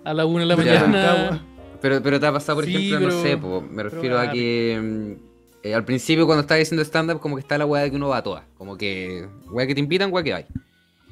a 0.03 0.15
la 0.15 0.27
una 0.27 0.41
de 0.41 0.47
la 0.47 0.57
mañana. 0.57 1.47
Pero, 1.81 2.03
pero 2.03 2.19
te 2.21 2.27
ha 2.27 2.33
pasado, 2.33 2.57
por 2.57 2.65
Sí, 2.65 2.89
ejemplo, 2.89 3.15
no 3.15 3.23
sé, 3.23 3.37
po, 3.37 3.61
me 3.63 3.83
refiero 3.83 4.19
a 4.19 4.31
que 4.31 5.17
eh, 5.63 5.75
al 5.75 5.85
principio 5.85 6.27
cuando 6.27 6.41
estás 6.43 6.61
haciendo 6.61 6.83
stand-up 6.85 7.21
como 7.21 7.37
que 7.37 7.41
está 7.41 7.59
la 7.59 7.67
weá 7.67 7.83
de 7.83 7.91
que 7.91 7.97
uno 7.97 8.09
va 8.09 8.19
a 8.19 8.23
todas. 8.23 8.45
Como 8.57 8.77
que 8.77 9.29
weá 9.51 9.67
que 9.67 9.75
te 9.75 9.81
invitan, 9.81 10.13
weá 10.13 10.23
que 10.25 10.35
hay. 10.35 10.47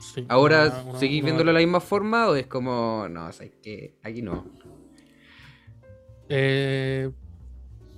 Sí, 0.00 0.24
Ahora, 0.28 0.66
una- 0.66 0.90
una- 0.90 0.98
¿seguís 1.00 1.18
una- 1.22 1.26
viéndolo 1.26 1.48
de 1.48 1.54
la 1.54 1.58
misma 1.60 1.80
forma 1.80 2.28
o 2.28 2.34
es 2.36 2.46
como, 2.46 3.06
no, 3.10 3.26
o 3.26 3.32
sea, 3.32 3.46
es 3.46 3.52
que 3.62 3.94
aquí 4.02 4.22
no? 4.22 4.46
Eh, 6.28 7.10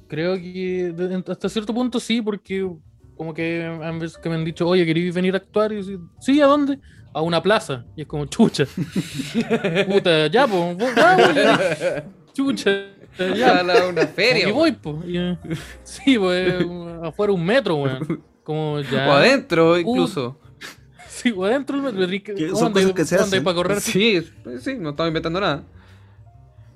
creo 0.08 0.36
que 0.36 0.94
hasta 1.28 1.48
cierto 1.48 1.74
punto 1.74 1.98
sí, 2.00 2.22
porque 2.22 2.68
como 3.16 3.34
que 3.34 3.62
han 3.64 3.98
veces 3.98 4.16
que 4.18 4.28
me 4.28 4.36
han 4.36 4.44
dicho, 4.44 4.66
oye, 4.66 4.86
¿queréis 4.86 5.14
venir 5.14 5.34
a 5.34 5.38
actuar? 5.38 5.72
Y 5.72 5.82
yo, 5.82 5.98
sí, 6.20 6.40
¿a 6.40 6.46
dónde? 6.46 6.78
A 7.12 7.20
una 7.22 7.42
plaza. 7.42 7.84
Y 7.96 8.02
es 8.02 8.06
como, 8.06 8.24
chucha. 8.26 8.64
Puta, 9.88 10.28
ya, 10.28 10.46
pues, 10.46 10.76
chucha. 12.32 12.70
Ya, 13.18 13.58
A 13.58 13.62
la- 13.62 13.86
una 13.88 14.06
feria. 14.06 14.48
y 14.48 14.52
voy, 14.52 14.72
pues. 14.72 14.96
y, 15.06 15.36
Sí, 15.82 16.18
pues, 16.18 16.62
eh, 16.62 16.66
afuera 17.02 17.32
un 17.32 17.44
metro, 17.44 17.76
weón. 17.76 18.22
Como 18.44 18.80
ya. 18.80 19.08
O 19.08 19.12
adentro, 19.12 19.78
incluso. 19.78 20.38
Sí, 21.08 21.32
o 21.36 21.44
adentro 21.44 21.76
del 21.80 22.08
metro. 22.08 22.36
son 22.56 22.72
¿dónde- 22.72 22.80
cosas 22.82 22.94
que 22.94 23.04
se 23.04 23.16
hacen. 23.16 23.44
para 23.44 23.54
correr? 23.54 23.80
Sí, 23.80 24.22
sí, 24.60 24.74
no 24.78 24.90
estaba 24.90 25.08
inventando 25.08 25.40
nada. 25.40 25.64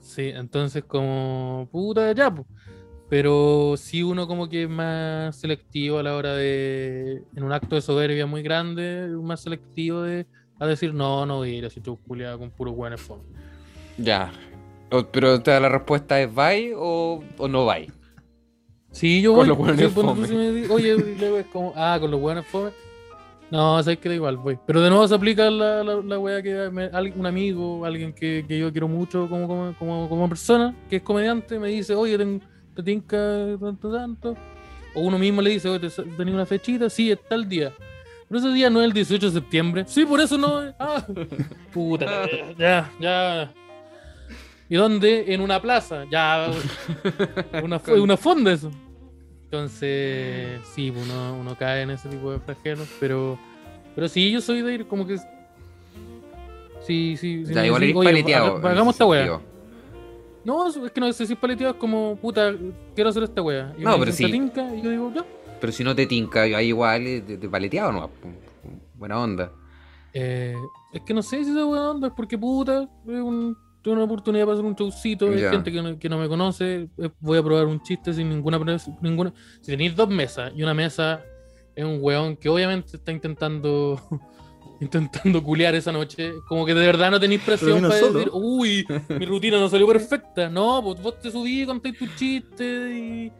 Sí, 0.00 0.28
entonces 0.34 0.84
como 0.84 1.66
puta 1.72 2.12
ya, 2.12 2.32
po. 2.32 2.46
pero 3.08 3.74
sí 3.76 4.02
uno 4.02 4.26
como 4.28 4.48
que 4.48 4.64
es 4.64 4.68
más 4.68 5.34
selectivo 5.36 5.98
a 5.98 6.02
la 6.02 6.14
hora 6.14 6.34
de, 6.34 7.22
en 7.34 7.42
un 7.42 7.52
acto 7.52 7.74
de 7.74 7.80
soberbia 7.80 8.26
muy 8.26 8.42
grande, 8.42 9.08
más 9.22 9.40
selectivo 9.42 10.02
de 10.02 10.26
a 10.60 10.66
decir 10.66 10.92
no, 10.94 11.24
no 11.26 11.36
voy 11.38 11.50
a 11.50 11.58
ir 11.58 11.64
así 11.66 11.80
tú 11.80 11.96
culiado 12.06 12.38
con 12.38 12.50
puro 12.50 12.72
buenos 12.72 13.00
fome. 13.00 13.22
Ya. 13.98 14.30
O- 14.96 15.06
pero 15.06 15.40
te 15.40 15.50
da 15.50 15.60
la 15.60 15.68
respuesta 15.68 16.20
es 16.20 16.32
bye 16.34 16.72
o, 16.76 17.22
o 17.38 17.48
no 17.48 17.66
bye. 17.66 17.90
Sí, 18.92 19.20
yo 19.22 19.30
Con 19.34 19.38
voy. 19.40 19.48
los 19.48 19.58
buenos 19.58 19.78
sí, 19.80 19.88
fome. 19.88 20.66
Oye, 20.70 20.96
luego 21.18 21.38
es 21.38 21.46
como, 21.46 21.72
ah, 21.76 21.96
con 22.00 22.10
los 22.10 22.20
buenos 22.20 22.46
fome. 22.46 22.70
No, 23.50 23.82
sabes 23.82 23.98
que 23.98 24.08
da 24.08 24.14
igual, 24.14 24.36
voy. 24.36 24.58
Pero 24.66 24.80
de 24.80 24.88
nuevo 24.88 25.06
se 25.06 25.14
aplica 25.14 25.50
la, 25.50 25.82
la, 25.84 25.96
la 25.96 26.18
wea 26.18 26.42
que 26.42 26.70
me- 26.70 26.90
un 27.16 27.26
amigo, 27.26 27.84
alguien 27.84 28.12
que, 28.12 28.44
que 28.48 28.58
yo 28.58 28.70
quiero 28.72 28.88
mucho 28.88 29.28
como, 29.28 29.46
como, 29.46 29.74
como, 29.78 30.08
como 30.08 30.28
persona, 30.28 30.74
que 30.88 30.96
es 30.96 31.02
comediante, 31.02 31.58
me 31.58 31.68
dice, 31.68 31.94
oye, 31.94 32.16
ten- 32.16 32.42
te 32.74 32.82
tinca 32.82 33.16
tanto, 33.60 33.92
tanto. 33.92 34.36
O 34.94 35.00
uno 35.02 35.18
mismo 35.18 35.42
le 35.42 35.50
dice, 35.50 35.68
oye, 35.68 35.88
¿te- 35.90 36.02
tenía 36.16 36.34
una 36.34 36.46
fechita, 36.46 36.88
sí, 36.88 37.10
es 37.10 37.18
tal 37.28 37.48
día. 37.48 37.72
Pero 38.28 38.40
ese 38.40 38.48
día 38.52 38.70
no 38.70 38.80
es 38.80 38.86
el 38.86 38.92
18 38.92 39.26
de 39.26 39.32
septiembre. 39.32 39.84
Sí, 39.86 40.04
por 40.06 40.20
eso 40.20 40.38
no. 40.38 40.60
Ah, 40.78 41.04
puta, 41.72 42.06
ya, 42.58 42.90
ya. 43.00 43.52
¿Y 44.74 44.76
dónde? 44.76 45.32
En 45.32 45.40
una 45.40 45.62
plaza. 45.62 46.04
Ya, 46.10 46.50
una, 47.62 47.80
una 47.96 48.16
fonda 48.16 48.50
eso. 48.52 48.72
Entonces, 49.44 50.60
sí, 50.74 50.90
uno, 50.90 51.36
uno 51.40 51.56
cae 51.56 51.82
en 51.82 51.90
ese 51.90 52.08
tipo 52.08 52.32
de 52.32 52.40
flagelos, 52.40 52.88
pero, 52.98 53.38
pero 53.94 54.08
sí, 54.08 54.32
yo 54.32 54.40
soy 54.40 54.62
de 54.62 54.74
ir 54.74 54.86
como 54.88 55.06
que 55.06 55.16
Sí, 56.80 57.16
sí, 57.16 57.46
sí. 57.46 57.54
Ya, 57.54 57.64
igual 57.64 57.84
"Oye, 57.84 57.94
paleteado. 57.94 58.56
Hagamos 58.66 58.96
esta 58.96 59.06
wea. 59.06 59.40
No, 60.44 60.66
es 60.66 60.90
que 60.90 61.00
no 61.00 61.12
sé 61.12 61.24
si 61.24 61.34
es 61.34 61.38
paleteado, 61.38 61.74
es 61.74 61.78
como, 61.78 62.16
puta, 62.16 62.52
quiero 62.96 63.10
hacer 63.10 63.22
esta 63.22 63.42
wea. 63.42 63.72
Y 63.78 63.82
No, 63.82 63.92
me 63.92 63.98
pero 64.00 64.10
dicen, 64.10 64.16
sí. 64.16 64.24
"¿Te 64.24 64.32
tinca?", 64.32 64.74
Y 64.74 64.82
yo 64.82 64.90
digo, 64.90 65.12
ya. 65.14 65.24
Pero 65.60 65.72
si 65.72 65.84
no 65.84 65.94
te 65.94 66.04
tinca, 66.06 66.42
ahí 66.42 66.66
igual 66.66 67.06
eh, 67.06 67.20
te, 67.20 67.38
te 67.38 67.48
paleteado, 67.48 67.92
¿no? 67.92 68.10
Buena 68.94 69.20
onda. 69.20 69.52
Eh, 70.12 70.56
es 70.92 71.02
que 71.02 71.14
no 71.14 71.22
sé 71.22 71.44
si 71.44 71.52
esa 71.52 71.64
wea 71.64 71.90
onda, 71.90 72.08
es 72.08 72.12
porque 72.16 72.36
puta, 72.36 72.82
es 73.06 73.20
un- 73.20 73.56
tengo 73.84 73.94
una 73.96 74.04
oportunidad 74.04 74.44
para 74.46 74.54
hacer 74.54 74.64
un 74.64 74.74
showcito, 74.74 75.28
hay 75.28 75.38
gente 75.52 75.70
que 75.70 75.80
no, 75.82 75.98
que 75.98 76.08
no 76.08 76.18
me 76.18 76.26
conoce, 76.28 76.88
eh, 76.98 77.10
voy 77.20 77.38
a 77.38 77.42
probar 77.42 77.66
un 77.66 77.80
chiste 77.82 78.12
sin 78.12 78.28
ninguna, 78.30 78.58
ninguna... 79.00 79.32
Si 79.60 79.70
tenéis 79.70 79.94
dos 79.94 80.08
mesas 80.08 80.52
y 80.56 80.62
una 80.64 80.74
mesa 80.74 81.22
es 81.76 81.84
un 81.84 81.98
weón 82.00 82.36
que 82.36 82.48
obviamente 82.48 82.96
está 82.96 83.12
intentando 83.12 84.00
intentando 84.80 85.42
culear 85.42 85.74
esa 85.74 85.92
noche, 85.92 86.32
como 86.48 86.66
que 86.66 86.74
de 86.74 86.84
verdad 86.86 87.10
no 87.10 87.20
tenéis 87.20 87.42
presión 87.42 87.82
para 87.82 87.98
solo. 88.00 88.12
decir, 88.18 88.30
uy, 88.34 88.86
mi 89.18 89.26
rutina 89.26 89.58
no 89.60 89.68
salió 89.68 89.86
perfecta. 89.86 90.48
No, 90.48 90.82
pues 90.82 91.00
vos 91.00 91.18
te 91.20 91.30
subí, 91.30 91.64
contáis 91.64 91.96
tu 91.98 92.06
chiste 92.16 92.64
y, 92.64 93.32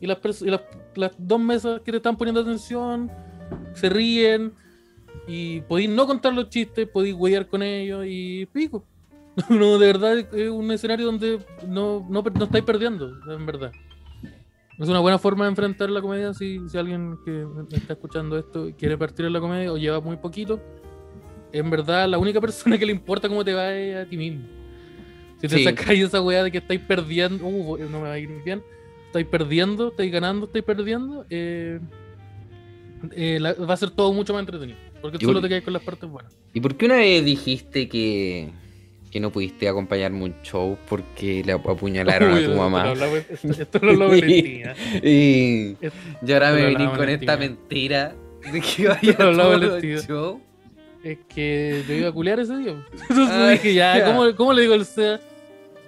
y, 0.00 0.06
las, 0.06 0.18
pers- 0.18 0.46
y 0.46 0.50
las, 0.50 0.62
las 0.94 1.12
dos 1.18 1.38
mesas 1.40 1.80
que 1.82 1.90
te 1.90 1.96
están 1.98 2.16
poniendo 2.16 2.40
atención 2.40 3.10
se 3.74 3.88
ríen 3.90 4.52
y 5.28 5.60
podéis 5.62 5.90
no 5.90 6.06
contar 6.06 6.32
los 6.32 6.48
chistes, 6.48 6.88
podéis 6.88 7.14
huear 7.14 7.46
con 7.46 7.62
ellos 7.62 8.04
y 8.08 8.46
pico. 8.46 8.84
No, 9.48 9.78
de 9.78 9.86
verdad 9.86 10.18
es 10.18 10.50
un 10.50 10.70
escenario 10.72 11.06
donde 11.06 11.38
no, 11.66 12.06
no, 12.10 12.22
no 12.22 12.44
estáis 12.44 12.64
perdiendo, 12.64 13.12
en 13.32 13.46
verdad. 13.46 13.72
Es 14.78 14.88
una 14.88 15.00
buena 15.00 15.18
forma 15.18 15.44
de 15.44 15.50
enfrentar 15.50 15.90
la 15.90 16.00
comedia 16.00 16.32
si, 16.32 16.58
si 16.68 16.78
alguien 16.78 17.18
que 17.24 17.46
está 17.72 17.92
escuchando 17.92 18.38
esto 18.38 18.70
quiere 18.78 18.96
partir 18.96 19.26
en 19.26 19.32
la 19.34 19.40
comedia 19.40 19.72
o 19.72 19.76
lleva 19.76 20.00
muy 20.00 20.16
poquito. 20.16 20.58
En 21.52 21.68
verdad, 21.68 22.08
la 22.08 22.16
única 22.18 22.40
persona 22.40 22.78
que 22.78 22.86
le 22.86 22.92
importa 22.92 23.28
cómo 23.28 23.44
te 23.44 23.52
va 23.52 23.74
es 23.74 23.96
a 24.06 24.08
ti 24.08 24.16
mismo. 24.16 24.46
Si 25.40 25.48
te 25.48 25.56
Sí. 25.58 25.64
sacáis 25.64 26.04
esa 26.04 26.20
weá 26.22 26.42
de 26.44 26.50
que 26.50 26.58
estáis 26.58 26.80
perdiendo, 26.80 27.46
uh, 27.46 27.76
no 27.90 28.00
me 28.00 28.08
va 28.08 28.12
a 28.12 28.18
ir 28.18 28.28
bien, 28.44 28.62
estáis 29.06 29.26
perdiendo, 29.26 29.88
estáis 29.88 30.12
ganando, 30.12 30.46
estáis 30.46 30.64
perdiendo, 30.64 31.24
eh, 31.30 31.78
eh, 33.12 33.38
la- 33.40 33.54
va 33.54 33.74
a 33.74 33.76
ser 33.76 33.90
todo 33.90 34.12
mucho 34.12 34.32
más 34.32 34.40
entretenido. 34.40 34.78
Porque 35.02 35.18
Yo- 35.18 35.28
solo 35.28 35.40
te 35.40 35.48
quedas 35.48 35.62
con 35.64 35.72
las 35.72 35.82
partes 35.82 36.08
buenas. 36.08 36.36
¿Y 36.54 36.60
por 36.60 36.76
qué 36.76 36.86
una 36.86 36.96
vez 36.96 37.24
dijiste 37.24 37.88
que, 37.88 38.50
que 39.10 39.18
no 39.20 39.30
pudiste 39.32 39.68
acompañarme 39.68 40.22
un 40.24 40.34
show 40.42 40.78
porque 40.88 41.42
le 41.44 41.52
apuñalaron 41.52 42.32
Uy, 42.32 42.44
a 42.44 42.46
tu 42.48 42.54
mamá? 42.54 42.92
Esto, 42.92 43.48
esto 43.62 43.78
lo 43.82 43.90
hablaba 43.92 44.10
Valentina. 44.12 44.74
Y, 45.02 45.72
Esto- 45.80 45.98
y 46.26 46.32
ahora 46.32 46.52
me 46.52 46.64
venís 46.66 46.88
con 46.90 47.08
esta 47.08 47.36
mentira 47.36 48.14
de 48.52 48.60
que 48.60 48.88
vaya 48.88 49.12
a 49.12 49.16
todo 49.16 49.54
el 49.54 49.60
Valentina. 49.68 50.00
show. 50.02 50.40
Es 51.02 51.18
que 51.34 51.82
yo 51.88 51.94
iba 51.94 52.08
a 52.08 52.12
culear 52.12 52.38
ese 52.40 52.56
día. 52.58 52.72
Entonces 52.92 53.28
Ah, 53.30 53.50
dije, 53.50 53.74
ya. 53.74 54.04
¿cómo, 54.04 54.34
cómo 54.36 54.52
le 54.52 54.62
digo 54.62 54.74
al 54.74 54.84
SEA? 54.84 55.18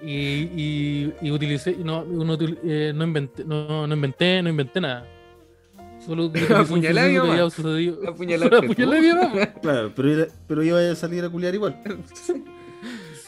Y, 0.05 0.49
y, 0.57 1.13
y 1.21 1.31
utilicé, 1.31 1.71
y 1.71 1.83
no, 1.83 2.03
no, 2.03 2.37
util- 2.37 2.57
eh, 2.65 2.91
no, 2.93 3.05
inventé, 3.05 3.45
no, 3.45 3.87
no 3.87 3.95
inventé, 3.95 4.41
no 4.41 4.49
inventé 4.49 4.81
nada. 4.81 5.05
Solo 6.05 6.29
Apuñalé 6.57 6.99
a 6.99 7.05
mi 7.07 7.17
mamá. 7.19 7.41
apuñalé 8.05 8.45
a 8.97 9.01
mi 9.01 9.07
mamá. 9.13 9.45
Claro, 9.61 9.93
pero, 9.95 10.11
iba- 10.11 10.27
pero 10.47 10.63
iba 10.63 10.91
a 10.91 10.95
salir 10.95 11.23
a 11.23 11.29
culiar 11.29 11.55
igual. 11.55 11.77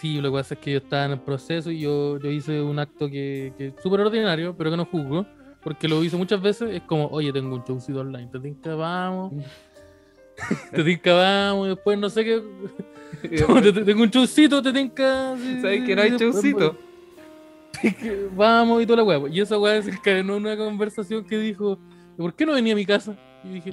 Sí, 0.06 0.22
lo 0.22 0.30
que 0.30 0.38
pasa 0.38 0.54
es 0.54 0.60
que 0.60 0.72
yo 0.74 0.78
estaba 0.78 1.06
en 1.06 1.12
el 1.13 1.20
proceso 1.20 1.72
y 1.72 1.80
yo, 1.80 2.20
yo 2.20 2.30
hice 2.30 2.62
un 2.62 2.78
acto 2.78 3.10
que, 3.10 3.54
que 3.58 3.68
es 3.70 3.74
súper 3.82 4.02
ordinario, 4.02 4.56
pero 4.56 4.70
que 4.70 4.78
no 4.78 4.86
juzgo, 4.86 5.26
porque 5.63 5.88
lo 5.88 6.04
hice 6.04 6.15
muchas 6.15 6.39
veces. 6.39 6.76
Es 6.76 6.84
como, 6.84 7.08
oye, 7.08 7.34
tengo 7.34 7.56
un 7.56 7.63
showcito 7.63 8.02
online, 8.02 8.30
te 8.32 8.39
tinca, 8.39 8.76
vamos. 8.76 9.34
te 10.72 10.84
tinca, 10.84 11.12
vamos, 11.12 11.65
y 11.65 11.70
después 11.70 11.98
no 11.98 12.08
sé 12.12 12.24
qué. 12.24 12.44
Te- 13.24 13.72
te- 13.74 13.82
tengo 13.84 14.04
un 14.04 14.10
showcito, 14.12 14.62
te 14.62 14.72
tinca. 14.72 15.36
sí, 15.39 15.60
¿Sabes 15.60 15.84
que 15.84 15.96
no 15.96 16.02
hay 16.04 16.12
showcito? 16.12 16.78
vamos 18.36 18.84
y 18.84 18.86
toda 18.86 18.98
la 18.98 19.04
weá. 19.06 19.28
Y 19.28 19.39
esa 19.41 19.58
weá 19.58 19.74
desencadenó 19.74 20.38
una 20.38 20.56
conversación 20.56 21.26
que 21.26 21.39
dijo, 21.39 21.80
¿por 22.15 22.32
qué 22.36 22.46
no 22.46 22.54
venía 22.54 22.74
a 22.74 22.76
mi 22.76 22.86
casa? 22.86 23.18
Y 23.44 23.54
dije, 23.54 23.72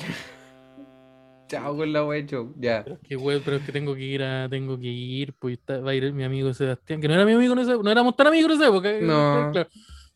Chao 1.52 1.76
con 1.76 1.92
la 1.92 2.02
wea 2.04 2.24
show. 2.24 2.54
Ya. 2.58 2.82
pero 2.82 2.96
es 2.96 3.06
que 3.08 3.40
pero 3.44 3.56
es 3.58 3.62
que 3.64 3.72
tengo 3.72 3.94
que 3.94 4.02
ir 4.04 4.22
a, 4.22 4.48
tengo 4.48 4.78
que 4.78 4.86
ir, 4.88 5.34
pues 5.38 5.58
está- 5.58 5.80
va 5.80 5.90
a 5.90 5.94
ir 5.94 6.10
mi 6.14 6.24
amigo 6.24 6.54
Sebastián, 6.54 6.98
que 7.00 7.08
no 7.08 7.14
era 7.14 7.26
mi 7.26 7.32
amigo 7.32 7.52
en 7.52 7.58
esa 7.58 7.74
no 7.76 7.90
éramos 7.90 8.16
tan 8.16 8.28
amigos 8.28 8.52
en 8.52 8.56
esa 8.56 8.68
época. 8.68 8.90
eh, 8.90 9.02
No. 9.02 9.50
claro. 9.52 9.68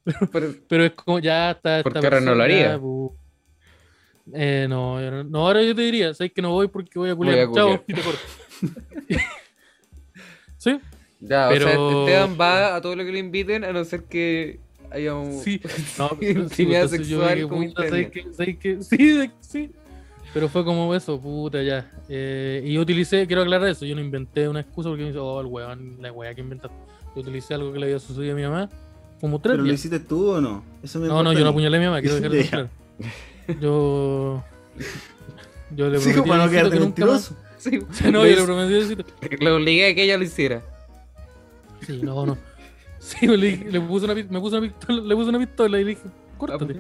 Pero, 0.33 0.55
Pero 0.69 0.85
es 0.85 0.93
como 0.93 1.19
ya 1.19 1.51
está. 1.51 1.83
¿Por 1.83 1.91
esta 1.91 2.01
qué 2.01 2.07
ahora 2.07 2.21
no 2.21 2.35
lo 2.35 2.43
haría? 2.43 2.79
pu. 2.79 3.15
Eh, 4.33 4.67
no, 4.69 4.99
no, 5.25 5.47
ahora 5.47 5.63
yo 5.63 5.75
te 5.75 5.83
diría, 5.83 6.15
sabes 6.15 6.33
que 6.33 6.41
no 6.43 6.53
voy 6.53 6.69
porque 6.69 6.99
voy 6.99 7.11
a 7.11 7.15
Voy 7.15 7.29
a 7.29 7.47
culiar. 7.47 7.53
Chao, 7.55 7.67
culiar. 7.67 7.85
y 7.87 7.93
te 7.95 8.01
corto. 8.03 8.21
¿Sí? 10.59 10.81
ya, 11.21 11.49
o 11.49 11.51
sea, 11.51 11.59
Pero- 11.59 12.01
Esteban 12.07 12.37
va 12.41 12.77
a 12.77 12.81
todo 12.81 12.97
lo 12.97 13.05
que 13.05 13.13
le 13.13 13.19
inviten 13.19 13.63
a 13.65 13.73
no 13.73 13.85
ser 13.85 14.05
que 14.05 14.59
haya 14.91 15.15
un... 15.15 15.39
Sí. 15.41 15.61
No, 15.99 16.11
pero 16.19 16.49
sí, 16.49 16.67
yo 16.67 16.89
sexual 16.89 17.49
como 17.49 17.67
puta, 17.67 17.89
¿sabes 17.89 18.11
qué? 18.11 18.27
¿sabes 18.33 18.57
qué? 18.59 18.83
Sí, 18.83 19.31
sí. 19.41 19.71
Pero 20.37 20.51
fue 20.51 20.67
como 20.67 20.95
eso, 20.95 21.19
puta, 21.19 21.63
ya. 21.63 21.91
Eh, 22.11 22.63
y 22.67 22.75
yo 22.75 22.83
utilicé, 22.83 23.27
quiero 23.27 23.41
aclarar 23.41 23.71
eso, 23.71 23.87
yo 23.87 23.95
no 23.95 24.03
inventé 24.03 24.47
una 24.51 24.61
excusa 24.61 24.91
porque 24.91 25.01
me 25.05 25.09
dice, 25.09 25.19
oh, 25.19 25.41
el 25.41 25.47
weón, 25.47 25.97
la 26.03 26.13
weá 26.13 26.35
que 26.35 26.43
inventaste. 26.43 26.77
Yo 27.15 27.23
utilicé 27.23 27.55
algo 27.55 27.73
que 27.73 27.79
le 27.79 27.87
había 27.87 27.99
sucedido 27.99 28.35
a 28.35 28.37
mi 28.37 28.43
mamá, 28.43 28.69
como 29.19 29.39
tres 29.41 29.53
¿Pero 29.53 29.63
lo 29.63 29.65
días. 29.65 29.81
hiciste 29.81 29.99
tú 29.99 30.33
o 30.33 30.41
no? 30.43 30.63
Eso 30.83 30.99
me 31.01 31.09
No, 31.09 31.23
no, 31.23 31.33
yo 31.33 31.41
no 31.43 31.49
apuñalé 31.49 31.79
a 31.79 31.81
mi 31.81 31.87
mamá, 31.87 32.03
quiero 32.03 32.17
dejar 32.17 32.31
de 32.33 32.45
claro. 32.45 32.69
Yo. 33.63 34.45
Yo 35.75 35.89
le 35.89 35.99
Sí, 36.01 36.11
prometí 36.11 36.29
para 36.29 36.43
a 36.43 36.47
no 36.47 36.53
quedarte 36.53 36.71
que 36.77 36.81
nunca 36.85 37.07
más. 37.07 37.35
Sí, 37.57 37.81
Sí, 37.93 38.05
no, 38.13 38.23
lo 38.23 38.27
yo 38.27 38.37
le 38.37 38.43
prometí 38.43 38.75
a 38.75 38.77
Diosito. 38.77 39.05
le 39.41 39.51
obligué 39.51 39.89
a 39.91 39.95
que 39.95 40.03
ella 40.05 40.19
lo 40.19 40.25
hiciera. 40.25 40.61
Sí, 41.81 41.99
no, 42.03 42.27
no. 42.27 42.37
Sí, 42.99 43.27
le, 43.27 43.57
le 43.71 43.81
puse 43.81 44.05
una, 44.05 44.15
me 44.15 44.41
puse 44.41 44.59
una 44.59 44.69
pistola, 44.69 45.01
le 45.01 45.15
puse 45.17 45.29
una 45.31 45.39
pistola 45.39 45.81
y 45.81 45.85
le 45.85 45.89
dije, 45.91 46.03
córtate. 46.37 46.77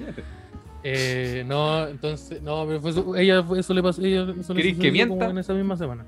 Eh, 0.89 1.43
no, 1.45 1.89
entonces, 1.89 2.41
no, 2.43 2.65
pero 2.65 2.81
fue 2.81 2.91
eso, 2.91 3.17
ella, 3.17 3.45
eso 3.57 3.75
le 3.75 3.83
pasó, 3.83 4.01
ella, 4.01 4.25
eso 4.39 4.55
le 4.55 4.63
¿Querés 4.63 4.79
que 4.79 4.89
sucedió 4.89 5.09
como 5.09 5.17
mienta? 5.17 5.31
en 5.33 5.39
esa 5.39 5.53
misma 5.53 5.77
semana. 5.77 6.07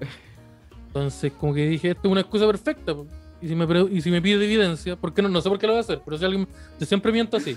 Entonces, 0.86 1.32
como 1.32 1.52
que 1.52 1.66
dije, 1.66 1.90
esto 1.90 2.02
es 2.04 2.12
una 2.12 2.20
excusa 2.20 2.46
perfecta. 2.46 2.94
Y 3.42 3.48
si 3.48 3.56
me, 3.56 3.66
y 3.90 4.00
si 4.00 4.10
me 4.12 4.22
pide 4.22 4.44
evidencia, 4.44 4.94
¿por 4.94 5.12
qué 5.12 5.20
no? 5.20 5.28
No 5.28 5.40
sé 5.40 5.48
por 5.48 5.58
qué 5.58 5.66
lo 5.66 5.72
voy 5.72 5.78
a 5.78 5.80
hacer, 5.80 6.00
pero 6.04 6.16
si 6.16 6.24
alguien, 6.24 6.46
yo 6.78 6.86
siempre 6.86 7.10
miento 7.10 7.36
así. 7.36 7.56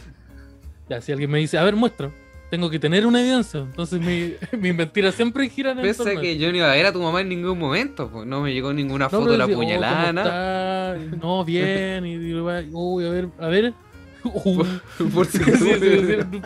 Ya, 0.89 0.99
si 0.99 1.12
alguien 1.12 1.29
me 1.29 1.38
dice, 1.38 1.60
a 1.60 1.63
ver, 1.63 1.75
muestra, 1.75 2.12
tengo 2.49 2.71
que 2.71 2.79
tener 2.79 3.05
una 3.05 3.21
evidencia. 3.21 3.60
Entonces, 3.60 4.01
mi, 4.01 4.34
mi 4.60 4.73
mentira 4.73 5.12
siempre 5.12 5.47
gira 5.47 5.73
en 5.73 5.77
el 5.79 5.86
Pese 5.86 6.19
que 6.19 6.39
yo 6.39 6.49
no 6.49 6.57
iba 6.57 6.71
a 6.71 6.75
ver 6.75 6.88
a 6.88 6.91
tu 6.91 7.03
mamá 7.03 7.21
en 7.21 7.29
ningún 7.29 7.60
momento, 7.60 8.10
pues 8.10 8.25
no 8.25 8.41
me 8.41 8.51
llegó 8.51 8.73
ninguna 8.73 9.10
foto 9.10 9.29
de 9.29 9.38
la 9.38 9.45
decía, 9.45 9.57
oh, 9.57 9.60
¿cómo 9.60 9.69
puñalada, 9.69 10.12
nada. 10.12 10.95
está? 10.95 11.17
No, 11.17 11.45
bien. 11.45 12.03
Y, 12.03 12.34
va, 12.34 12.63
uy, 12.71 13.05
a 13.05 13.10
ver, 13.10 13.29
a 13.39 13.47
ver. 13.47 13.73
Uh, 14.23 14.63
Por 15.15 15.25
si 15.25 15.39
sí, 15.39 15.53
sí. 15.55 16.41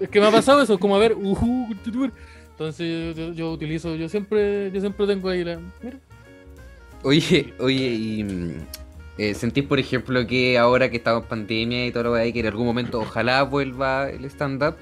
Es 0.00 0.08
que 0.08 0.20
me 0.20 0.26
ha 0.26 0.30
pasado 0.30 0.60
eso, 0.62 0.78
como 0.78 0.96
a 0.96 0.98
ver, 0.98 1.14
uh, 1.14 1.66
conchetumare. 1.68 2.12
entonces 2.50 3.16
yo, 3.16 3.32
yo 3.32 3.52
utilizo, 3.52 3.94
yo 3.94 4.08
siempre, 4.08 4.70
yo 4.72 4.80
siempre 4.80 5.06
tengo 5.06 5.28
ahí 5.28 5.44
la. 5.44 5.60
Mira, 5.82 5.98
Oye, 7.02 7.52
oye, 7.58 7.86
y 7.92 8.24
mm, 8.24 8.66
eh, 9.18 9.34
sentís, 9.34 9.64
por 9.64 9.78
ejemplo, 9.78 10.26
que 10.26 10.58
ahora 10.58 10.90
que 10.90 10.96
estamos 10.96 11.22
en 11.24 11.28
pandemia 11.28 11.86
y 11.86 11.92
todo 11.92 12.04
lo 12.04 12.14
que 12.14 12.20
hay, 12.20 12.32
que 12.32 12.40
en 12.40 12.46
algún 12.46 12.66
momento 12.66 13.00
ojalá 13.00 13.42
vuelva 13.42 14.08
el 14.10 14.24
stand-up, 14.24 14.76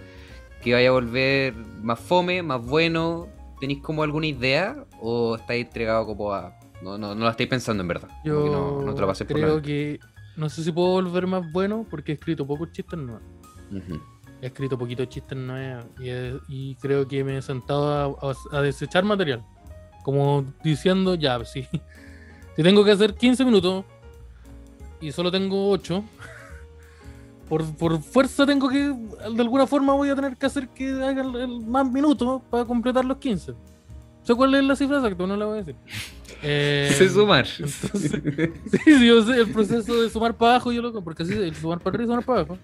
que 0.62 0.72
vaya 0.72 0.88
a 0.90 0.92
volver 0.92 1.55
más 1.83 1.98
fome, 1.98 2.42
más 2.42 2.64
bueno. 2.64 3.29
¿Tenéis 3.61 3.81
como 3.81 4.03
alguna 4.03 4.27
idea? 4.27 4.85
¿O 5.01 5.37
estáis 5.37 5.66
entregado 5.66 6.07
como 6.07 6.33
a.? 6.33 6.53
No, 6.83 6.98
no, 6.98 7.14
no 7.14 7.25
la 7.25 7.31
estáis 7.31 7.48
pensando 7.48 7.81
en 7.83 7.88
verdad. 7.88 8.09
Yo 8.25 8.42
que 8.44 8.51
no, 8.51 8.83
no 8.83 8.94
te 8.94 9.01
lo 9.01 9.07
pases 9.07 9.27
por 9.27 9.37
la 9.38 9.42
creo 9.44 9.55
mente. 9.57 9.68
que 9.68 10.01
no 10.37 10.48
sé 10.48 10.64
si 10.64 10.72
puedo 10.72 10.88
volver 10.92 11.27
más 11.29 11.42
bueno 11.53 11.87
porque 11.88 12.11
he 12.12 12.14
escrito 12.16 12.44
pocos 12.46 12.72
chistes 12.72 12.98
nuevos. 12.98 13.22
Ujú. 13.70 14.01
He 14.42 14.46
escrito 14.46 14.76
poquitos 14.76 15.09
chistes 15.09 15.38
nuevos 15.38 15.87
y, 16.00 16.11
y 16.48 16.74
creo 16.74 17.07
que 17.09 17.22
me 17.24 17.38
he 17.38 17.42
sentado 17.42 18.18
a, 18.20 18.31
a- 18.31 18.59
a 18.59 18.61
desechar 18.61 19.05
material. 19.05 19.42
Como 20.02 20.44
diciendo, 20.62 21.14
ya, 21.14 21.42
sí. 21.44 21.66
Si 22.55 22.62
tengo 22.62 22.85
que 22.85 22.90
hacer 22.90 23.14
15 23.14 23.46
minutos 23.46 23.85
y 25.00 25.11
solo 25.11 25.31
tengo 25.31 25.70
8, 25.70 26.05
por, 27.48 27.64
por 27.77 28.02
fuerza 28.02 28.44
tengo 28.44 28.69
que, 28.69 28.79
de 28.79 29.40
alguna 29.42 29.67
forma 29.67 29.94
voy 29.94 30.10
a 30.10 30.14
tener 30.14 30.37
que 30.37 30.44
hacer 30.46 30.69
que 30.69 30.90
hagan 30.90 31.35
el- 31.35 31.60
más 31.60 31.90
minutos 31.90 32.42
para 32.50 32.64
completar 32.67 33.04
los 33.06 33.17
15. 33.19 33.54
sé 34.23 34.35
cuál 34.35 34.54
es 34.54 34.64
la 34.64 34.77
cifra 34.77 34.96
exacta, 34.98 35.27
no 35.27 35.37
la 35.37 35.46
voy 35.46 35.54
a 35.58 35.62
decir. 35.62 35.77
Eh, 36.44 36.92
Sé 36.98 37.08
sumar. 37.08 37.46
entonces- 37.56 38.21
Sí, 38.73 38.79
sí, 38.98 39.06
yo 39.06 39.23
sé 39.25 39.38
el 39.42 39.52
proceso 39.52 40.02
de 40.02 40.10
sumar 40.10 40.35
para 40.37 40.52
abajo, 40.56 40.73
yo 40.73 40.83
lo 40.83 40.92
porque 41.04 41.23
así 41.23 41.35
el 41.35 41.54
sumar 41.54 41.79
para 41.79 41.94
arriba 41.94 42.04
y 42.04 42.06
sumar 42.08 42.25
para 42.25 42.40
abajo. 42.40 42.58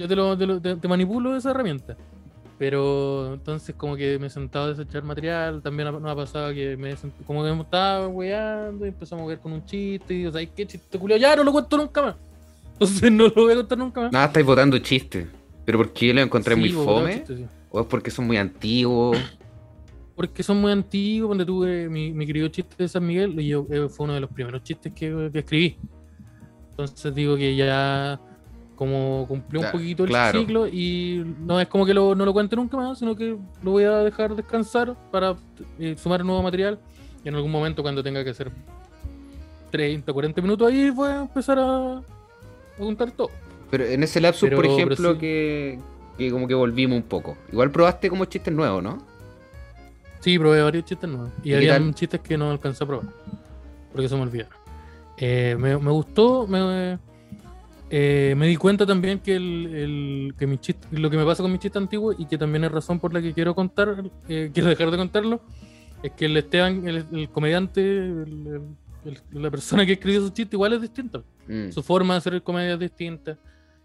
Yo 0.00 0.08
te, 0.08 0.16
lo, 0.16 0.36
te, 0.38 0.46
lo- 0.46 0.60
te- 0.60 0.76
te 0.76 0.88
manipulo 0.88 1.36
esa 1.36 1.50
herramienta. 1.50 1.94
Pero 2.58 3.34
entonces 3.34 3.74
como 3.74 3.96
que 3.96 4.18
me 4.18 4.26
he 4.28 4.30
sentado 4.30 4.66
a 4.66 4.68
desechar 4.74 5.02
material, 5.02 5.60
también 5.62 5.92
nos 5.92 6.10
ha 6.10 6.16
pasado 6.16 6.52
que 6.54 6.74
me 6.76 6.90
he 6.90 6.96
sent- 6.96 7.12
como 7.26 7.44
que 7.44 7.52
me 7.52 7.60
estaba 7.62 8.08
weando 8.08 8.84
y 8.86 8.88
empezamos 8.88 9.24
a 9.24 9.28
ver 9.28 9.38
con 9.40 9.52
un 9.52 9.64
chiste 9.64 10.14
y 10.14 10.26
o 10.26 10.32
sea, 10.32 10.44
¿qué 10.46 10.66
chiste 10.66 10.98
culiao? 10.98 11.18
Ya 11.18 11.36
no 11.36 11.44
lo 11.44 11.52
cuento 11.52 11.76
nunca 11.76 12.00
más. 12.02 12.16
Entonces 12.72 13.12
no 13.12 13.24
lo 13.28 13.34
voy 13.34 13.52
a 13.52 13.56
contar 13.56 13.76
nunca 13.78 14.00
más. 14.00 14.12
Nada, 14.12 14.24
estáis 14.26 14.46
votando 14.46 14.78
chistes. 14.78 15.26
¿Pero 15.66 15.78
por 15.78 15.92
qué 15.92 16.12
lo 16.14 16.22
encontré 16.22 16.54
Sí, 16.54 16.60
muy 16.60 16.70
weón, 16.72 16.84
fome? 16.84 17.24
sí. 17.26 17.46
¿O 17.70 17.80
es 17.80 17.86
porque 17.86 18.10
son 18.10 18.26
muy 18.26 18.38
antiguos? 18.38 19.18
porque 20.16 20.42
son 20.42 20.60
muy 20.60 20.72
antiguos. 20.72 21.28
Cuando 21.28 21.44
tuve 21.46 21.88
mi, 21.90 22.10
mi 22.12 22.26
querido 22.26 22.48
chiste 22.48 22.74
de 22.78 22.88
San 22.88 23.06
Miguel, 23.06 23.38
y 23.40 23.48
yo, 23.48 23.66
eh, 23.70 23.88
fue 23.88 24.04
uno 24.04 24.14
de 24.14 24.20
los 24.20 24.30
primeros 24.30 24.62
chistes 24.62 24.92
que, 24.94 25.28
que 25.32 25.38
escribí. 25.40 25.76
Entonces 26.70 27.14
digo 27.14 27.36
que 27.36 27.54
ya 27.56 28.18
como 28.80 29.26
cumplió 29.28 29.60
un 29.60 29.70
poquito 29.72 30.04
el 30.04 30.14
ciclo 30.32 30.66
y 30.66 31.22
no 31.40 31.60
es 31.60 31.68
como 31.68 31.84
que 31.84 31.92
lo- 31.92 32.14
no 32.14 32.24
lo 32.24 32.32
cuente 32.32 32.56
nunca 32.56 32.78
más, 32.78 32.98
sino 32.98 33.14
que 33.14 33.36
lo 33.62 33.70
voy 33.72 33.84
a 33.84 33.98
dejar 33.98 34.34
descansar 34.34 34.96
para 35.10 35.36
eh, 35.78 35.96
sumar 35.98 36.24
nuevo 36.24 36.42
material 36.42 36.78
y 37.22 37.28
en 37.28 37.34
algún 37.34 37.50
momento 37.50 37.82
cuando 37.82 38.02
tenga 38.02 38.24
que 38.24 38.30
hacer 38.30 38.50
30, 39.70 40.10
40 40.10 40.40
minutos 40.40 40.66
ahí 40.72 40.88
voy 40.88 41.10
a 41.10 41.20
empezar 41.20 41.58
a, 41.58 41.98
a 41.98 42.02
juntar 42.78 43.10
todo. 43.10 43.28
Pero 43.70 43.84
en 43.84 44.02
ese 44.02 44.18
lapsus, 44.18 44.48
por 44.48 44.64
ejemplo, 44.64 45.12
sí. 45.12 45.18
que, 45.18 45.78
que 46.16 46.30
como 46.30 46.48
que 46.48 46.54
volvimos 46.54 46.96
un 46.96 47.02
poco. 47.02 47.36
Igual 47.52 47.70
probaste 47.70 48.08
como 48.08 48.24
chistes 48.24 48.54
nuevos, 48.54 48.82
¿no? 48.82 48.96
Sí, 50.20 50.38
probé 50.38 50.62
varios 50.62 50.86
chistes 50.86 51.08
nuevos. 51.08 51.28
¿Y 51.44 51.50
Y 51.50 51.54
había 51.54 51.92
chistes 51.92 52.20
que 52.20 52.38
no 52.38 52.50
alcancé 52.50 52.82
a 52.82 52.86
probar. 52.86 53.08
Porque 53.92 54.08
se 54.08 54.16
me 54.16 54.22
olvidaron. 54.22 54.54
Eh, 55.18 55.54
me, 55.58 55.76
me 55.76 55.90
gustó, 55.90 56.46
me, 56.46 56.98
eh, 57.90 58.34
me 58.36 58.46
di 58.46 58.56
cuenta 58.56 58.86
también 58.86 59.18
que, 59.18 59.34
el, 59.36 59.74
el- 59.74 60.34
que 60.38 60.46
mi 60.46 60.58
chiste, 60.58 60.86
lo 60.92 61.10
que 61.10 61.16
me 61.16 61.24
pasa 61.24 61.42
con 61.42 61.50
mis 61.52 61.60
chistes 61.60 61.80
antiguos 61.82 62.16
y 62.18 62.26
que 62.26 62.38
también 62.38 62.64
es 62.64 62.70
razón 62.72 63.00
por 63.00 63.12
la 63.12 63.20
que 63.20 63.32
quiero 63.34 63.54
contar, 63.54 64.04
eh, 64.28 64.50
quiero 64.54 64.68
dejar 64.68 64.90
de 64.90 64.96
contarlo, 64.96 65.42
es 66.02 66.12
que 66.12 66.26
el 66.26 66.36
Esteban, 66.36 66.86
el, 66.88 67.04
el 67.12 67.28
comediante, 67.30 67.80
el- 67.80 68.76
la 69.32 69.50
persona 69.50 69.84
que 69.86 69.92
escribió 69.94 70.20
esos 70.20 70.32
chistes 70.34 70.52
igual 70.54 70.72
es 70.74 70.82
distinta. 70.82 71.22
Mm. 71.48 71.70
Su 71.70 71.82
forma 71.82 72.14
de 72.14 72.18
hacer 72.18 72.42
comedia 72.42 72.74
es 72.74 72.78
distinta, 72.80 73.38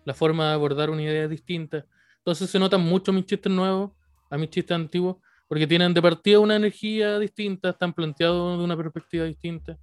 la 0.04 0.14
forma 0.14 0.48
de 0.50 0.54
abordar 0.54 0.90
una 0.90 1.02
idea 1.02 1.24
es 1.24 1.30
distinta. 1.30 1.86
Entonces 2.18 2.50
se 2.50 2.60
notan 2.60 2.82
mucho 2.82 3.12
mis 3.14 3.26
chistes 3.26 3.52
nuevos 3.52 3.92
a 4.30 4.38
mis 4.38 4.50
chistes 4.50 4.76
antiguos, 4.76 5.18
porque 5.48 5.66
tienen 5.68 5.94
de 5.94 6.02
partida 6.02 6.40
una 6.40 6.56
energía 6.56 7.18
distinta, 7.20 7.70
están 7.70 7.94
planteados 7.94 8.58
de 8.58 8.64
una 8.66 8.76
perspectiva 8.76 9.26
distinta. 9.26 9.78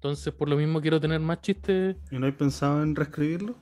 Entonces, 0.00 0.32
por 0.32 0.48
lo 0.48 0.56
mismo 0.56 0.80
quiero 0.80 0.98
tener 0.98 1.20
más 1.20 1.42
chistes, 1.42 1.94
¿Y 2.10 2.18
no 2.18 2.24
hay 2.24 2.32
pensado 2.32 2.82
en 2.82 2.96
reescribirlo? 2.96 3.54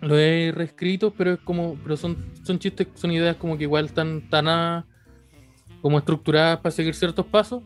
lo 0.00 0.18
he 0.18 0.50
reescrito, 0.52 1.14
pero 1.14 1.34
es 1.34 1.38
como, 1.38 1.78
pero 1.82 1.96
son, 1.96 2.16
son 2.42 2.58
chistes, 2.58 2.88
son 2.94 3.12
ideas 3.12 3.36
como 3.36 3.56
que 3.56 3.62
igual 3.62 3.84
están 3.86 4.28
tan 4.28 4.48
a- 4.48 4.84
como 5.80 5.96
estructuradas 5.98 6.58
para 6.58 6.72
seguir 6.72 6.94
ciertos 6.94 7.24
pasos, 7.26 7.62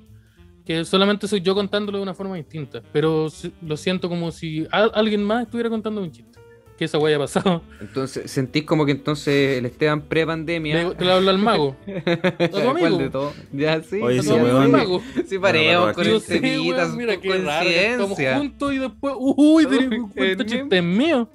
que 0.66 0.84
solamente 0.84 1.26
soy 1.26 1.40
yo 1.40 1.54
contándolo 1.54 1.96
de 1.98 2.02
una 2.02 2.12
forma 2.14 2.36
distinta. 2.36 2.82
Pero 2.92 3.28
lo 3.62 3.76
siento 3.78 4.08
como 4.10 4.30
si 4.32 4.66
al- 4.70 4.92
alguien 4.94 5.24
más 5.24 5.44
estuviera 5.44 5.70
contando 5.70 6.02
un 6.02 6.12
chiste. 6.12 6.38
Que 6.78 6.84
esa 6.84 6.96
hueá 6.98 7.16
haya 7.16 7.18
pasado. 7.18 7.62
Entonces, 7.80 8.30
sentís 8.30 8.62
como 8.62 8.86
que 8.86 8.92
entonces 8.92 9.58
el 9.58 9.66
Esteban 9.66 10.00
pre-pandemia. 10.02 10.94
Te 10.94 11.04
lo 11.04 11.12
habla 11.14 11.32
al 11.32 11.38
mago. 11.38 11.76
¿Cuál 11.84 12.50
tu 12.50 12.58
amigo? 12.70 12.98
de 12.98 13.10
todo? 13.10 13.32
Ya, 13.52 13.82
sí. 13.82 14.00
Oye, 14.00 14.20
amigo 14.20 14.36
weón- 14.36 14.62
el 14.62 14.68
mago. 14.70 15.02
Sí, 15.26 15.38
paremos 15.40 15.92
con 15.92 16.06
el 16.06 16.12
weón, 16.14 16.96
mira 16.96 17.16
qué 17.16 17.38
raro 17.38 17.68
estamos 17.68 18.18
juntos 18.36 18.72
y 18.72 18.78
después, 18.78 19.14
uy, 19.18 19.66
tenemos 19.66 20.12
el 20.16 20.46
chistes 20.46 20.84
míos. 20.84 21.26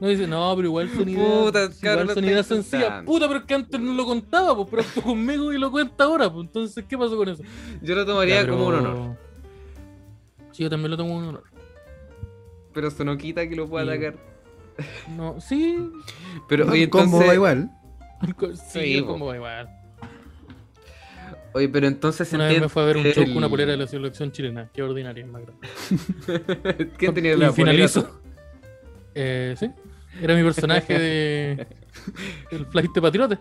No 0.00 0.06
dice, 0.06 0.28
no, 0.28 0.54
pero 0.54 0.68
igual 0.68 0.88
son 0.94 1.08
ideas, 1.08 1.26
Puta, 1.26 1.58
igual 1.64 1.74
cabrón, 1.80 2.06
lo 2.06 2.14
son 2.14 2.24
estáis 2.24 2.32
ideas 2.32 2.46
sencillas. 2.46 2.84
contando. 2.84 3.10
Puta, 3.12 3.26
pero 3.26 3.40
es 3.40 3.46
que 3.46 3.54
antes 3.54 3.80
no 3.80 3.94
lo 3.94 4.04
contaba, 4.06 4.54
pues, 4.54 4.68
pero 4.70 4.84
tú 4.94 5.02
conmigo 5.02 5.52
y 5.52 5.58
lo 5.58 5.72
cuenta 5.72 6.04
ahora, 6.04 6.32
pues. 6.32 6.46
Entonces, 6.46 6.84
¿qué 6.88 6.96
pasó 6.96 7.16
con 7.16 7.28
eso? 7.28 7.42
Yo 7.82 7.96
lo 7.96 8.06
tomaría 8.06 8.42
Ya, 8.42 8.48
como 8.48 8.68
un 8.68 8.74
honor. 8.76 9.16
Sí, 10.52 10.62
yo 10.62 10.70
también 10.70 10.92
lo 10.92 10.96
tomo 10.96 11.08
como 11.14 11.22
un 11.22 11.28
honor. 11.30 11.44
Pero 12.78 12.88
eso 12.88 13.02
no 13.02 13.18
quita 13.18 13.48
que 13.48 13.56
lo 13.56 13.68
pueda 13.68 13.84
Sí. 13.84 13.90
atacar. 13.90 14.14
No, 15.16 15.40
sí. 15.40 15.90
Pero 16.48 16.70
oye, 16.70 16.84
El 16.84 16.90
combo 16.90 17.04
entonces. 17.06 17.28
va 17.28 17.34
igual. 17.34 17.70
Sí, 18.70 18.94
Sí, 18.94 19.00
po. 19.00 19.08
como 19.08 19.26
va 19.26 19.34
igual. 19.34 19.68
Oye, 21.54 21.68
pero 21.68 21.88
entonces 21.88 22.32
Una 22.32 22.46
vez 22.46 22.60
me 22.60 22.68
fue 22.68 22.82
a 22.82 22.86
ver 22.86 22.98
un 22.98 23.02
show 23.02 23.24
con 23.24 23.36
una 23.38 23.46
el- 23.46 23.50
polera 23.50 23.72
de 23.72 23.78
la 23.78 23.86
selección 23.88 24.30
chilena. 24.30 24.68
Qué 24.72 24.80
ordinaria, 24.84 25.24
es 25.24 25.28
más 25.30 25.42
grande. 25.42 25.66
¿Quién 26.98 27.14
tenía 27.14 27.32
la 27.32 27.50
polera? 27.50 27.52
finalizo. 27.52 28.20
Eh, 29.16 29.56
sí. 29.58 29.68
Era 30.22 30.36
mi 30.36 30.44
personaje 30.44 30.96
de. 30.96 31.66
El 32.52 32.66
flight 32.66 32.92
de 32.92 33.02
patriote. 33.02 33.38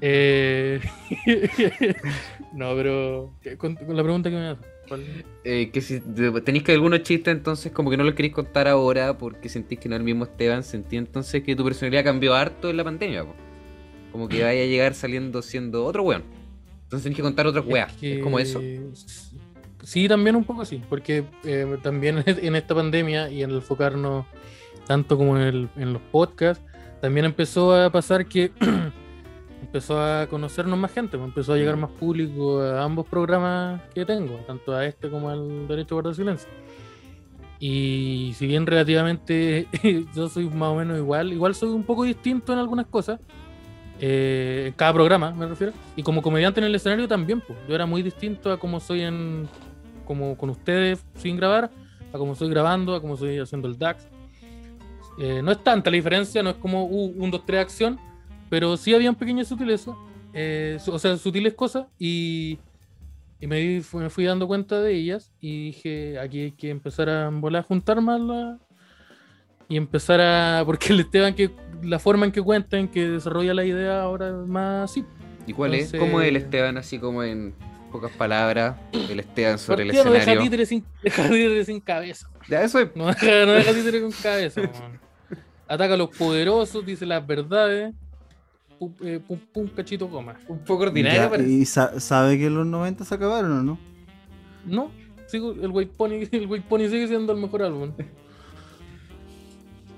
Eh, 0.00 0.80
no, 2.54 2.74
pero. 2.74 3.34
¿qué- 3.42 3.58
Con, 3.58 3.74
con 3.76 3.94
la 3.94 4.02
pregunta 4.02 4.30
que 4.30 4.36
me 4.36 4.48
haces. 4.48 4.66
Eh, 5.44 5.70
que 5.72 5.80
si 5.80 6.00
tenéis 6.44 6.64
que 6.64 6.72
algunos 6.72 7.02
chistes, 7.02 7.32
entonces 7.34 7.72
como 7.72 7.90
que 7.90 7.96
no 7.96 8.04
los 8.04 8.14
queréis 8.14 8.34
contar 8.34 8.68
ahora 8.68 9.16
porque 9.18 9.48
sentís 9.48 9.78
que 9.78 9.88
no 9.88 9.94
es 9.94 10.00
el 10.00 10.04
mismo 10.04 10.24
Esteban, 10.24 10.62
sentí 10.62 10.96
entonces 10.96 11.42
que 11.42 11.54
tu 11.56 11.64
personalidad 11.64 12.04
cambió 12.04 12.34
harto 12.34 12.70
en 12.70 12.76
la 12.76 12.84
pandemia. 12.84 13.24
po. 13.24 13.34
Como 14.12 14.28
que 14.28 14.42
vaya 14.42 14.62
a 14.62 14.66
llegar 14.66 14.94
saliendo 14.94 15.42
siendo 15.42 15.84
otro 15.84 16.02
weón. 16.02 16.22
Entonces 16.84 17.02
tenés 17.04 17.16
que 17.16 17.22
contar 17.22 17.46
otras 17.46 17.66
weas. 17.66 17.90
Es, 17.92 17.98
que- 17.98 18.20
como 18.20 18.38
eso. 18.38 18.60
Sí, 19.82 20.08
también 20.08 20.34
un 20.34 20.44
poco 20.44 20.62
así, 20.62 20.82
porque 20.88 21.24
eh, 21.44 21.76
también 21.82 22.22
en 22.26 22.56
esta 22.56 22.74
pandemia 22.74 23.28
y 23.30 23.42
en 23.42 23.50
el 23.50 23.56
enfocarnos 23.56 24.26
tanto 24.86 25.16
como 25.16 25.36
en, 25.36 25.42
el- 25.42 25.68
en 25.76 25.92
los 25.92 26.02
podcasts, 26.02 26.64
también 27.00 27.26
empezó 27.26 27.74
a 27.74 27.90
pasar 27.90 28.26
que 28.26 28.50
empezó 29.66 30.00
a 30.00 30.26
conocernos 30.28 30.78
más 30.78 30.92
gente, 30.92 31.18
pues, 31.18 31.28
empezó 31.28 31.52
a 31.52 31.56
llegar 31.56 31.76
más 31.76 31.90
público 31.90 32.60
a 32.60 32.82
ambos 32.82 33.06
programas 33.06 33.82
que 33.94 34.04
tengo, 34.04 34.36
tanto 34.46 34.74
a 34.74 34.86
este 34.86 35.10
como 35.10 35.28
al 35.28 35.66
Derecho 35.68 35.94
a 35.94 35.96
Guardar 35.96 36.14
Silencio. 36.14 36.48
Y 37.58 38.32
si 38.36 38.46
bien 38.46 38.66
relativamente 38.66 39.66
yo 40.14 40.28
soy 40.28 40.48
más 40.48 40.70
o 40.70 40.76
menos 40.76 40.98
igual, 40.98 41.32
igual 41.32 41.54
soy 41.54 41.70
un 41.70 41.82
poco 41.82 42.04
distinto 42.04 42.52
en 42.52 42.58
algunas 42.58 42.86
cosas, 42.86 43.20
eh, 43.98 44.66
en 44.68 44.72
cada 44.74 44.92
programa 44.92 45.32
me 45.32 45.46
refiero, 45.46 45.72
y 45.96 46.02
como 46.02 46.22
comediante 46.22 46.60
en 46.60 46.66
el 46.66 46.74
escenario 46.74 47.08
también, 47.08 47.40
pues, 47.40 47.58
yo 47.68 47.74
era 47.74 47.86
muy 47.86 48.02
distinto 48.02 48.52
a 48.52 48.58
como 48.58 48.80
soy 48.80 49.02
en 49.02 49.48
como 50.06 50.36
con 50.36 50.50
ustedes 50.50 51.04
sin 51.16 51.36
grabar, 51.36 51.70
a 52.12 52.18
como 52.18 52.34
soy 52.34 52.48
grabando, 52.48 52.94
a 52.94 53.00
como 53.00 53.16
soy 53.16 53.38
haciendo 53.38 53.66
el 53.66 53.76
DAX. 53.76 54.06
Eh, 55.18 55.40
no 55.42 55.50
es 55.50 55.64
tanta 55.64 55.90
la 55.90 55.96
diferencia, 55.96 56.42
no 56.42 56.50
es 56.50 56.56
como 56.56 56.84
uh, 56.84 57.14
un, 57.16 57.30
dos, 57.30 57.44
tres 57.44 57.60
acción, 57.60 57.98
pero 58.48 58.76
sí 58.76 58.94
habían 58.94 59.14
pequeñas 59.14 59.48
sutilezas, 59.48 59.94
eh, 60.32 60.78
o 60.86 60.98
sea, 60.98 61.16
sutiles 61.16 61.54
cosas, 61.54 61.86
y, 61.98 62.58
y 63.40 63.46
me, 63.46 63.82
fui 63.82 64.24
dando 64.24 64.46
cuenta 64.46 64.80
de 64.80 64.94
ellas, 64.94 65.32
y 65.40 65.66
dije, 65.66 66.18
aquí 66.18 66.40
hay 66.40 66.52
que 66.52 66.70
empezar 66.70 67.08
a 67.08 67.28
volar 67.30 67.60
a 67.60 67.66
juntar 67.66 68.00
más 68.00 68.20
la- 68.20 68.58
y 69.68 69.76
empezar 69.76 70.20
a, 70.20 70.62
porque 70.66 70.92
el 70.92 71.00
Esteban, 71.00 71.34
que 71.34 71.50
la 71.82 71.98
forma 71.98 72.26
en 72.26 72.32
que 72.32 72.42
cuenta, 72.42 72.78
en 72.78 72.88
que 72.88 73.08
desarrolla 73.08 73.54
la 73.54 73.64
idea 73.64 74.02
ahora 74.02 74.28
es 74.28 74.48
más 74.48 74.90
así. 74.90 75.04
¿Y 75.46 75.52
cuál 75.52 75.74
es? 75.74 75.92
¿Cómo 75.92 76.20
es 76.20 76.28
el 76.28 76.36
Esteban 76.36 76.76
así 76.76 76.98
como 76.98 77.22
en 77.22 77.54
pocas 77.92 78.10
palabras? 78.12 78.76
El 78.92 79.20
Esteban 79.20 79.58
sobre 79.58 79.82
el 79.82 79.88
Partida 79.88 80.04
no 80.04 80.10
deja 80.10 80.22
escenario. 80.22 80.42
títeres 80.42 80.68
sin, 80.68 80.84
deja 81.02 81.22
títeres 81.24 81.66
sin 81.66 81.80
cabeza. 81.80 82.28
Ya, 82.48 82.62
eso 82.62 82.80
es. 82.80 82.94
No 82.96 83.06
deja, 83.06 83.26
no 83.46 83.52
deja 83.52 83.72
títere 83.72 84.00
con 84.02 84.10
cabeza, 84.12 84.60
man. 84.62 85.00
Ataca 85.68 85.94
a 85.94 85.96
los 85.96 86.10
poderosos, 86.10 86.84
dice 86.86 87.06
las 87.06 87.24
verdades. 87.26 87.94
Pum, 88.78 88.92
eh, 89.02 89.20
pum, 89.26 89.38
pum, 89.52 89.68
cachito 89.68 90.08
coma. 90.08 90.36
Un 90.48 90.58
poco 90.58 90.82
ordinario, 90.84 91.22
Ya, 91.22 91.30
parece. 91.30 91.48
¿Y 91.50 91.64
sa- 91.64 91.98
sabe 92.00 92.38
que 92.38 92.50
los 92.50 92.66
90 92.66 93.04
se 93.04 93.14
acabaron 93.14 93.52
o 93.52 93.62
no? 93.62 93.78
No, 94.66 94.90
sigo, 95.26 95.52
el 95.52 95.70
White 95.70 95.92
Pony, 95.96 96.12
el 96.32 96.46
White 96.46 96.66
Pony 96.68 96.88
sigue 96.88 97.08
siendo 97.08 97.32
el 97.32 97.40
mejor 97.40 97.62
álbum. 97.62 97.92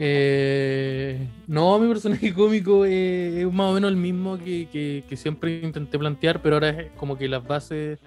Eh, 0.00 1.26
no, 1.48 1.78
mi 1.80 1.88
personaje 1.88 2.32
cómico 2.34 2.84
eh, 2.86 3.40
es 3.42 3.52
más 3.52 3.70
o 3.70 3.74
menos 3.74 3.90
el 3.90 3.96
mismo 3.96 4.38
que, 4.38 4.68
que- 4.70 5.02
que 5.08 5.16
siempre 5.16 5.60
intenté 5.62 5.98
plantear, 5.98 6.40
pero 6.40 6.56
ahora 6.56 6.68
es 6.70 6.90
como 6.92 7.18
que 7.18 7.26
las 7.28 7.44
bases 7.46 7.98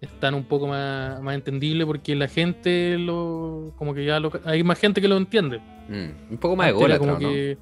están 0.00 0.34
un 0.34 0.44
poco 0.44 0.66
más, 0.66 1.22
más 1.22 1.34
entendibles 1.34 1.86
porque 1.86 2.14
la 2.16 2.28
gente 2.28 2.98
lo. 2.98 3.72
como 3.76 3.94
que 3.94 4.04
ya 4.04 4.20
lo, 4.20 4.30
hay 4.44 4.62
más 4.62 4.78
gente 4.78 5.00
que 5.00 5.08
lo 5.08 5.16
entiende. 5.16 5.60
Mm, 5.88 6.32
un 6.32 6.38
poco 6.38 6.56
más 6.56 6.68
Antes 6.68 6.82
era 6.84 6.94
ególatra, 6.96 6.98
como 6.98 7.12
¿no? 7.12 7.18
que. 7.34 7.56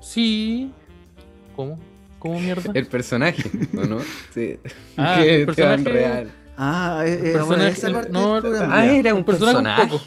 Sí. 0.00 0.72
¿Cómo? 1.56 1.78
¿Cómo 2.18 2.38
mierda? 2.40 2.70
El 2.74 2.86
personaje, 2.86 3.42
¿o 3.76 3.80
no? 3.84 3.98
Sí. 4.32 4.58
Ah, 4.96 5.20
Que 5.22 5.42
el 5.42 5.48
Esteban 5.48 5.82
personaje- 5.84 5.92
real. 6.14 6.30
Ah, 6.56 7.02
eh, 7.06 7.12
eh, 7.12 7.16
personaje- 7.32 7.46
bueno, 7.46 7.64
esa 7.64 7.92
parte 7.92 8.10
no, 8.12 8.32
del 8.34 8.42
programa, 8.42 8.74
Ah, 8.80 8.86
era 8.94 9.14
un 9.14 9.24
personaje 9.24 9.56
un 9.58 9.64
personaje. 9.64 9.88
poco. 9.88 10.04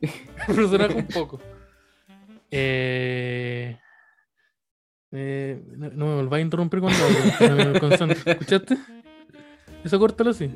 Personaje 0.46 0.94
un 0.94 1.06
poco. 1.08 1.40
Eh, 2.50 3.76
eh, 5.12 5.62
no, 5.76 5.90
no 5.90 6.06
me 6.06 6.14
volváis 6.16 6.42
a 6.42 6.44
interrumpir 6.44 6.80
cuando 6.80 6.98
hablo, 7.04 8.06
no. 8.06 8.12
¿Escuchaste? 8.32 8.76
Eso 9.84 9.98
córtalo 9.98 10.30
así. 10.30 10.50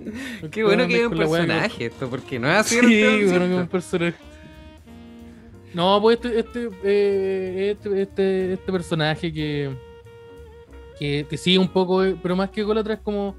Qué 0.50 0.64
bueno 0.64 0.86
que 0.88 1.00
es 1.02 1.06
un 1.06 1.16
personaje 1.18 1.86
esto, 1.86 2.08
porque 2.08 2.38
no 2.38 2.48
es 2.50 2.56
así. 2.56 2.78
Sí, 2.80 2.84
bueno, 3.02 3.18
que 3.18 3.28
¿cierto? 3.28 3.56
un 3.56 3.68
personaje. 3.68 4.16
No, 5.74 6.00
pues 6.02 6.18
este, 6.22 6.38
este, 6.40 6.68
eh, 6.84 7.70
este, 7.76 8.02
este, 8.02 8.52
este 8.54 8.72
personaje 8.72 9.32
que, 9.32 9.70
que, 11.02 11.26
que 11.28 11.36
sí, 11.36 11.58
un 11.58 11.66
poco, 11.66 12.04
eh, 12.04 12.16
pero 12.22 12.36
más 12.36 12.50
que 12.50 12.62
Golatra 12.62 12.94
es 12.94 13.00
como, 13.00 13.34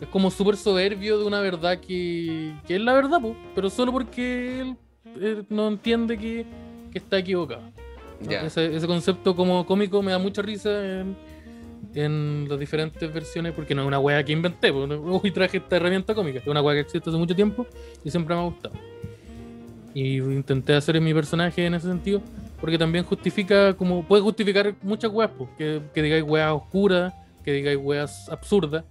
es 0.00 0.06
como 0.06 0.30
súper 0.30 0.56
soberbio 0.56 1.18
de 1.18 1.24
una 1.24 1.40
verdad 1.40 1.80
que, 1.80 2.54
que 2.64 2.76
es 2.76 2.80
la 2.80 2.92
verdad, 2.92 3.20
pero 3.52 3.68
solo 3.68 3.90
porque 3.90 4.60
él, 4.60 5.44
no 5.48 5.66
entiende 5.66 6.16
que, 6.16 6.46
que 6.92 6.98
está 6.98 7.18
equivocado. 7.18 7.62
Ese, 8.20 8.76
ese 8.76 8.86
concepto 8.86 9.34
como 9.34 9.66
cómico 9.66 10.00
me 10.02 10.12
da 10.12 10.20
mucha 10.20 10.40
risa 10.40 11.00
en, 11.00 11.16
en 11.96 12.46
las 12.48 12.60
diferentes 12.60 13.12
versiones, 13.12 13.54
porque 13.54 13.74
no 13.74 13.82
es 13.82 13.88
una 13.88 13.98
wea 13.98 14.22
que 14.22 14.30
inventé, 14.30 14.70
uy, 14.70 15.30
traje 15.32 15.56
esta 15.56 15.78
herramienta 15.78 16.14
cómica, 16.14 16.38
es 16.38 16.46
una 16.46 16.62
wea 16.62 16.76
que 16.76 16.82
existe 16.82 17.10
hace 17.10 17.18
mucho 17.18 17.34
tiempo 17.34 17.66
y 18.04 18.10
siempre 18.12 18.36
me 18.36 18.42
ha 18.42 18.44
gustado. 18.44 18.76
Y 19.94 20.18
intenté 20.18 20.74
hacer 20.74 21.00
mi 21.00 21.12
personaje 21.12 21.66
en 21.66 21.74
ese 21.74 21.88
sentido, 21.88 22.22
porque 22.60 22.78
también 22.78 23.04
justifica, 23.04 23.74
como 23.74 24.06
puede 24.06 24.22
justificar 24.22 24.74
muchas 24.82 25.10
weas, 25.12 25.30
pues, 25.36 25.48
que, 25.56 25.80
que 25.94 26.02
digáis 26.02 26.22
weas 26.24 26.52
oscuras, 26.52 27.12
que 27.44 27.52
digáis 27.52 27.78
weas 27.80 28.28
absurdas. 28.28 28.84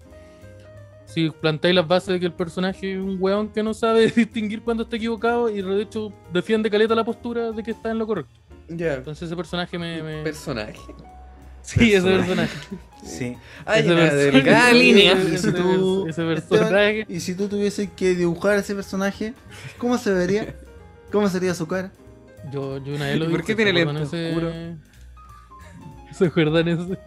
Si 1.05 1.29
planteáis 1.31 1.75
las 1.75 1.87
bases 1.87 2.09
de 2.09 2.19
que 2.19 2.25
el 2.27 2.33
personaje 2.33 2.93
es 2.93 2.99
un 2.99 3.17
weón 3.19 3.49
que 3.49 3.63
no 3.63 3.73
sabe 3.73 4.07
distinguir 4.15 4.61
cuando 4.61 4.83
está 4.83 4.95
equivocado 4.95 5.49
y 5.49 5.61
de 5.61 5.81
hecho 5.81 6.13
defiende 6.31 6.69
caleta 6.69 6.93
la 6.95 7.03
postura 7.03 7.51
de 7.51 7.63
que 7.63 7.71
está 7.71 7.89
en 7.91 7.97
lo 7.97 8.05
correcto. 8.07 8.33
Ya. 8.67 8.93
Entonces 8.95 9.23
ese 9.23 9.35
personaje 9.35 9.77
me... 9.79 10.03
me- 10.03 10.21
Personaje. 10.23 10.77
Sí, 11.63 11.93
ese 11.93 12.07
personaje. 12.07 12.57
Sí. 13.03 13.35
Hay 13.65 13.81
Ese 13.81 13.91
una 13.91 14.01
personaje- 14.01 14.31
delgada 14.31 14.71
línea. 14.73 15.13
Y 15.13 15.37
si 15.37 15.51
tú- 15.51 16.07
Ese 16.07 16.31
Esteban, 16.33 16.35
personaje. 16.59 17.05
y 17.09 17.19
si 17.19 17.33
tú 17.35 17.47
tuvieses 17.47 17.89
que 17.95 18.13
dibujar 18.15 18.57
ese 18.59 18.75
personaje, 18.75 19.33
¿cómo 19.79 19.97
se 19.97 20.11
vería? 20.13 20.55
¿Cómo 21.11 21.27
sería 21.27 21.53
su 21.55 21.67
cara? 21.67 21.91
Yo, 22.51 22.77
yo 22.83 22.95
una 22.95 23.05
vez 23.05 23.19
lo 23.19 23.25
¿Y 23.25 23.29
por 23.29 23.43
qué 23.43 23.55
tiene 23.55 23.71
¿se 23.73 23.79
acuerdan 23.81 23.95
lentes 24.01 24.13
ese- 24.13 24.29
oscuros? 24.29 24.53
¿Se 26.17 26.25
acuerdan 26.25 26.67
ese? 26.67 26.97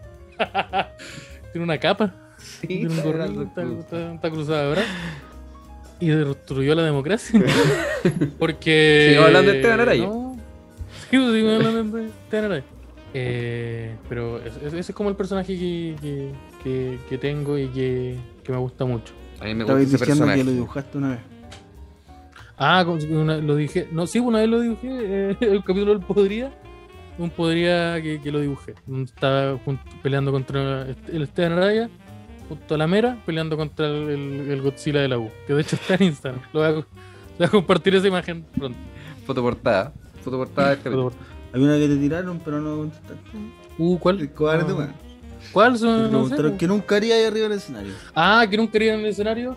tiene 1.53 1.64
una 1.64 1.78
capa, 1.78 2.14
Sí, 2.39 2.66
tiene 2.66 2.87
un 2.87 2.93
está 2.93 3.05
gorrito, 3.05 3.43
está, 3.43 3.62
está- 3.62 4.14
está 4.14 4.30
cruzado, 4.30 4.70
¿verdad? 4.70 4.85
Y 6.01 6.09
destruyó 6.09 6.74
la 6.74 6.83
democracia. 6.83 7.41
Porque. 8.39 9.07
Sigamos 9.11 9.28
hablando 9.28 9.51
de 9.53 9.57
Esteban 9.59 9.80
Araya. 9.80 10.07
No. 10.07 10.37
Sí, 11.11 11.16
pues, 11.16 11.33
sigamos 11.33 11.66
hablando 11.66 11.97
de 11.99 12.07
Esteban 12.07 12.45
Araya. 12.47 12.64
Eh, 13.14 13.95
pero 14.09 14.39
ese, 14.43 14.66
ese 14.66 14.78
es 14.80 14.91
como 14.93 15.11
el 15.11 15.16
personaje 15.16 15.57
que, 15.57 15.95
que, 16.01 16.33
que, 16.64 16.99
que 17.09 17.18
tengo 17.18 17.57
y 17.59 17.68
que, 17.68 18.16
que 18.43 18.51
me 18.53 18.59
gusta 18.59 18.85
mucho. 18.85 19.12
A 19.39 19.45
mí 19.45 19.55
me 19.55 19.62
gusta 19.64 19.78
Estabais 19.80 19.89
ese 19.89 19.99
diciendo 19.99 20.24
personaje. 20.24 20.39
que 20.39 20.45
lo 20.45 20.51
dibujaste 20.53 20.99
una 20.99 21.09
vez. 21.11 21.18
Ah, 22.59 22.84
una- 23.11 23.38
lo 23.38 23.57
dije. 23.57 23.88
No, 23.92 24.07
sí, 24.07 24.18
una 24.18 24.38
vez 24.40 24.48
lo 24.48 24.61
dibujé. 24.61 24.88
eh, 24.90 25.36
el 25.40 25.64
capítulo 25.64 25.92
del 25.94 26.00
Podría. 26.00 26.53
Un 27.18 27.30
Podría 27.30 28.00
que, 28.03 28.20
que 28.22 28.32
lo 28.32 28.40
dibujé. 28.40 28.74
Estaba 29.05 29.59
junto- 29.64 29.82
peleando 30.03 30.32
contra 30.32 30.82
el 31.12 31.22
Esteban 31.22 31.53
Araya. 31.53 31.88
Junto 32.48 32.74
a 32.74 32.78
la 32.78 32.86
Mera, 32.86 33.18
peleando 33.24 33.57
contra 33.57 33.86
el, 33.86 34.09
el- 34.11 34.50
el 34.50 34.62
Godzilla 34.62 35.00
de 35.00 35.09
la 35.09 35.18
U. 35.18 35.30
Que 35.46 35.55
de 35.55 35.62
hecho 35.62 35.76
está 35.76 35.94
en 35.94 36.03
Instagram. 36.05 36.42
Lo 36.53 36.61
voy 36.61 36.68
a, 36.68 36.72
voy 36.72 36.84
a 37.46 37.48
compartir 37.48 37.94
esa 37.94 38.09
imagen 38.09 38.44
pronto. 38.57 38.78
Fotoportada. 39.26 39.92
Fotoportada 40.22 40.68
de 40.68 40.74
este 40.74 40.90
Por- 40.90 41.12
Hay 41.53 41.62
una 41.62 41.76
que 41.76 41.88
te 41.88 41.96
tiraron, 41.96 42.40
pero 42.44 42.61
no 42.61 42.76
contestaste. 42.78 43.16
Uh, 43.78 43.98
¿cuál? 43.98 44.20
El 44.20 44.30
cobarde, 44.32 44.68
No. 44.72 44.76
weón. 44.78 44.92
¿Cuál? 45.53 45.78
Son- 45.78 46.11
no 46.12 46.28
sé, 46.28 46.36
po. 46.36 46.57
que 46.57 46.66
nunca 46.66 46.96
haría 46.96 47.14
ahí 47.16 47.24
arriba 47.24 47.48
del 47.48 47.59
escenario. 47.59 47.92
Ah, 48.14 48.46
que 48.48 48.57
nunca 48.57 48.76
iría 48.78 48.94
en 48.94 49.00
el 49.00 49.07
escenario. 49.07 49.57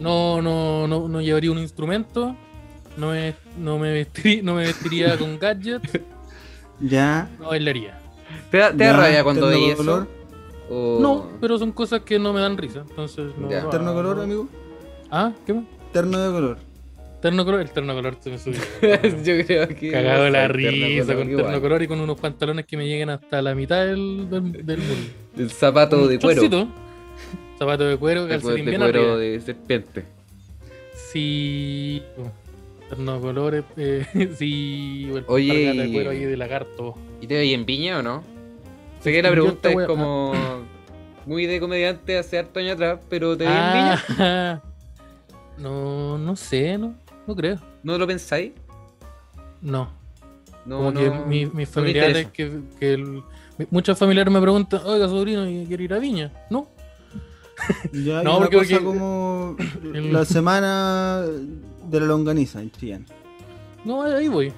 No, 0.00 0.42
no, 0.42 0.86
no, 0.88 1.08
no 1.08 1.20
llevaría 1.20 1.50
un 1.50 1.58
instrumento. 1.58 2.36
No 2.96 3.10
me, 3.10 3.34
no 3.58 3.78
me, 3.78 3.92
vestiría, 3.92 4.42
no 4.42 4.54
me 4.54 4.62
vestiría 4.62 5.16
con 5.18 5.38
gadgets. 5.40 6.00
Ya. 6.80 7.28
No 7.38 7.48
bailaría. 7.48 7.98
¿Te 8.50 8.58
da, 8.58 8.70
te 8.70 8.76
da 8.84 8.92
ya, 8.92 8.96
rabia 8.96 9.24
cuando 9.24 9.48
veis 9.48 9.74
color. 9.74 10.02
eso? 10.08 10.74
O- 10.74 10.98
No, 11.00 11.28
pero 11.40 11.58
son 11.58 11.72
cosas 11.72 12.00
que 12.02 12.18
no 12.18 12.32
me 12.32 12.40
dan 12.40 12.56
risa. 12.56 12.84
Entonces, 12.88 13.26
no. 13.38 13.50
Ya. 13.50 13.62
no- 13.62 13.70
¿Terno 13.70 13.92
color, 13.94 14.20
amigo? 14.20 14.48
Ah, 15.10 15.32
¿qué 15.46 15.54
más? 15.54 15.64
Terno 15.92 16.18
de 16.18 16.32
color. 16.32 16.58
Terno 17.20 17.44
color. 17.44 17.60
El 17.60 17.70
terno 17.70 17.94
color 17.94 18.16
se 18.20 18.30
me 18.30 18.38
subió. 18.38 18.60
Yo 19.24 19.46
creo 19.46 19.68
que. 19.68 19.90
Cagado 19.90 20.24
de 20.24 20.30
la 20.30 20.48
risa 20.48 21.14
con 21.14 21.28
igual. 21.30 21.44
terno 21.46 21.60
color 21.60 21.82
y 21.82 21.88
con 21.88 22.00
unos 22.00 22.18
pantalones 22.18 22.66
que 22.66 22.76
me 22.76 22.86
lleguen 22.86 23.10
hasta 23.10 23.40
la 23.42 23.54
mitad 23.54 23.84
del, 23.86 24.28
del, 24.30 24.64
del 24.66 24.78
muslo. 24.78 25.04
El 25.38 25.50
zapato 25.50 26.02
Un 26.02 26.08
de 26.08 26.18
cuero. 26.18 26.42
chorcito, 26.42 26.68
Zapato 27.58 27.84
de 27.84 27.96
cuero, 27.96 28.26
calcetín 28.28 28.64
de 28.64 28.70
bien 28.72 28.80
cuero 28.82 28.98
arriba. 29.00 29.16
de 29.16 29.40
serpiente. 29.40 30.04
Sí. 30.94 32.02
Terno 32.88 33.20
colores. 33.20 33.64
Eh, 33.76 34.04
sí. 34.36 35.10
el 35.14 35.24
Oye, 35.28 35.72
de 35.74 35.86
y- 35.88 35.92
cuero 35.92 36.10
ahí 36.10 36.24
de 36.24 36.36
lagarto. 36.36 36.94
¿Y 37.20 37.26
te 37.26 37.34
veis 37.36 37.54
en 37.54 37.64
Viña 37.66 37.98
o 37.98 38.02
no? 38.02 38.22
Sé 39.00 39.12
que 39.12 39.22
la 39.22 39.30
pregunta 39.30 39.70
es 39.70 39.86
como 39.86 40.32
muy 41.26 41.46
de 41.46 41.60
comediante 41.60 42.18
hace 42.18 42.38
harto 42.38 42.58
años 42.60 42.72
atrás, 42.74 43.00
pero 43.08 43.36
¿te 43.36 43.44
veis 43.44 43.56
en 43.56 43.72
Viña? 43.72 44.04
Ah, 44.18 44.62
no, 45.58 46.18
no 46.18 46.36
sé, 46.36 46.76
no, 46.78 46.94
no 47.26 47.36
creo. 47.36 47.58
¿No 47.82 47.96
lo 47.98 48.06
pensáis? 48.06 48.52
No. 49.60 49.90
No, 50.66 50.78
Como 50.78 50.92
no, 50.92 51.00
que 51.00 51.10
mi- 51.28 51.46
mis 51.46 51.68
no 51.68 51.74
familiares, 51.74 52.26
que, 52.32 52.50
que 52.80 52.94
el- 52.94 53.22
muchos 53.70 53.98
familiares 53.98 54.32
me 54.32 54.40
preguntan, 54.40 54.80
oiga, 54.84 55.06
sobrino, 55.08 55.48
¿y 55.48 55.66
quiere 55.66 55.84
ir 55.84 55.92
a 55.94 55.98
Viña? 55.98 56.32
No. 56.50 56.68
Ya 57.92 58.22
No, 58.22 58.38
porque- 58.38 58.56
cosa 58.58 58.80
porque- 58.80 58.84
como 58.84 59.56
el- 59.94 60.12
la 60.12 60.24
semana 60.24 61.22
de 61.22 62.00
la 62.00 62.06
longaniza 62.06 62.60
en 62.60 62.70
Chillán. 62.70 63.06
No, 63.84 64.02
ahí 64.02 64.28
voy. 64.28 64.52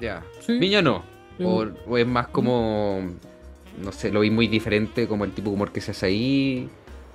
Ya. 0.00 0.22
Sí. 0.40 0.58
Viña 0.58 0.82
no. 0.82 1.02
Sí. 1.38 1.44
O, 1.44 1.66
o 1.88 1.98
es 1.98 2.06
más 2.06 2.28
como. 2.28 3.00
No 3.82 3.90
sé, 3.92 4.12
lo 4.12 4.20
vi 4.20 4.30
muy 4.30 4.46
diferente, 4.48 5.08
como 5.08 5.24
el 5.24 5.32
tipo 5.32 5.48
de 5.50 5.54
humor 5.56 5.72
que 5.72 5.80
se 5.80 5.92
hace 5.92 6.06
ahí. 6.06 6.68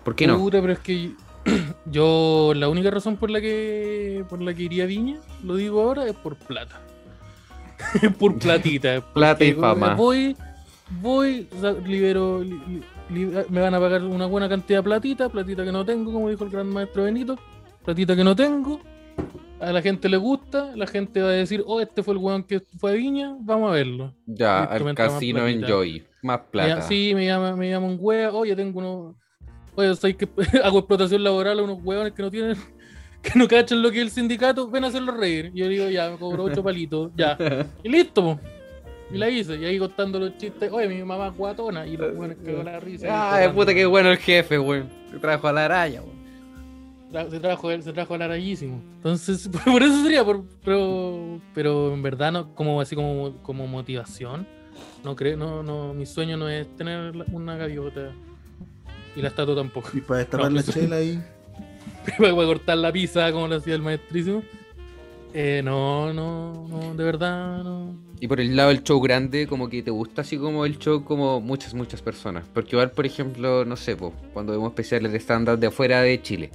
¿Por 0.04 0.16
qué 0.16 0.26
no? 0.26 0.38
Puta, 0.38 0.60
pero 0.62 0.74
es 0.74 0.80
que 0.80 1.12
yo 1.86 2.54
la 2.56 2.68
única 2.68 2.90
razón 2.90 3.18
por 3.18 3.30
la 3.30 3.40
que 3.42 4.24
por 4.30 4.42
la 4.42 4.54
que 4.54 4.64
iría 4.64 4.84
a 4.86 4.88
Viña, 4.88 5.18
lo 5.44 5.56
digo 5.56 5.82
ahora, 5.82 6.08
es 6.08 6.14
por 6.16 6.36
plata. 6.36 6.82
por 8.20 8.38
platita. 8.40 9.02
Plata 9.14 9.44
y 9.46 9.54
fama. 9.54 9.94
Voy, 9.94 10.36
voy, 11.02 11.48
libero, 11.86 12.42
li- 12.44 12.50
li- 12.68 12.84
me 13.10 13.62
van 13.62 13.74
a 13.74 13.80
pagar 13.80 14.04
una 14.04 14.26
buena 14.26 14.50
cantidad 14.50 14.80
de 14.80 14.84
platita, 14.84 15.30
platita 15.30 15.64
que 15.64 15.72
no 15.72 15.86
tengo, 15.86 16.12
como 16.12 16.30
dijo 16.30 16.44
el 16.44 16.50
gran 16.50 16.68
maestro 16.68 17.04
Benito, 17.04 17.38
platita 17.86 18.16
que 18.16 18.24
no 18.24 18.36
tengo. 18.36 18.80
A 19.60 19.72
la 19.72 19.82
gente 19.82 20.08
le 20.08 20.18
gusta, 20.18 20.76
la 20.76 20.86
gente 20.86 21.20
va 21.22 21.30
a 21.30 21.32
decir, 21.32 21.64
oh, 21.66 21.82
este 21.82 22.04
fue 22.04 22.14
el 22.14 22.20
weón 22.20 22.44
que 22.44 22.60
fue 22.78 22.92
a 22.92 22.94
Viña, 22.94 23.36
vamos 23.40 23.70
a 23.72 23.74
verlo. 23.74 24.14
Ya, 24.28 24.64
al 24.64 24.94
casino. 24.94 25.48
Enjoy. 25.48 26.06
Más 26.22 26.40
Me 26.40 26.46
plata. 26.52 26.70
llama- 26.70 26.82
sí, 26.84 27.14
me 27.16 27.26
llama, 27.26 27.56
me 27.56 27.70
llama 27.70 27.88
un 27.88 27.98
wea, 28.00 28.32
oye, 28.32 28.56
tengo 28.56 28.80
unos. 28.80 29.16
Oye, 29.76 29.96
¿sabes 29.96 30.16
que 30.16 30.28
hago 30.64 30.80
explotación 30.80 31.24
laboral 31.24 31.60
a 31.60 31.64
unos 31.64 31.80
hueones 31.84 32.14
que 32.14 32.22
no 32.22 32.30
tienen. 32.30 32.56
que 33.24 33.32
no 33.40 33.48
cachan 33.48 33.82
lo 33.82 33.90
que 33.90 33.98
es 33.98 34.04
el 34.04 34.12
sindicato? 34.12 34.70
Ven 34.70 34.84
a 34.84 34.88
hacerlo 34.88 35.14
reír. 35.14 35.52
Yo 35.56 35.68
digo, 35.68 35.90
ya, 35.90 36.12
me 36.12 36.18
cobro 36.18 36.44
ocho 36.44 36.62
palitos, 36.64 37.12
ya. 37.16 37.36
Y 37.84 37.90
listo, 37.90 38.24
po. 38.24 38.40
Y 39.12 39.18
la 39.18 39.30
hice, 39.30 39.56
y 39.56 39.64
ahí 39.66 39.80
contando 39.80 40.20
los 40.20 40.38
chistes, 40.38 40.70
oye, 40.72 40.88
mi 40.90 41.02
mamá 41.04 41.28
es 41.28 41.38
guatona, 41.38 41.88
y 41.88 41.96
los 41.96 42.14
hueones 42.16 42.38
cagó 42.44 42.62
la 42.64 42.80
risa. 42.80 43.08
y 43.08 43.10
Ay, 43.10 43.44
todo 43.46 43.54
puta, 43.54 43.66
random. 43.68 43.76
qué 43.76 43.86
bueno 43.86 44.12
el 44.12 44.18
jefe, 44.18 44.60
weón. 44.60 44.90
Se 45.12 45.18
trajo 45.20 45.48
a 45.48 45.54
la 45.54 45.66
araña, 45.66 46.02
weón. 46.02 46.18
Se 47.32 47.40
trajo 47.40 47.72
él, 47.72 47.84
se 47.84 47.94
trajo 47.94 48.14
al 48.16 48.22
arayísimo. 48.24 48.82
Entonces, 48.98 49.50
por 49.66 49.82
eso 49.82 50.04
sería, 50.04 50.26
por- 50.26 50.44
pero, 50.66 51.40
pero 51.56 51.94
en 51.94 52.02
verdad 52.04 52.34
no, 52.34 52.54
como 52.54 52.82
así 52.82 52.96
como, 52.96 53.34
como 53.44 53.66
motivación. 53.66 54.46
No 55.06 55.16
creo, 55.16 55.38
no, 55.38 55.64
no, 55.64 55.94
mi 55.94 56.06
sueño 56.06 56.36
no 56.36 56.50
es 56.50 56.68
tener 56.76 57.14
una 57.32 57.56
gaviota. 57.56 58.12
Y 59.16 59.22
la 59.22 59.30
estatua 59.30 59.56
tampoco. 59.56 59.90
Y 59.94 60.02
para 60.02 60.20
destapar 60.20 60.52
No, 60.52 60.58
la 60.58 60.64
pues- 60.64 60.76
chela 60.76 60.98
ahí. 60.98 61.24
Para 62.18 62.32
cortar 62.34 62.78
la 62.78 62.92
pizza 62.92 63.32
como 63.32 63.48
lo 63.48 63.56
hacía 63.56 63.76
el 63.76 63.82
maestrísimo. 63.82 64.44
Eh, 65.40 65.62
no, 65.64 66.12
no, 66.14 66.68
no, 66.68 66.96
de 66.96 67.04
verdad 67.04 67.64
no. 67.64 67.96
Y 68.20 68.28
por 68.28 68.40
el 68.40 68.56
lado 68.56 68.70
del 68.70 68.82
show 68.82 69.00
grande, 69.00 69.46
como 69.46 69.70
que 69.70 69.84
te 69.84 69.92
gusta 69.92 70.22
así 70.22 70.36
como 70.38 70.66
el 70.66 70.80
show 70.80 71.04
como 71.04 71.40
muchas, 71.42 71.76
muchas 71.76 72.02
personas. 72.02 72.44
Porque 72.52 72.76
igual, 72.76 72.90
por 72.90 73.06
ejemplo, 73.06 73.64
no 73.64 73.76
sé, 73.76 73.96
po, 73.96 74.14
cuando 74.34 74.54
vemos 74.54 74.70
especiales 74.70 75.12
de 75.12 75.20
stand-up 75.20 75.60
de 75.60 75.68
afuera 75.68 76.02
de 76.02 76.20
Chile. 76.24 76.50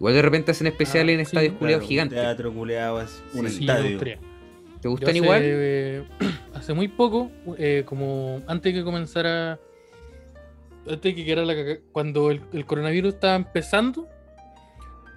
Igual 0.00 0.14
de 0.14 0.22
repente 0.22 0.50
hacen 0.50 0.66
especiales 0.66 1.16
Ah, 1.16 1.20
en 1.20 1.26
sí, 1.26 1.36
estadios 1.36 1.54
claro, 1.60 1.80
gigantes. 1.80 2.18
teatro 2.18 2.52
culeado 2.52 3.00
es 3.02 3.22
un 3.34 3.46
Sí, 3.48 3.54
Sí, 3.58 3.64
me 3.66 3.72
estadio. 3.72 3.90
gustaría. 3.90 4.18
¿Te 4.80 4.88
gustan 4.88 5.10
hace, 5.10 5.18
igual? 5.18 5.40
eh, 5.44 6.04
hace 6.54 6.74
muy 6.74 6.88
poco, 6.88 7.30
eh, 7.56 7.84
como 7.86 8.42
antes 8.48 8.72
de 8.74 8.80
que 8.80 8.84
comenzara, 8.84 9.60
antes 10.88 11.00
de 11.02 11.14
que 11.14 11.24
quedara 11.24 11.44
la 11.44 11.54
cuando 11.92 12.32
el, 12.32 12.40
el 12.52 12.66
coronavirus 12.66 13.14
estaba 13.14 13.36
empezando, 13.36 14.08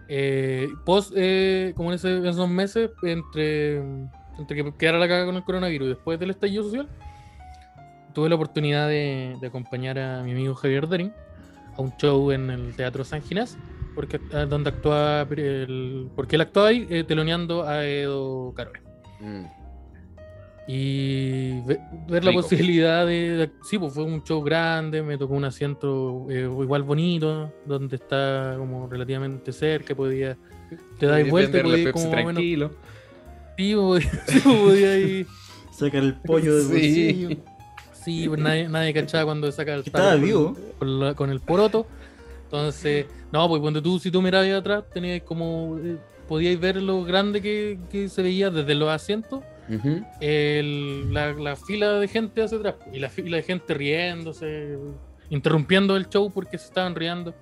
eh, 0.07 0.69
post, 0.85 1.13
eh, 1.15 1.73
como 1.75 1.91
en, 1.91 1.95
esos 1.95 2.49
meses, 2.49 2.91
entre, 3.03 3.77
entre 4.37 4.63
que 4.63 4.73
quedara 4.77 4.99
la 4.99 5.07
caga 5.07 5.25
con 5.25 5.35
el 5.35 5.43
coronavirus 5.43 5.89
después 5.89 6.19
del 6.19 6.29
estallido 6.29 6.63
social, 6.63 6.87
tuve 8.13 8.29
la 8.29 8.35
oportunidad 8.35 8.87
de, 8.87 9.37
acompañar 9.45 9.99
a 9.99 10.23
mi 10.23 10.31
amigo 10.31 10.55
Javier 10.55 10.87
Dering 10.87 11.13
a 11.77 11.81
un 11.81 11.95
show 11.97 12.31
en 12.31 12.49
el 12.49 12.75
Teatro 12.75 13.03
San 13.03 13.21
Ginás, 13.21 13.57
porque, 13.93 14.19
ah, 14.33 14.45
donde 14.45 14.69
actuaba, 14.69 15.25
porque 15.25 16.35
él 16.35 16.41
actuaba 16.41 16.69
ahí 16.69 16.87
eh, 16.89 17.03
teloneando 17.03 17.63
a 17.63 17.85
Edo 17.85 18.53
Caroe. 18.55 18.81
Mm. 19.19 19.56
Y 20.69 21.61
ve- 21.61 21.79
ver 22.09 22.25
la 22.25 22.33
posibilidad 22.33 23.05
de, 23.05 23.29
de- 23.37 23.51
Sí, 23.63 23.77
pues 23.79 23.93
fue 23.93 24.03
un 24.03 24.21
show 24.23 24.43
grande, 24.43 25.01
me 25.01 25.17
tocó 25.17 25.33
un 25.33 25.45
asiento 25.45 26.27
eh, 26.29 26.41
igual 26.41 26.83
bonito, 26.83 27.53
donde 27.65 27.95
está 27.95 28.55
como 28.57 28.87
relativamente 28.87 29.53
cerca, 29.53 29.95
podía. 29.95 30.37
Te 30.99 31.05
das 31.05 31.25
Y 31.25 31.29
vuelta 31.29 31.61
podía 31.63 31.77
ir 31.77 31.91
como 31.91 32.09
menos. 32.11 32.21
tranquilo. 32.33 32.71
Sí, 33.57 33.75
podía, 33.75 34.11
sí, 34.27 34.39
podía 34.41 34.97
ir. 34.99 35.27
Sacar 35.71 36.03
el 36.03 36.15
pollo 36.15 36.55
del 36.55 36.65
Sí. 36.65 36.71
bolsillo. 36.71 37.29
Sí, 38.03 38.27
pues 38.27 38.39
nadie, 38.41 38.67
nadie 38.67 38.93
cachaba 38.93 39.25
cuando 39.25 39.51
saca 39.51 39.73
el 39.73 39.81
estaba 39.85 40.11
taco 40.13 40.21
vivo. 40.25 40.53
Con, 40.53 40.63
con 40.79 40.99
la- 40.99 41.13
con 41.13 41.29
el 41.29 41.39
poroto. 41.39 41.87
Entonces, 42.43 43.05
no, 43.31 43.47
pues 43.47 43.61
cuando 43.61 43.81
tú, 43.81 43.99
si 43.99 44.11
tú 44.11 44.21
mirabas 44.21 44.49
atrás, 44.51 44.83
tenías 44.93 45.21
como. 45.23 45.77
eh, 45.81 45.97
podíais 46.27 46.59
ver 46.59 46.81
lo 46.81 47.03
grande 47.03 47.41
que, 47.41 47.79
que 47.89 48.09
se 48.09 48.21
veía 48.21 48.49
desde 48.49 48.75
los 48.75 48.89
asientos. 48.89 49.41
Ujú. 49.69 50.01
el- 50.21 51.13
la, 51.13 51.33
la 51.33 51.55
fila 51.55 51.93
de 51.99 52.07
gente 52.07 52.41
hacia 52.43 52.57
atrás. 52.57 52.75
Y 52.93 52.99
la 52.99 53.09
fila 53.09 53.37
de 53.37 53.43
gente 53.43 53.73
riéndose, 53.73 54.77
interrumpiendo 55.29 55.95
el 55.97 56.07
show 56.09 56.31
porque 56.31 56.57
se 56.57 56.65
estaban 56.67 56.95
riendo. 56.95 57.33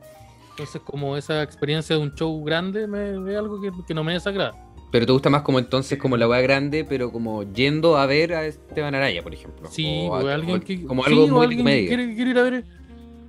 Entonces, 0.52 0.82
como 0.86 1.18
esa 1.18 1.44
experiencia 1.44 1.96
de 1.98 2.02
un 2.02 2.14
show 2.16 2.44
grande 2.44 2.88
me, 2.88 3.12
es 3.32 3.38
algo 3.38 3.60
que, 3.62 3.72
que 3.88 3.94
no 3.94 4.04
me 4.04 4.14
desagrada. 4.14 4.54
Pero 4.92 5.06
te 5.06 5.12
gusta 5.12 5.30
más 5.30 5.42
como 5.42 5.60
entonces 5.60 5.98
como 6.00 6.16
la 6.16 6.28
weá 6.28 6.40
grande, 6.42 6.86
pero 6.86 7.12
como 7.12 7.44
yendo 7.44 7.98
a 7.98 8.06
ver 8.06 8.34
a 8.34 8.46
Esteban 8.46 8.96
Araya, 8.96 9.22
por 9.22 9.34
ejemplo. 9.34 9.68
Sí, 9.70 9.86
O 10.10 10.16
a- 10.16 10.24
o 10.24 10.28
alguien 10.28 10.58
o- 10.58 10.62
que. 10.62 10.86
Como 10.86 11.04
algo 11.04 11.28
muy 11.28 11.44
alguien 11.46 11.66
que 11.66 11.88
quiere, 11.88 12.16
quiere 12.16 12.32
ir 12.32 12.38
a 12.40 12.44
ver. 12.44 12.64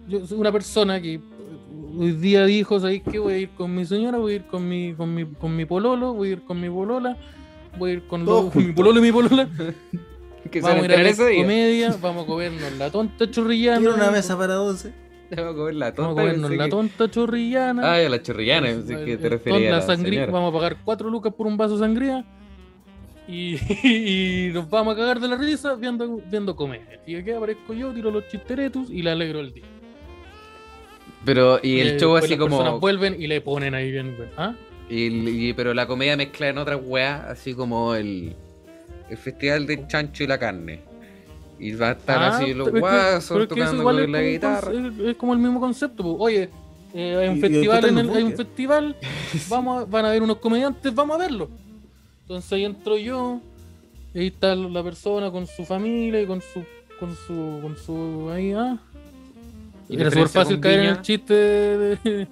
Yo 0.07 0.25
soy 0.27 0.39
una 0.39 0.53
persona 0.53 1.01
que 1.03 1.21
hoy 1.99 2.13
día 2.13 2.45
dijo, 2.45 2.79
¿sabéis 2.79 3.03
qué? 3.11 3.19
Voy 3.19 3.33
a 3.35 3.39
ir 3.39 3.49
con 3.51 3.75
mi 3.75 3.85
señora, 3.85 4.19
voy 4.19 4.35
a 4.35 4.37
ir 4.37 4.45
con 4.47 4.69
mi, 4.69 4.95
con 4.95 5.13
mi, 5.13 5.25
con 5.27 5.57
mi 5.57 5.65
pololo, 5.65 6.15
voy 6.15 6.29
a 6.29 6.33
ir 6.33 6.43
con 6.43 6.61
mi 6.61 6.71
polola, 6.71 7.17
voy 7.79 7.91
a 7.91 7.95
ir 7.95 8.07
con, 8.07 8.25
los- 8.25 8.55
mi 8.55 8.73
pololo 8.73 8.99
y 8.99 9.03
mi 9.03 9.13
polola. 9.13 9.49
Que 10.51 10.61
vamos 10.61 10.79
a 10.79 10.83
a 10.83 10.85
ir 10.85 10.93
a 10.93 10.97
ver 11.03 11.17
día. 11.17 11.43
comedia, 11.43 11.97
vamos 12.01 12.23
a 12.23 12.27
comernos 12.29 12.73
la 12.79 12.89
tonta 12.91 13.29
chorrillana. 13.29 13.81
Tiene 13.81 13.95
una 13.95 14.11
mesa 14.13 14.39
para 14.39 14.55
12. 14.55 14.93
Vamos 15.37 15.53
a 15.53 15.57
comer 15.57 15.75
la 15.75 15.91
Vamos 15.91 15.93
a 15.93 15.97
tonta. 15.97 16.23
comernos 16.23 16.51
la 16.53 16.65
que- 16.65 16.71
tonta 16.71 17.11
chorrillana. 17.11 17.83
Ah, 17.95 18.01
ya 18.01 18.09
la 18.09 18.23
chorrillana, 18.23 18.67
pensé 18.69 19.05
que 19.05 19.17
te 19.17 19.27
Eh, 19.27 19.31
referías 19.31 19.63
la 19.73 19.77
a 19.79 19.81
la 19.81 19.87
sangría, 19.87 20.21
señora. 20.21 20.33
vamos 20.33 20.51
a 20.51 20.57
pagar 20.57 20.77
4 20.85 21.11
lucas 21.11 21.33
por 21.37 21.49
un 21.49 21.57
vaso 21.57 21.75
de 21.75 21.81
sangría 21.81 22.25
y, 23.27 23.57
y 24.49 24.51
nos 24.53 24.71
vamos 24.71 24.95
a 24.95 24.97
cagar 24.97 25.19
de 25.19 25.27
la 25.27 25.37
risa 25.37 25.75
viendo, 25.75 26.21
viendo 26.31 26.55
comedia. 26.55 27.01
Y 27.09 27.17
aquí 27.17 27.33
aparezco 27.33 27.75
yo, 27.75 27.93
tiro 27.93 28.13
los 28.13 28.29
chisteretus 28.29 28.89
y 28.89 29.03
le 29.03 29.11
alegro 29.11 29.41
el 29.41 29.53
día. 29.53 29.65
Pero, 31.25 31.59
y 31.61 31.81
el 31.81 31.89
Eh, 31.97 31.99
show 31.99 32.15
así 32.17 32.29
las 32.29 32.39
personas 32.39 32.67
como. 32.69 32.81
vuelven 32.81 33.21
y 33.21 33.27
le 33.27 33.41
ponen 33.41 33.75
ahí 33.75 33.91
bien, 33.91 34.15
¿ah? 34.37 34.55
Y- 34.89 35.49
y- 35.49 35.53
pero 35.53 35.75
la 35.75 35.87
comedia 35.87 36.17
mezcla 36.17 36.49
en 36.49 36.59
otras 36.59 36.81
weas, 36.85 37.25
así 37.25 37.55
como 37.55 37.95
el, 37.95 38.35
el 39.11 39.17
festival 39.17 39.67
de 39.67 39.87
chancho 39.89 40.25
y 40.25 40.27
la 40.27 40.39
carne. 40.39 40.81
Y 41.59 41.73
va 41.73 41.89
a 41.89 41.93
estar 41.93 42.19
Ah, 42.23 42.37
así 42.37 42.53
los 42.53 42.71
guasos 42.71 43.49
tocando 43.49 43.83
con 43.83 43.97
la 43.97 44.03
como 44.07 44.19
guitarra. 44.31 44.73
Es, 44.73 44.99
es 45.11 45.17
como 45.17 45.33
el 45.33 45.39
mismo 45.39 45.59
concepto. 45.59 46.03
po. 46.03 46.17
Oye, 46.19 46.51
eh, 46.95 47.17
hay 47.17 47.29
un 47.29 47.39
Y- 47.39 47.41
festival, 47.41 47.85
en 47.87 47.99
el- 47.99 48.11
hay 48.11 48.23
un 48.25 48.33
festival, 48.37 48.97
vamos 49.49 49.83
a- 49.83 49.85
van 49.87 50.05
a 50.05 50.11
ver 50.11 50.23
unos 50.23 50.37
comediantes, 50.39 50.95
vamos 50.95 51.17
a 51.17 51.19
verlo. 51.19 51.49
Entonces 52.23 52.53
ahí 52.53 52.65
entro 52.65 52.97
yo, 52.99 53.41
y 54.15 54.19
ahí 54.19 54.27
está 54.27 54.55
la 54.55 54.83
persona 54.83 55.31
con 55.31 55.47
su 55.47 55.65
familia 55.65 56.21
y 56.21 56.27
con 56.27 56.41
su, 56.43 56.63
con 57.01 57.15
su, 57.17 57.59
con 57.63 57.77
su, 57.79 58.31
ahí, 58.31 58.53
ah. 58.53 58.77
¿Y 59.89 59.99
Era 60.01 60.11
súper 60.11 60.29
fácil 60.29 60.59
caer 60.61 60.81
en 60.81 60.87
el 60.87 61.01
chiste 61.03 61.33
de, 61.35 61.99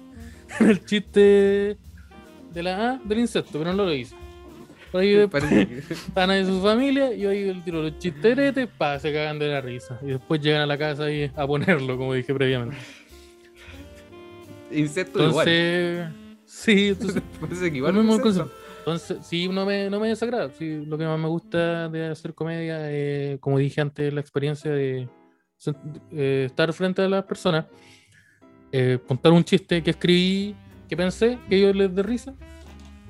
en 0.59 0.69
el 0.69 0.85
chiste 0.85 1.77
de 2.55 2.63
la 2.63 2.91
A 2.91 3.01
del 3.03 3.19
insecto, 3.19 3.59
pero 3.59 3.73
no 3.73 3.83
lo 3.83 3.93
hice. 3.93 4.15
Por 4.91 5.01
ahí 5.01 5.11
después 5.11 5.43
están 5.43 6.29
ahí 6.31 6.45
su 6.45 6.61
familia, 6.61 7.13
yo 7.13 7.29
ahí 7.29 7.49
el 7.49 7.61
tiro 7.63 7.81
los 7.81 7.99
chisteretes, 7.99 8.67
pa, 8.77 8.97
se 8.97 9.11
cagan 9.11 9.37
de 9.37 9.49
la 9.49 9.59
risa. 9.59 9.99
Y 10.01 10.07
después 10.07 10.39
llegan 10.41 10.61
a 10.61 10.65
la 10.65 10.77
casa 10.77 11.03
ahí 11.03 11.29
a 11.35 11.45
ponerlo, 11.45 11.97
como 11.97 12.13
dije 12.13 12.33
previamente. 12.33 12.77
Insecto 14.71 15.27
igual. 15.27 15.47
Entonces, 15.47 16.41
sí, 16.45 16.87
entonces, 16.87 17.21
igual. 17.73 17.93
mismo 17.93 18.21
concepto. 18.21 18.53
entonces 18.79 19.17
sí, 19.23 19.49
no 19.49 19.65
me, 19.65 19.89
no 19.89 19.99
me 19.99 20.07
desagrada. 20.07 20.49
Sí, 20.51 20.85
lo 20.85 20.97
que 20.97 21.05
más 21.05 21.19
me 21.19 21.27
gusta 21.27 21.89
de 21.89 22.07
hacer 22.07 22.33
comedia, 22.33 22.77
eh, 22.83 23.37
como 23.41 23.57
dije 23.57 23.81
antes, 23.81 24.13
la 24.13 24.21
experiencia 24.21 24.71
de 24.71 25.09
eh, 26.11 26.43
estar 26.45 26.71
frente 26.71 27.01
a 27.01 27.09
las 27.09 27.25
personas, 27.25 27.65
eh, 28.71 28.97
contar 29.05 29.33
un 29.33 29.43
chiste 29.43 29.83
que 29.83 29.89
escribí, 29.89 30.55
que 30.87 30.97
pensé, 30.97 31.37
que 31.49 31.57
ellos 31.57 31.75
les 31.75 31.93
dé 31.95 32.03
risa, 32.03 32.33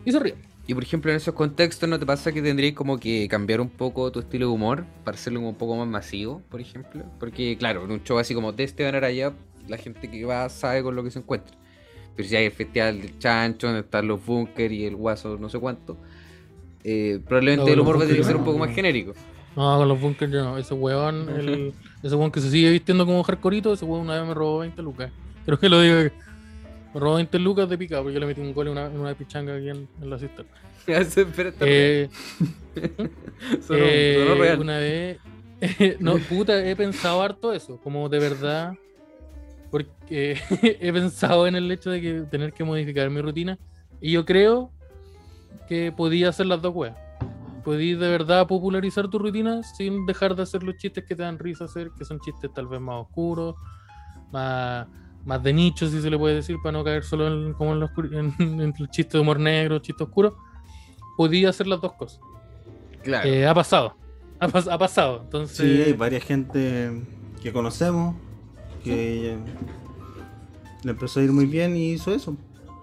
y 0.04 0.12
se 0.12 0.20
ríen. 0.20 0.36
Y 0.68 0.74
por 0.74 0.82
ejemplo, 0.84 1.12
en 1.12 1.18
esos 1.18 1.34
contextos, 1.36 1.88
¿no 1.88 2.00
te 2.00 2.06
pasa 2.08 2.32
que 2.32 2.42
tendrías 2.42 2.74
como 2.74 2.98
que 2.98 3.28
cambiar 3.30 3.62
un 3.62 3.70
poco 3.70 4.12
tu 4.12 4.20
estilo 4.20 4.48
de 4.48 4.54
humor 4.54 4.86
para 5.04 5.16
hacerlo 5.16 5.40
un 5.42 5.54
poco 5.56 5.76
más 5.76 5.88
masivo, 5.88 6.42
por 6.50 6.60
ejemplo? 6.60 7.04
Porque, 7.20 7.56
claro, 7.58 7.86
en 7.86 7.92
un 7.92 8.04
show 8.04 8.18
así 8.18 8.34
como 8.34 8.52
de 8.52 8.64
Esteban 8.64 8.96
Araya, 8.96 9.34
la 9.68 9.78
gente 9.78 10.10
que 10.10 10.26
va 10.26 10.50
sabe 10.50 10.82
con 10.82 10.96
lo 10.96 11.04
que 11.04 11.12
se 11.12 11.20
encuentra. 11.20 11.56
Pero 12.16 12.28
si 12.28 12.36
hay 12.36 12.46
el 12.46 12.52
festival 12.52 13.00
del 13.02 13.20
chancho, 13.20 13.68
donde 13.68 13.82
están 13.82 14.08
los 14.08 14.26
bunkers 14.26 14.74
y 14.74 14.86
el 14.86 14.96
guaso, 14.96 15.38
no 15.38 15.50
sé 15.50 15.60
cuánto, 15.60 15.98
eh, 16.84 17.20
probablemente 17.28 17.66
No, 17.68 17.74
el 17.74 17.80
humor 17.80 17.96
va 18.00 18.04
a 18.04 18.08
tener 18.08 18.18
que 18.22 18.24
ser 18.28 18.36
un 18.36 18.44
poco 18.44 18.58
no. 18.58 18.66
más 18.66 18.74
genérico. 18.74 19.14
No, 19.56 19.78
con 19.78 19.88
los 19.88 20.00
bunkers 20.02 20.32
yo 20.32 20.44
no. 20.44 20.58
Ese 20.58 20.74
weón, 20.74 21.30
el- 21.30 21.74
ese 22.04 22.16
weón 22.16 22.32
que 22.32 22.42
se 22.42 22.50
sigue 22.50 22.72
vistiendo 22.72 23.06
como 23.06 23.22
hardcoreito, 23.24 23.72
ese 23.74 23.86
weón 23.86 24.02
una 24.02 24.18
vez 24.20 24.28
me 24.28 24.34
robó 24.34 24.60
20 24.60 24.82
lucas. 24.82 25.12
Creo 25.46 25.60
que 25.60 25.70
lo 25.70 25.80
digo. 25.82 26.10
Me 26.96 27.00
robó 27.02 27.16
20 27.16 27.38
lucas 27.40 27.70
de 27.70 27.78
picado 27.78 28.02
porque 28.04 28.14
yo 28.14 28.20
le 28.22 28.26
metí 28.26 28.40
un 28.42 28.54
gol 28.54 28.68
en 28.68 28.72
una, 28.72 28.86
en 28.88 28.98
una 29.00 29.14
pichanga 29.14 29.56
aquí 29.56 29.70
en, 29.70 29.88
en 30.02 30.10
la 30.10 30.18
cisterna. 30.18 30.52
Eh, 31.68 32.10
sonó- 33.62 33.80
eh, 33.82 34.26
sonó 34.26 34.42
real. 34.42 34.60
una 34.62 34.78
vez. 34.78 35.20
no, 36.00 36.18
puta, 36.18 36.66
he 36.66 36.76
pensado 36.76 37.22
harto 37.22 37.52
eso. 37.54 37.78
Como 37.84 38.08
de 38.10 38.20
verdad. 38.20 38.74
Porque 39.72 40.40
he 40.80 40.94
pensado 40.94 41.48
en 41.48 41.56
el 41.56 41.70
hecho 41.72 41.90
de 41.90 42.02
que 42.02 42.14
tener 42.32 42.54
que 42.54 42.64
modificar 42.64 43.10
mi 43.10 43.20
rutina. 43.22 43.58
Y 44.00 44.12
yo 44.12 44.24
creo 44.26 44.72
que 45.68 45.92
podía 45.92 46.30
hacer 46.30 46.46
las 46.46 46.62
dos 46.62 46.74
weas. 46.76 46.96
Podías 47.64 48.00
de 48.00 48.08
verdad 48.08 48.46
popularizar 48.48 49.10
tu 49.10 49.18
rutina 49.20 49.64
sin 49.64 50.06
dejar 50.06 50.36
de 50.36 50.44
hacer 50.44 50.62
los 50.64 50.78
chistes 50.78 51.04
que 51.04 51.16
te 51.16 51.24
dan 51.24 51.40
risa 51.40 51.66
hacer, 51.66 51.90
que 51.98 52.06
son 52.06 52.20
chistes 52.20 52.54
tal 52.54 52.68
vez 52.68 52.80
más 52.80 53.02
oscuros, 53.02 53.56
más, 54.32 54.88
más 55.26 55.42
de 55.44 55.54
nicho, 55.54 55.88
si 55.90 56.02
se 56.02 56.10
le 56.10 56.18
puede 56.18 56.36
decir, 56.36 56.58
para 56.64 56.78
no 56.78 56.84
caer 56.84 57.04
solo 57.04 57.28
en, 57.28 57.54
como 57.54 57.74
en 57.74 57.80
los, 57.80 57.90
en, 58.12 58.34
en 58.40 58.62
el 58.62 58.90
chiste 58.90 59.18
de 59.18 59.22
humor 59.22 59.40
negro, 59.40 59.80
chiste 59.80 60.04
oscuro. 60.04 60.38
Podía 61.18 61.50
hacer 61.50 61.68
las 61.68 61.82
dos 61.82 61.94
cosas. 61.94 62.20
Claro. 63.04 63.28
Eh, 63.30 63.48
ha 63.48 63.54
pasado. 63.54 63.96
Ha, 64.40 64.48
pas- 64.48 64.72
ha 64.72 64.78
pasado. 64.78 65.22
Entonces, 65.24 65.58
Sí, 65.58 65.82
hay 65.84 65.94
varias 65.94 66.24
gente 66.24 66.92
que 67.42 67.54
conocemos 67.54 68.16
que 68.84 69.38
le 70.84 70.92
empezó 70.92 71.20
a 71.20 71.24
ir 71.24 71.32
muy 71.32 71.46
bien 71.46 71.76
y 71.76 71.94
hizo 71.94 72.14
eso. 72.14 72.36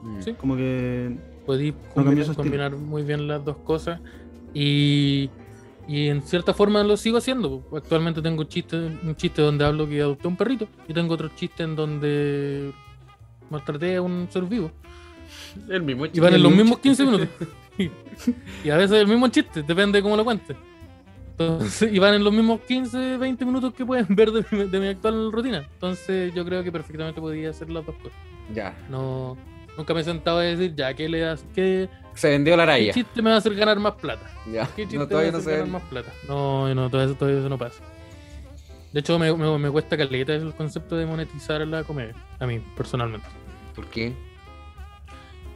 Mm. 0.02 0.22
sí. 0.22 0.32
Como 0.34 0.56
que 0.56 1.16
podí 1.46 1.72
combinar, 1.94 2.18
estilo. 2.20 2.36
combinar 2.36 2.76
muy 2.76 3.02
bien 3.02 3.28
las 3.28 3.44
dos 3.44 3.56
cosas. 3.58 4.00
Y, 4.54 5.30
y 5.88 6.08
en 6.08 6.22
cierta 6.22 6.54
forma 6.54 6.82
lo 6.82 6.96
sigo 6.96 7.18
haciendo. 7.18 7.68
Actualmente 7.74 8.22
tengo 8.22 8.44
chiste, 8.44 8.76
un 8.76 9.16
chiste 9.16 9.42
donde 9.42 9.64
hablo 9.64 9.88
que 9.88 10.00
adopté 10.00 10.28
un 10.28 10.36
perrito. 10.36 10.68
Y 10.88 10.92
tengo 10.92 11.14
otro 11.14 11.30
chiste 11.34 11.62
en 11.62 11.74
donde 11.74 12.72
maltraté 13.50 13.96
a 13.96 14.02
un 14.02 14.28
ser 14.30 14.44
vivo. 14.44 14.70
El 15.68 15.82
mismo 15.82 16.06
Y 16.06 16.20
van 16.20 16.34
en 16.34 16.42
los 16.42 16.50
mismo 16.52 16.76
mismos 16.76 16.80
15 16.80 17.04
minutos. 17.04 17.28
y 18.64 18.70
a 18.70 18.76
veces 18.76 18.98
el 18.98 19.06
mismo 19.06 19.28
chiste, 19.28 19.62
depende 19.62 19.98
de 19.98 20.02
cómo 20.02 20.16
lo 20.16 20.24
cuentes. 20.24 20.56
Entonces, 21.30 21.92
y 21.92 21.98
van 21.98 22.14
en 22.14 22.24
los 22.24 22.32
mismos 22.32 22.60
15, 22.60 23.16
20 23.16 23.44
minutos 23.44 23.74
que 23.74 23.84
pueden 23.84 24.06
ver 24.14 24.30
de 24.30 24.44
mi, 24.50 24.64
de 24.64 24.80
mi 24.80 24.86
actual 24.88 25.32
rutina. 25.32 25.66
Entonces 25.72 26.32
yo 26.34 26.44
creo 26.44 26.62
que 26.62 26.70
perfectamente 26.70 27.20
podía 27.20 27.50
hacer 27.50 27.70
las 27.70 27.84
dos 27.84 27.96
cosas. 27.96 28.18
Ya. 28.54 28.76
No, 28.88 29.36
nunca 29.76 29.94
me 29.94 30.00
he 30.00 30.04
sentado 30.04 30.38
a 30.38 30.42
decir, 30.42 30.74
ya, 30.74 30.94
¿qué 30.94 31.08
le 31.08 31.20
das? 31.20 31.44
¿Qué, 31.54 31.88
Se 32.14 32.28
vendió 32.30 32.56
la 32.56 32.64
qué 32.64 32.70
raya. 32.72 32.92
chiste 32.92 33.22
me 33.22 33.30
va 33.30 33.36
a 33.36 33.38
hacer 33.38 33.54
ganar 33.54 33.78
más 33.80 33.94
plata? 33.94 34.28
Ya. 34.52 34.66
¿Qué 34.76 34.82
chiste 34.82 34.96
No, 34.98 35.06
me 35.06 35.14
va 35.14 35.20
a 35.20 35.30
todavía 35.30 35.32
no 35.32 35.38
ganar 35.44 35.66
más 35.68 35.82
plata? 35.82 36.12
No, 36.28 36.74
no, 36.74 36.90
todavía, 36.90 37.14
todavía 37.16 37.40
eso 37.40 37.48
no 37.48 37.58
pasa. 37.58 37.82
De 38.92 39.00
hecho, 39.00 39.18
me, 39.18 39.34
me, 39.34 39.58
me 39.58 39.70
cuesta 39.70 39.96
caleta 39.96 40.34
el 40.34 40.52
concepto 40.54 40.96
de 40.96 41.06
monetizar 41.06 41.66
la 41.66 41.82
comedia, 41.84 42.14
a 42.38 42.46
mí, 42.46 42.60
personalmente. 42.76 43.26
¿Por 43.74 43.86
qué? 43.86 44.12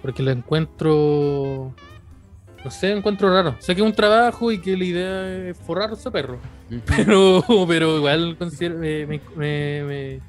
Porque 0.01 0.23
la 0.23 0.33
encuentro. 0.33 1.75
No 2.65 2.71
sé, 2.71 2.93
encuentro 2.93 3.33
raro. 3.33 3.55
Sé 3.61 3.75
que 3.77 3.83
es 3.83 3.87
un 3.87 3.93
trabajo 3.93 4.51
y 4.51 4.59
que 4.59 4.77
la 4.77 4.85
idea 4.85 5.49
es 5.51 5.59
forrarse 5.59 6.11
perro. 6.11 6.39
Pero, 6.87 7.45
pero 7.69 7.97
igual 7.99 8.37
considero, 8.37 8.77
me- 8.79 9.07
me- 9.07 9.21
me- 9.85 10.21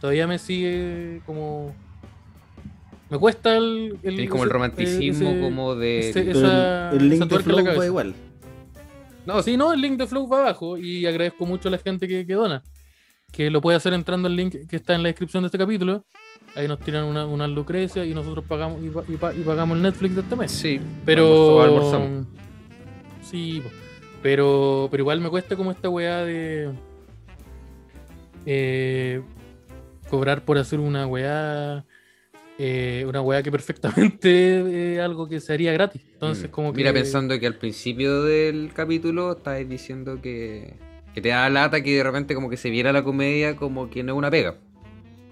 todavía 0.00 0.26
me 0.26 0.38
sigue 0.38 1.20
como. 1.26 1.74
Me 3.14 3.20
cuesta 3.20 3.56
el. 3.56 3.96
el 4.02 4.28
como 4.28 4.42
el 4.42 4.50
romanticismo 4.50 5.30
ese- 5.30 5.40
como 5.40 5.74
de... 5.76 6.08
ese- 6.10 6.24
pero 6.24 6.38
esa- 6.40 6.90
el, 6.90 6.96
el 6.98 7.08
link 7.10 7.24
de 7.26 7.38
Flow 7.38 7.64
va 7.64 7.86
igual. 7.86 8.14
No, 9.24 9.40
Sí, 9.40 9.56
no, 9.56 9.72
el 9.72 9.80
link 9.80 9.98
de 9.98 10.06
Flow 10.08 10.28
va 10.28 10.40
abajo 10.40 10.76
y 10.76 11.06
agradezco 11.06 11.46
mucho 11.46 11.68
a 11.68 11.70
la 11.70 11.78
gente 11.78 12.08
que, 12.08 12.26
que 12.26 12.34
dona. 12.34 12.64
Que 13.30 13.50
lo 13.50 13.60
puede 13.60 13.76
hacer 13.76 13.92
entrando 13.92 14.26
al 14.26 14.34
link 14.34 14.54
que 14.68 14.74
está 14.76 14.96
en 14.96 15.04
la 15.04 15.10
descripción 15.10 15.44
de 15.44 15.46
este 15.46 15.58
capítulo. 15.58 16.04
Ahí 16.56 16.66
nos 16.66 16.80
tiran 16.80 17.04
una, 17.04 17.24
una 17.24 17.46
lucrecia 17.46 18.04
y 18.04 18.14
nosotros 18.14 18.44
pagamos 18.48 18.82
y, 18.82 18.88
pa- 18.90 19.04
y 19.08 19.16
pa- 19.16 19.32
y 19.32 19.42
pagamos 19.42 19.76
el 19.76 19.82
Netflix 19.84 20.16
de 20.16 20.20
este 20.22 20.34
mes. 20.36 20.50
Sí. 20.50 20.80
Pero. 21.04 21.62
Almorzamos, 21.62 21.94
almorzamos. 21.94 22.26
Sí, 23.22 23.62
pero, 24.24 24.88
pero 24.90 25.02
igual 25.02 25.20
me 25.20 25.30
cuesta 25.30 25.54
como 25.54 25.70
esta 25.70 25.88
weá 25.88 26.18
de. 26.24 26.72
eh, 28.46 29.22
cobrar 30.10 30.44
por 30.44 30.58
hacer 30.58 30.80
una 30.80 31.06
weá. 31.06 31.84
Eh, 32.58 33.04
una 33.08 33.20
weá 33.20 33.42
que 33.42 33.50
perfectamente 33.50 34.94
es 34.94 35.00
algo 35.04 35.28
que 35.28 35.40
se 35.40 35.52
haría 35.52 35.72
gratis. 35.72 36.02
Entonces, 36.12 36.48
Mm. 36.48 36.52
como 36.52 36.72
que. 36.72 36.76
Mira, 36.78 36.92
pensando 36.92 37.38
que 37.38 37.46
al 37.46 37.56
principio 37.56 38.22
del 38.22 38.72
capítulo 38.74 39.32
estabais 39.32 39.68
diciendo 39.68 40.20
que, 40.22 40.74
Que 41.14 41.20
te 41.20 41.28
da 41.30 41.48
lata 41.50 41.80
que 41.82 41.96
de 41.96 42.02
repente 42.02 42.34
como 42.34 42.48
que 42.50 42.56
se 42.56 42.70
viera 42.70 42.92
la 42.92 43.02
comedia 43.04 43.54
como 43.56 43.88
que 43.90 44.02
no 44.02 44.12
es 44.14 44.18
una 44.18 44.30
pega. 44.30 44.56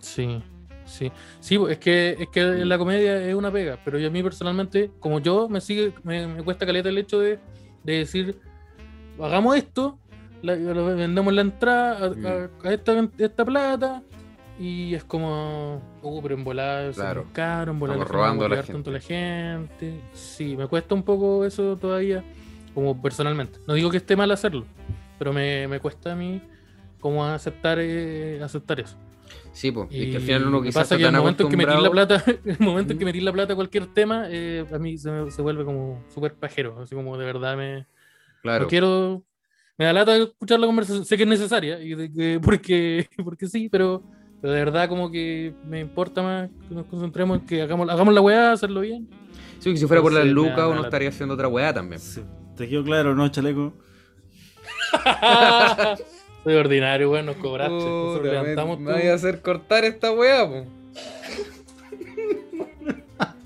Sí, 0.00 0.42
sí. 0.84 1.10
Sí, 1.40 1.58
es 1.68 1.78
que, 1.78 2.16
es 2.20 2.28
que 2.28 2.40
la 2.42 2.76
comedia 2.78 3.24
es 3.28 3.34
una 3.34 3.50
pega, 3.52 3.78
pero 3.84 3.98
yo 3.98 4.08
a 4.08 4.10
mí 4.10 4.22
personalmente, 4.22 4.90
como 5.00 5.18
yo, 5.20 5.48
me 5.48 5.60
sigue, 5.60 5.92
me, 6.04 6.26
me 6.26 6.42
cuesta 6.42 6.66
caleta 6.66 6.88
el 6.88 6.98
hecho 6.98 7.18
de, 7.20 7.38
de 7.84 7.98
decir, 7.98 8.38
hagamos 9.20 9.56
esto, 9.56 9.98
la- 10.42 10.56
lo 10.56 10.86
vendemos 10.96 11.32
la 11.32 11.42
entrada 11.42 11.98
a, 11.98 12.28
a- 12.28 12.68
a 12.68 12.72
esta, 12.72 13.08
esta 13.18 13.44
plata, 13.44 14.02
y 14.62 14.94
es 14.94 15.02
como, 15.04 15.82
uh, 16.02 16.22
pero 16.22 16.34
en 16.34 16.44
volar 16.44 16.84
es 16.90 16.96
Claro. 16.96 17.26
caro, 17.32 17.72
en 17.72 17.78
volar 17.80 17.96
Estamos 17.96 18.12
robando 18.14 18.44
a 18.44 18.48
la 18.48 18.54
llegar 18.56 18.70
tanto 18.72 18.90
a 18.90 18.92
la 18.94 19.00
gente. 19.00 20.00
Sí, 20.12 20.56
me 20.56 20.66
cuesta 20.68 20.94
un 20.94 21.02
poco 21.02 21.44
eso 21.44 21.76
todavía, 21.76 22.22
como 22.74 23.00
personalmente. 23.00 23.58
No 23.66 23.74
digo 23.74 23.90
que 23.90 23.96
esté 23.96 24.14
mal 24.16 24.30
hacerlo, 24.30 24.64
pero 25.18 25.32
me, 25.32 25.66
me 25.68 25.80
cuesta 25.80 26.12
a 26.12 26.16
mí 26.16 26.40
como 27.00 27.24
aceptar, 27.26 27.78
eh, 27.80 28.40
aceptar 28.42 28.78
eso. 28.80 28.96
Sí, 29.52 29.72
pues. 29.72 29.88
Y 29.90 30.04
Es 30.04 30.10
que 30.10 30.16
al 30.16 30.22
final 30.22 30.46
uno 30.46 30.62
quizás 30.62 30.74
pasa 30.74 30.94
está 30.94 30.96
que 30.98 31.02
el 31.04 31.12
tan 31.12 31.20
momento 31.20 31.42
en 31.44 31.48
que 31.50 31.56
metí 31.56 31.70
la 31.70 31.76
acostumbrado- 31.78 32.08
plata, 32.24 32.38
el 32.44 32.56
momento 32.60 32.92
en 32.92 32.98
que 32.98 33.04
metí 33.04 33.20
la 33.20 33.32
plata 33.32 33.52
a 33.54 33.56
cualquier 33.56 33.86
tema, 33.88 34.26
eh, 34.28 34.64
a 34.72 34.78
mí 34.78 34.96
se, 34.98 35.30
se 35.30 35.42
vuelve 35.42 35.64
como 35.64 36.04
súper 36.08 36.34
pajero, 36.34 36.78
así 36.80 36.94
como 36.94 37.16
de 37.18 37.24
verdad 37.24 37.56
me 37.56 37.86
Claro. 38.42 38.64
no 38.64 38.68
quiero 38.68 39.24
me 39.78 39.86
da 39.86 39.92
lata 39.94 40.14
escuchar 40.16 40.60
la 40.60 40.66
conversación, 40.66 41.04
sé 41.04 41.16
que 41.16 41.22
es 41.24 41.28
necesaria 41.28 41.80
y 41.82 41.94
de 41.94 42.12
que- 42.12 42.40
porque 42.44 43.08
porque 43.24 43.46
sí, 43.48 43.68
pero, 43.68 44.02
pero 44.42 44.52
de 44.52 44.58
verdad 44.64 44.88
como 44.88 45.10
que 45.10 45.54
me 45.66 45.80
importa 45.80 46.20
más 46.22 46.50
que 46.68 46.74
nos 46.74 46.84
concentremos 46.86 47.38
en 47.40 47.46
que 47.46 47.62
hagamos 47.62 47.88
hagamos 47.88 48.12
la 48.12 48.20
weá, 48.20 48.52
hacerlo 48.52 48.80
bien. 48.80 49.08
Sí, 49.60 49.68
porque 49.70 49.76
si 49.78 49.86
fuera 49.86 50.02
por 50.02 50.12
las 50.12 50.24
Entonces, 50.24 50.42
me 50.44 50.48
lucas 50.50 50.56
da 50.58 50.68
uno 50.68 50.82
estaría 50.84 51.08
haciendo 51.08 51.34
otra 51.34 51.48
weá 51.48 51.72
también. 51.72 52.00
Sí. 52.00 52.22
¿Te 52.56 52.68
quedó 52.68 52.84
claro, 52.84 53.14
no, 53.14 53.26
chaleco? 53.30 53.72
Soy 56.44 56.54
ordinario, 56.54 57.10
weón, 57.10 57.26
nos 57.26 57.36
cobraste, 57.36 57.72
Puta, 57.72 58.20
me- 58.24 58.30
levantamos 58.32 58.78
me 58.80 58.86
todo. 58.86 58.94
vaya 58.96 59.12
a 59.12 59.14
hacer 59.14 59.40
cortar 59.40 59.84
esta 59.84 60.10
weá, 60.12 60.46
po. 60.48 60.66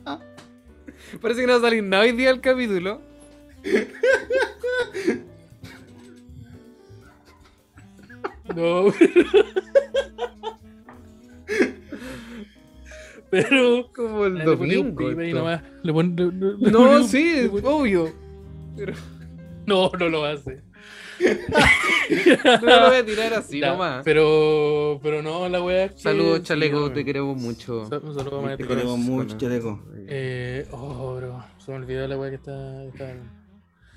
Parece 1.21 1.41
que 1.43 1.47
no 1.47 1.53
va 1.55 1.59
a 1.59 1.63
salir 1.63 1.83
nada 1.85 2.03
hoy 2.05 2.13
día 2.13 2.31
el 2.31 2.41
capítulo. 2.41 3.01
No. 8.55 8.93
Pero 13.31 13.91
Como 13.95 14.27
el 14.27 14.35
le 14.37 14.45
domingo. 14.45 15.11
esto. 15.11 15.37
nomás. 15.39 15.63
Le 15.83 15.93
pon- 15.93 16.15
le- 16.17 16.27
le- 16.33 16.57
le 16.59 16.71
No, 16.71 17.03
sí, 17.05 17.43
le 17.53 17.61
obvio. 17.69 18.13
No, 19.67 19.91
no 19.99 20.09
lo 20.09 20.25
hace. 20.25 20.63
No 22.63 22.67
lo 22.81 22.89
voy 22.89 22.97
a 22.99 23.05
tirar 23.05 23.35
así 23.35 23.59
Ya, 23.61 23.73
nomás. 23.73 24.03
Pero, 24.05 25.01
pero 25.03 25.23
no, 25.23 25.49
la 25.49 25.61
wea 25.63 25.87
es 25.87 25.93
que. 25.93 25.99
Saludos, 25.99 26.43
chaleco, 26.43 26.93
te 26.93 27.05
queremos 27.05 27.37
mucho. 27.41 27.87
Sa- 27.87 27.99
Un 27.99 28.15
saludo, 28.15 28.39
Te 28.41 28.45
maestro. 28.47 28.69
queremos 28.69 28.99
mucho, 28.99 29.37
chaleco. 29.37 29.83
Eh, 30.09 30.67
oh, 30.71 31.17
bro. 31.17 31.45
Se 31.59 31.71
me 31.73 31.79
olvidó 31.79 32.07
la 32.07 32.17
wea 32.17 32.31
que 32.31 32.37
está, 32.37 32.85
está- 32.85 33.17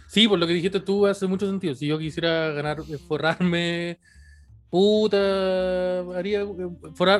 Sí, 0.07 0.27
por 0.27 0.39
lo 0.39 0.47
que 0.47 0.53
dijiste 0.53 0.79
tú 0.79 1.05
hace 1.05 1.27
mucho 1.27 1.45
sentido. 1.47 1.75
Si 1.75 1.85
yo 1.85 1.99
quisiera 1.99 2.49
ganar, 2.49 2.79
eh, 2.89 2.97
forrarme, 2.97 3.99
puta, 4.69 5.99
haría 6.17 6.45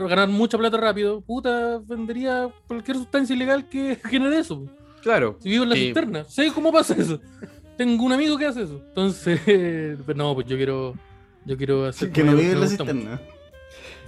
ganar 0.08 0.30
mucha 0.30 0.58
plata 0.58 0.78
rápido, 0.78 1.22
puta, 1.22 1.80
vendería 1.86 2.50
cualquier 2.68 2.98
sustancia 2.98 3.36
ilegal 3.36 3.68
que 3.70 3.96
genere 4.10 4.40
eso. 4.40 4.66
Claro. 5.02 5.38
Si 5.42 5.50
vivo 5.50 5.64
en 5.64 5.70
la 5.70 5.76
cisterna, 5.76 6.24
sé 6.26 6.52
cómo 6.54 6.72
pasa 6.72 6.94
eso. 6.98 7.20
Tengo 7.78 8.04
un 8.04 8.12
amigo 8.12 8.38
que 8.38 8.46
hace 8.46 8.64
eso. 8.64 8.82
Entonces, 8.90 9.40
pero 9.46 10.14
no, 10.16 10.36
pues 10.36 10.48
yo 10.48 10.58
quiero, 10.58 10.94
yo 11.46 11.58
quiero 11.58 11.86
hacer 11.86 12.12
Que 12.12 12.24
no 12.24 12.34
vive 12.36 12.52
en 12.52 12.60
la 12.60 12.66
mucho. 12.68 12.84
cisterna. 12.86 13.22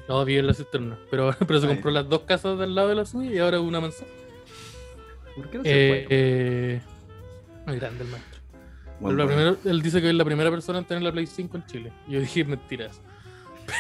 No, 0.09 0.25
vive 0.25 0.39
en 0.41 0.47
la 0.47 0.53
cisterna. 0.53 0.99
Pero, 1.09 1.33
pero 1.47 1.59
se 1.61 1.67
Ay. 1.67 1.73
compró 1.75 1.91
las 1.91 2.09
dos 2.09 2.21
casas 2.21 2.59
del 2.59 2.75
lado 2.75 2.89
de 2.89 2.95
la 2.95 3.05
suya 3.05 3.31
y 3.31 3.37
ahora 3.37 3.61
una 3.61 3.79
manzana. 3.79 4.11
¿Por 5.35 5.49
qué 5.49 5.57
no 5.59 5.63
se 5.63 5.69
Eh, 5.71 6.07
eh, 6.09 6.81
muy 7.65 7.77
grande 7.77 8.03
el 8.03 8.09
maestro. 8.09 8.41
Bueno, 8.99 9.55
él 9.65 9.81
dice 9.81 9.99
que 10.01 10.09
es 10.09 10.15
la 10.15 10.25
primera 10.25 10.51
persona 10.51 10.77
en 10.79 10.85
tener 10.85 11.01
la 11.01 11.11
Play 11.11 11.25
5 11.25 11.57
en 11.57 11.65
Chile. 11.65 11.93
Y 12.07 12.11
yo 12.11 12.19
dije, 12.19 12.43
mentiras. 12.43 13.01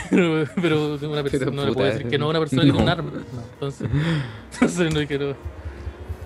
Pero, 0.09 0.45
pero 0.61 0.95
una 0.95 1.23
persona, 1.23 1.51
no 1.51 1.65
le 1.65 1.73
puedo 1.73 1.87
decir 1.87 2.07
que 2.07 2.17
no 2.17 2.25
a 2.25 2.29
una 2.29 2.39
persona 2.39 2.61
que 2.61 2.67
no. 2.67 2.73
tiene 2.73 2.83
un 2.83 2.89
arma. 2.89 3.11
No, 3.11 3.41
entonces, 3.53 3.89
entonces 4.53 4.93
no 4.93 5.07
quiero. 5.07 5.35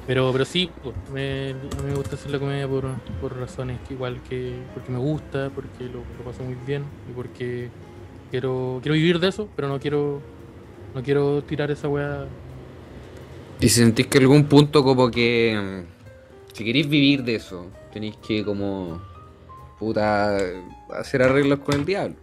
Pero, 0.07 0.31
pero 0.31 0.45
sí, 0.45 0.69
pues, 0.83 0.95
me, 1.11 1.51
a 1.51 1.53
mí 1.53 1.89
me 1.89 1.95
gusta 1.95 2.15
hacer 2.15 2.31
la 2.31 2.39
comedia 2.39 2.67
por, 2.67 2.85
por 3.19 3.37
razones 3.37 3.79
que 3.87 3.95
igual 3.95 4.21
que 4.29 4.53
porque 4.73 4.91
me 4.91 4.99
gusta, 4.99 5.49
porque 5.53 5.85
lo, 5.85 6.03
lo 6.17 6.23
paso 6.23 6.43
muy 6.43 6.55
bien 6.65 6.83
y 7.09 7.13
porque 7.13 7.69
quiero 8.29 8.79
quiero 8.83 8.93
vivir 8.93 9.19
de 9.19 9.29
eso, 9.29 9.49
pero 9.55 9.67
no 9.67 9.79
quiero 9.79 10.21
no 10.93 11.01
quiero 11.01 11.43
tirar 11.43 11.71
esa 11.71 11.87
weá. 11.87 12.27
Y 13.59 13.69
si 13.69 13.81
sentís 13.81 14.07
que 14.07 14.19
algún 14.19 14.45
punto 14.45 14.83
como 14.83 15.09
que 15.09 15.85
si 16.53 16.63
queréis 16.63 16.87
vivir 16.87 17.23
de 17.23 17.35
eso, 17.35 17.67
tenéis 17.91 18.15
que 18.17 18.45
como 18.45 19.01
puta 19.79 20.37
hacer 20.93 21.21
arreglos 21.21 21.59
con 21.59 21.75
el 21.75 21.85
diablo. 21.85 22.15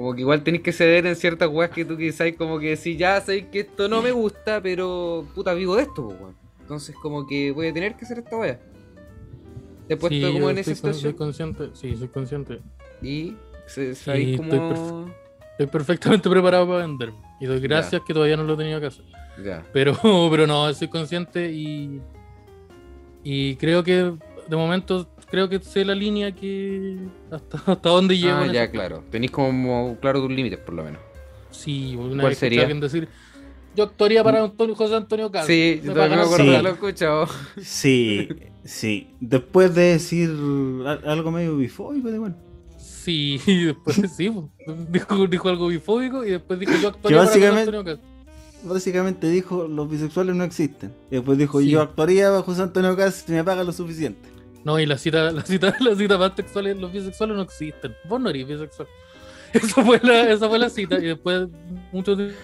Como 0.00 0.14
que 0.14 0.22
igual 0.22 0.42
tenéis 0.42 0.62
que 0.62 0.72
ceder 0.72 1.04
en 1.04 1.14
ciertas 1.14 1.46
weas 1.50 1.70
que 1.72 1.84
tú 1.84 1.94
quizás 1.94 2.32
como 2.38 2.58
que 2.58 2.74
si 2.74 2.96
ya 2.96 3.20
sabéis 3.20 3.44
que 3.52 3.60
esto 3.60 3.86
no 3.86 4.00
me 4.00 4.12
gusta, 4.12 4.58
pero 4.62 5.26
puta 5.34 5.52
vivo 5.52 5.76
de 5.76 5.82
esto, 5.82 6.06
pues, 6.08 6.18
weón. 6.18 6.34
Entonces 6.62 6.96
como 7.02 7.26
que 7.26 7.50
voy 7.50 7.66
a 7.66 7.74
tener 7.74 7.94
que 7.96 8.06
hacer 8.06 8.20
esta 8.20 8.34
wea. 8.34 8.58
Te 9.86 9.92
he 9.92 9.96
puesto 9.98 10.16
Sí, 10.16 10.22
como 10.22 10.38
yo 10.38 10.50
en 10.52 10.56
esa 10.56 10.70
con- 10.70 10.76
soy 10.76 10.94
situación 10.94 11.12
consciente, 11.12 11.68
sí, 11.74 11.94
soy 11.98 12.08
consciente. 12.08 12.60
y 13.02 13.36
sabéis 13.66 13.98
estoy 14.00 14.36
como... 14.38 15.10
Estoy 15.50 15.66
perfectamente 15.66 16.30
preparado 16.30 16.66
para 16.66 16.78
vender. 16.78 17.12
Y 17.38 17.44
doy 17.44 17.60
gracias 17.60 18.00
que 18.00 18.14
todavía 18.14 18.38
no 18.38 18.44
lo 18.44 18.54
he 18.54 18.56
tenido 18.56 18.80
que 18.80 18.86
hacer. 18.86 19.04
Ya. 19.44 19.62
Pero, 19.70 19.98
pero 20.30 20.46
no, 20.46 20.72
soy 20.72 20.88
consciente 20.88 21.52
y, 21.52 22.00
y 23.22 23.54
creo 23.56 23.84
que 23.84 24.14
de 24.48 24.56
momento 24.56 25.06
creo 25.30 25.48
que 25.48 25.60
sé 25.60 25.84
la 25.84 25.94
línea 25.94 26.32
que 26.34 26.98
hasta, 27.30 27.58
hasta 27.72 27.88
dónde 27.88 28.16
llego. 28.18 28.36
Ah, 28.38 28.46
ya, 28.52 28.70
claro. 28.70 29.04
Tenéis 29.10 29.30
como 29.32 29.96
claro 30.00 30.20
tus 30.20 30.30
límites 30.30 30.58
por 30.58 30.74
lo 30.74 30.84
menos. 30.84 31.00
Sí, 31.50 31.96
una 31.96 32.22
¿Cuál 32.22 32.30
vez 32.30 32.38
sería? 32.38 32.60
alguien 32.62 32.80
decir, 32.80 33.08
yo 33.74 33.84
actuaría 33.84 34.22
para 34.24 34.42
Antonio, 34.44 34.74
José 34.74 34.94
Antonio 34.96 35.30
Castro. 35.30 35.52
Sí, 35.52 35.80
me 35.82 35.88
yo 35.88 35.94
pagan 35.94 36.10
también 36.10 36.18
me 36.18 36.22
así". 36.24 36.34
acuerdo 36.34 36.52
de 36.52 36.60
Sí. 36.60 36.74
escuchado. 36.74 37.28
Sí, 37.62 38.28
sí. 38.64 39.10
Después 39.20 39.74
de 39.74 39.82
decir 39.82 40.30
al- 40.86 41.02
algo 41.08 41.30
medio 41.30 41.56
bifóbico, 41.56 42.08
igual. 42.08 42.36
Sí, 42.78 43.40
y 43.46 43.64
después 43.64 43.96
sí, 44.16 44.30
pues, 44.30 44.92
dijo, 44.92 45.26
dijo 45.26 45.48
algo 45.48 45.68
bifóbico 45.68 46.24
y 46.24 46.30
después 46.32 46.58
dijo 46.60 46.72
yo 46.80 46.88
actuaría 46.88 47.18
para 47.18 47.28
José 47.30 47.46
Antonio 47.48 47.84
Castro. 47.84 48.10
Básicamente 48.62 49.30
dijo, 49.30 49.66
los 49.66 49.88
bisexuales 49.88 50.36
no 50.36 50.44
existen. 50.44 50.92
Y 51.10 51.14
después 51.16 51.38
dijo, 51.38 51.60
Sí. 51.60 51.70
yo 51.70 51.80
actuaría 51.80 52.28
bajo 52.30 52.42
José 52.44 52.62
Antonio 52.62 52.94
Cast 52.96 53.26
si 53.26 53.32
me 53.32 53.42
pagan 53.42 53.64
lo 53.66 53.72
suficiente. 53.72 54.28
No, 54.64 54.78
y 54.78 54.86
la 54.86 54.98
cita, 54.98 55.30
la 55.32 55.42
cita, 55.42 55.74
la 55.80 55.94
cita 55.94 56.18
más 56.18 56.34
textual 56.34 56.66
es 56.68 56.78
los 56.78 56.92
bisexuales 56.92 57.36
no 57.36 57.42
existen. 57.42 57.94
Vos 58.04 58.20
no 58.20 58.30
eres 58.30 58.46
bisexual. 58.46 58.88
Esa 59.52 59.84
fue 59.84 60.00
la, 60.02 60.30
esa 60.30 60.48
fue 60.48 60.60
la 60.60 60.70
cita 60.70 60.96
y 60.98 61.06
después 61.06 61.48
mucho 61.90 62.16
tiempo 62.16 62.36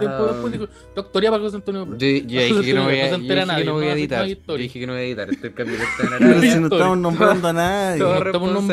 después 0.00 0.52
dijo, 0.52 0.68
yo 0.94 1.02
actuaría 1.02 1.30
para 1.30 1.42
José 1.42 1.56
Antonio. 1.56 1.86
Yo, 1.86 1.96
yo 1.96 1.96
dije 1.98 2.62
que 2.62 2.74
no 2.74 2.84
voy 2.84 2.98
a, 2.98 3.92
editar. 3.94 4.26
Yo 4.26 4.56
dije 4.56 4.80
que 4.80 4.86
no 4.86 4.92
voy 4.92 5.02
a 5.02 5.04
editar. 5.04 5.30
Este 5.30 5.50
Pero 5.50 5.70
Arabia. 6.14 6.52
si 6.52 6.60
no 6.60 6.66
estamos 6.66 6.98
nombrando 6.98 7.48
a 7.48 7.52
nadie. 7.52 7.98
No 8.00 8.16
estamos 8.16 8.66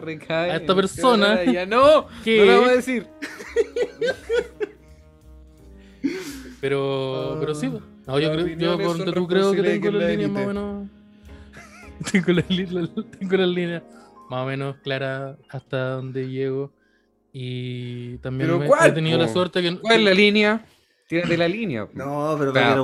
recae 0.00 0.50
a 0.50 0.56
esta 0.56 0.74
persona 0.74 1.44
Ya 1.44 1.66
no, 1.66 2.06
que- 2.24 2.38
no 2.38 2.44
lo 2.44 2.52
vamos 2.56 2.70
a 2.70 2.76
decir. 2.76 3.06
Pero, 6.60 7.34
Ah, 7.34 7.36
pero 7.40 7.54
sí. 7.54 7.68
pues. 7.68 7.82
No, 8.06 8.18
yo, 8.18 8.32
creo, 8.32 8.46
yo 8.46 8.78
por 8.78 9.12
tú 9.12 9.26
creo 9.28 9.52
que 9.52 9.62
tengo 9.62 9.90
las 9.92 10.02
la 10.02 10.08
líneas 10.08 10.30
más 10.30 10.44
o 10.44 10.48
menos. 10.48 10.88
tengo, 12.12 12.32
las, 12.32 12.46
tengo 13.18 13.36
las 13.36 13.48
líneas 13.48 13.82
más 14.30 14.42
o 14.42 14.46
menos 14.46 14.76
claras 14.82 15.36
hasta 15.50 15.90
donde 15.90 16.28
llego. 16.28 16.72
Y 17.32 18.18
también 18.18 18.48
¿Pero 18.48 18.58
me- 18.60 18.66
cuál, 18.66 18.90
he 18.90 18.92
tenido 18.92 19.18
la 19.18 19.28
suerte 19.28 19.62
que. 19.62 19.78
¿Cuál 19.78 19.98
es 20.00 20.04
la 20.04 20.14
línea? 20.14 20.64
Tírate 21.08 21.36
la 21.36 21.48
línea. 21.48 21.86
po. 21.86 21.92
No, 21.94 22.36
pero 22.38 22.52
Claro. 22.52 22.68
para 22.68 22.74
que 22.74 22.80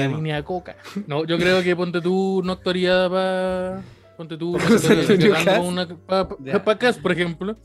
en 0.00 0.10
La 0.10 0.16
línea 0.16 0.36
de 0.36 0.44
coca. 0.44 0.76
No, 1.06 1.24
yo 1.24 1.36
creo 1.38 1.62
que 1.62 1.74
ponte 1.76 2.00
tú 2.00 2.42
no 2.44 2.52
actuaría 2.52 3.08
para. 3.08 3.82
Ponte 4.16 4.36
tú 4.36 4.52
Cast. 4.58 4.88
pa' 6.06 6.28
por 7.02 7.12
ejemplo. 7.12 7.56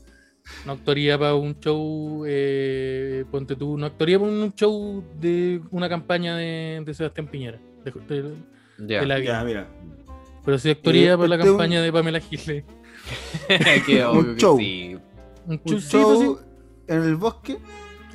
No 0.64 0.72
actuaría 0.72 1.18
para 1.18 1.34
un 1.34 1.58
show. 1.58 2.24
eh, 2.26 3.24
ponte 3.30 3.56
tú, 3.56 3.76
no 3.76 3.86
actuaría 3.86 4.18
para 4.18 4.30
un 4.30 4.52
show 4.54 5.02
de 5.20 5.60
una 5.70 5.88
campaña 5.88 6.36
de, 6.36 6.82
de 6.84 6.94
Sebastián 6.94 7.26
Piñera. 7.28 7.58
de- 7.84 7.90
de- 8.22 8.34
Ya. 8.86 9.00
de 9.00 9.06
la 9.06 9.18
Ya, 9.20 9.42
mira. 9.44 9.66
Pero 10.46 10.58
sí 10.58 10.70
actuaría 10.70 11.12
Eh, 11.12 11.16
para 11.16 11.28
la 11.28 11.36
un- 11.36 11.42
campaña 11.42 11.82
de 11.82 11.92
Pamela 11.92 12.20
Giles. 12.20 12.64
Qué 13.86 14.02
obvio 14.04 14.20
Un 14.20 14.34
que 14.34 14.40
show. 14.40 14.58
sí. 14.58 14.94
Un 15.46 15.52
Un 15.52 15.62
chusito 15.64 15.98
show 16.24 16.38
en 16.88 17.02
el 17.02 17.16
bosque 17.16 17.58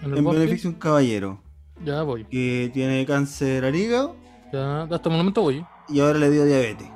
en 0.04 0.12
el 0.12 0.18
en 0.18 0.24
bosque. 0.24 0.40
beneficio 0.40 0.70
de 0.70 0.74
un 0.76 0.80
caballero 0.82 1.42
Ya 1.86 2.02
voy. 2.04 2.26
que 2.26 2.72
tiene 2.74 3.06
cáncer 3.06 3.64
al 3.66 3.76
hígado 3.76 4.16
Ya, 4.52 4.84
hasta 4.84 5.10
el 5.10 5.16
momento 5.16 5.42
voy. 5.44 5.64
y 5.90 6.00
ahora 6.00 6.18
le 6.20 6.30
dio 6.32 6.44
diabetes. 6.46 6.88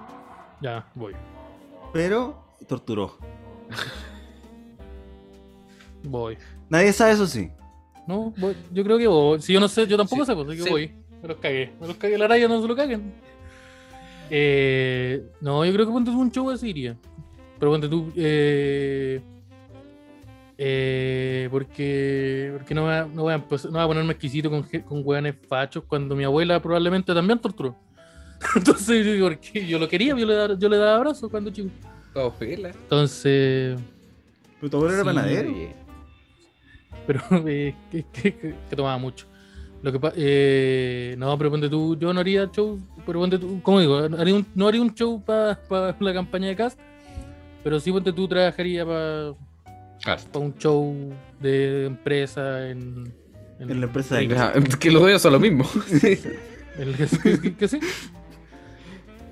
Ya 0.62 0.90
voy. 0.96 1.14
Pero 1.94 2.44
torturó. 2.68 3.18
Voy. 6.04 6.38
Nadie 6.70 6.94
sabe 6.94 7.12
eso 7.14 7.26
sí. 7.28 7.50
No, 8.08 8.34
voy. 8.38 8.56
yo 8.72 8.84
creo 8.84 8.98
que 8.98 9.08
voy. 9.08 9.42
Si 9.42 9.54
yo 9.54 9.60
no 9.60 9.68
sé, 9.68 9.88
yo 9.88 9.98
tampoco 9.98 10.24
Sí, 10.24 10.32
sé, 10.32 10.36
pues 10.36 10.48
así 10.48 10.58
que 10.58 10.64
sí. 10.64 10.70
voy. 10.70 10.92
Me 11.22 11.28
los 11.30 11.38
cagué. 11.38 11.74
Me 11.80 11.88
los 11.88 11.98
cagué. 11.98 12.18
La 12.18 12.28
raya 12.28 12.48
no 12.48 12.62
se 12.62 12.68
lo 12.68 12.76
caguen. 12.76 13.14
Eh, 14.30 15.24
no, 15.42 15.64
yo 15.66 15.74
creo 15.74 15.86
que 15.86 15.92
ponte 15.92 16.12
tú 16.12 16.20
un 16.20 16.32
show 16.32 16.50
así 16.50 16.70
iría. 16.70 16.96
Pero 17.60 17.72
ponte 17.72 17.88
tú. 17.88 18.12
Eh, 18.16 19.22
eh, 20.58 21.48
porque 21.52 22.52
porque 22.58 22.74
no 22.74 22.84
voy, 22.84 22.94
a, 22.94 23.06
no, 23.06 23.24
voy 23.24 23.34
a, 23.34 23.36
empezar- 23.36 23.72
no 23.72 23.78
voy 23.78 23.84
a 23.84 23.88
ponerme 23.88 24.12
exquisito 24.14 24.50
con, 24.50 24.64
con 24.64 25.02
hueones 25.04 25.36
fachos 25.48 25.84
cuando 25.86 26.16
mi 26.16 26.24
abuela 26.24 26.62
probablemente 26.62 27.14
también 27.14 27.40
torturó. 27.40 27.76
Entonces 28.56 29.06
yo 29.06 29.14
digo, 29.14 29.28
porque 29.30 29.66
yo 29.68 29.78
lo 29.80 29.88
quería, 29.90 30.16
yo 30.18 30.26
le 30.26 30.34
daba, 30.36 30.58
yo 30.58 30.70
le 30.70 30.78
daba 30.78 30.96
abrazos 30.98 31.30
cuando 31.30 31.52
chico. 31.52 31.70
Todo 32.14 32.32
pela. 32.34 32.70
Entonces, 32.70 33.78
Pero 34.60 34.70
tu 34.70 34.78
abuelo 34.78 34.96
era 34.96 35.04
panadero. 35.04 35.54
Pero 37.06 37.22
eh, 37.48 37.76
que, 37.92 38.06
que- 38.14 38.34
que- 38.36 38.56
que 38.70 38.76
tomaba 38.76 38.98
mucho. 38.98 39.28
Lo 39.86 39.92
que 39.92 40.00
pa- 40.00 40.14
eh, 40.16 41.14
no, 41.20 41.38
pero 41.38 41.52
ponte 41.52 41.70
tú, 41.70 41.96
yo 41.96 42.12
no 42.12 42.20
haría 42.20 42.50
show, 42.52 42.80
pero 43.06 43.20
ponte 43.20 43.38
tú, 43.38 43.62
como 43.62 43.80
digo, 43.80 43.98
haría 44.18 44.34
un- 44.34 44.48
no 44.56 44.68
haría 44.68 44.82
un 44.82 44.96
show 44.96 45.22
para 45.24 45.60
la 46.00 46.12
campaña 46.12 46.48
de 46.48 46.56
cast, 46.56 46.80
pero 47.64 47.80
sí 47.80 47.92
ponte 47.92 48.12
tú 48.12 48.28
trabajaría 48.28 48.84
para 48.84 49.34
Cast. 50.04 50.36
un 50.38 50.58
show 50.58 51.14
de 51.40 51.86
empresa 51.86 52.68
en, 52.68 53.14
En 53.60 53.80
la 53.80 53.86
empresa 53.86 54.16
de 54.16 54.28
Ya, 54.28 54.54
Que 54.80 54.90
los 54.90 55.04
dueños 55.04 55.22
son 55.22 55.34
lo 55.34 55.40
mismo. 55.40 55.70
el 56.80 56.96
que, 56.98 57.06
que- 57.06 57.40
que- 57.42 57.56
que 57.56 57.68
sí. 57.68 57.80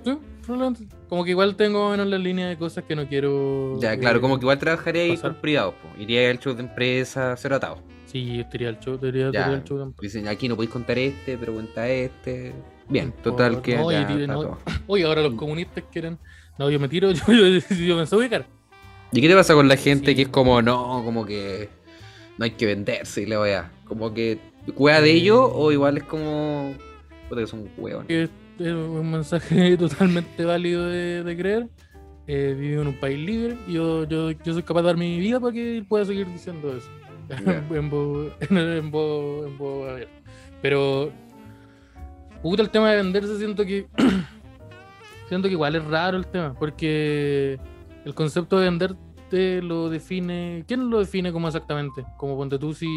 Sí, 0.06 0.18
probablemente. 0.46 0.96
Como 1.10 1.24
que 1.24 1.32
igual 1.32 1.56
tengo 1.56 1.90
menos 1.90 2.06
la 2.06 2.20
línea 2.20 2.48
de 2.48 2.58
cosas 2.58 2.84
que 2.84 2.96
no 2.96 3.08
quiero. 3.08 3.80
ya, 3.82 3.98
claro, 3.98 4.20
eh, 4.20 4.22
como 4.22 4.38
que 4.38 4.44
igual 4.44 4.60
trabajaría 4.60 5.02
ahí 5.02 5.18
por 5.18 5.36
privado. 5.42 5.72
po. 5.72 6.00
Iría 6.00 6.30
al 6.30 6.38
show 6.38 6.54
de 6.54 6.62
empresa, 6.62 7.34
cero 7.38 7.56
atado. 7.56 7.80
Sí, 8.14 8.36
yo 8.38 8.42
estaría 8.44 8.70
al 8.70 8.80
show, 8.80 8.94
estaría, 8.94 9.26
estaría 9.26 9.56
al 9.58 9.64
show. 9.64 9.94
Dicen, 10.00 10.28
aquí 10.28 10.48
no 10.48 10.56
podéis 10.56 10.72
contar 10.72 10.98
este, 11.00 11.36
pero 11.38 11.54
cuenta 11.54 11.90
este. 11.90 12.54
Bien, 12.88 13.12
Por- 13.12 13.24
total 13.24 13.62
que 13.62 13.76
no, 13.76 13.92
ya 13.92 14.08
no. 14.28 14.60
Oye, 14.88 15.04
ahora 15.04 15.24
los 15.24 15.34
comunistas 15.34 15.84
quieren. 15.92 16.20
No, 16.60 16.70
yo 16.70 16.80
me 16.80 16.88
tiro, 16.88 17.12
yo, 17.12 17.24
yo, 17.28 17.60
yo 17.76 17.98
me 17.98 18.04
ubicar. 18.18 18.46
¿Y 19.12 19.20
qué 19.20 19.28
te 19.28 19.36
pasa 19.36 19.54
con 19.56 19.68
la 19.68 19.76
gente 19.78 20.12
Sí. 20.12 20.16
que 20.16 20.22
es 20.24 20.28
como, 20.28 20.62
no, 20.62 21.02
como 21.04 21.26
que 21.26 21.70
no 22.38 22.46
hay 22.46 22.52
que 22.52 22.66
venderse 22.68 23.24
y 23.24 23.26
le 23.26 23.36
voy 23.36 23.50
a. 23.50 23.72
Como 23.86 24.14
que 24.14 24.38
cueva 24.76 25.02
de 25.02 25.12
ello 25.12 25.52
o 25.52 25.72
igual 25.72 25.98
es 25.98 26.04
como. 26.04 26.74
Puta 27.30 27.42
que 27.42 27.48
son 27.48 27.68
hueones. 27.78 28.08
que 28.08 28.24
es 28.60 28.72
un 28.74 29.10
mensaje 29.12 29.76
totalmente 29.78 30.46
válido 30.46 30.86
de, 30.88 31.24
de 31.24 31.36
creer. 31.38 31.68
Eh, 32.28 32.56
vivo 32.58 32.84
en 32.84 32.88
un 32.88 33.00
país 33.00 33.20
libre 33.20 33.58
y 33.68 33.74
yo, 33.74 34.06
yo, 34.06 34.32
yo 34.32 34.54
soy 34.54 34.64
capaz 34.64 34.82
de 34.84 34.88
dar 34.88 34.98
mi 34.98 35.20
vida 35.20 35.42
para 35.42 35.52
que 35.52 35.78
él 35.78 35.86
pueda 35.86 36.06
seguir 36.06 36.26
diciendo 36.28 36.70
eso. 36.78 36.88
En, 37.72 37.90
voz, 37.90 38.32
en, 38.50 38.92
voz- 38.92 39.46
en 39.48 39.58
voz 39.58 39.90
abierta. 39.90 40.14
Pero, 40.62 41.12
puta, 42.42 42.62
el 42.62 42.70
tema 42.70 42.90
de 42.92 42.98
venderse, 42.98 43.38
siento 43.38 43.66
que. 43.66 43.88
siento 45.30 45.48
que 45.48 45.54
igual 45.54 45.76
es 45.76 45.84
raro 45.86 46.18
el 46.18 46.28
tema, 46.28 46.54
porque 46.54 47.60
el 48.06 48.14
concepto 48.16 48.60
de 48.60 48.66
venderte 48.66 49.62
lo 49.62 49.90
define. 49.90 50.64
¿Quién 50.68 50.90
lo 50.90 51.00
define 51.00 51.32
como 51.32 51.48
exactamente? 51.48 52.04
Como 52.18 52.36
ponte 52.38 52.58
tú 52.60 52.74
si. 52.74 52.88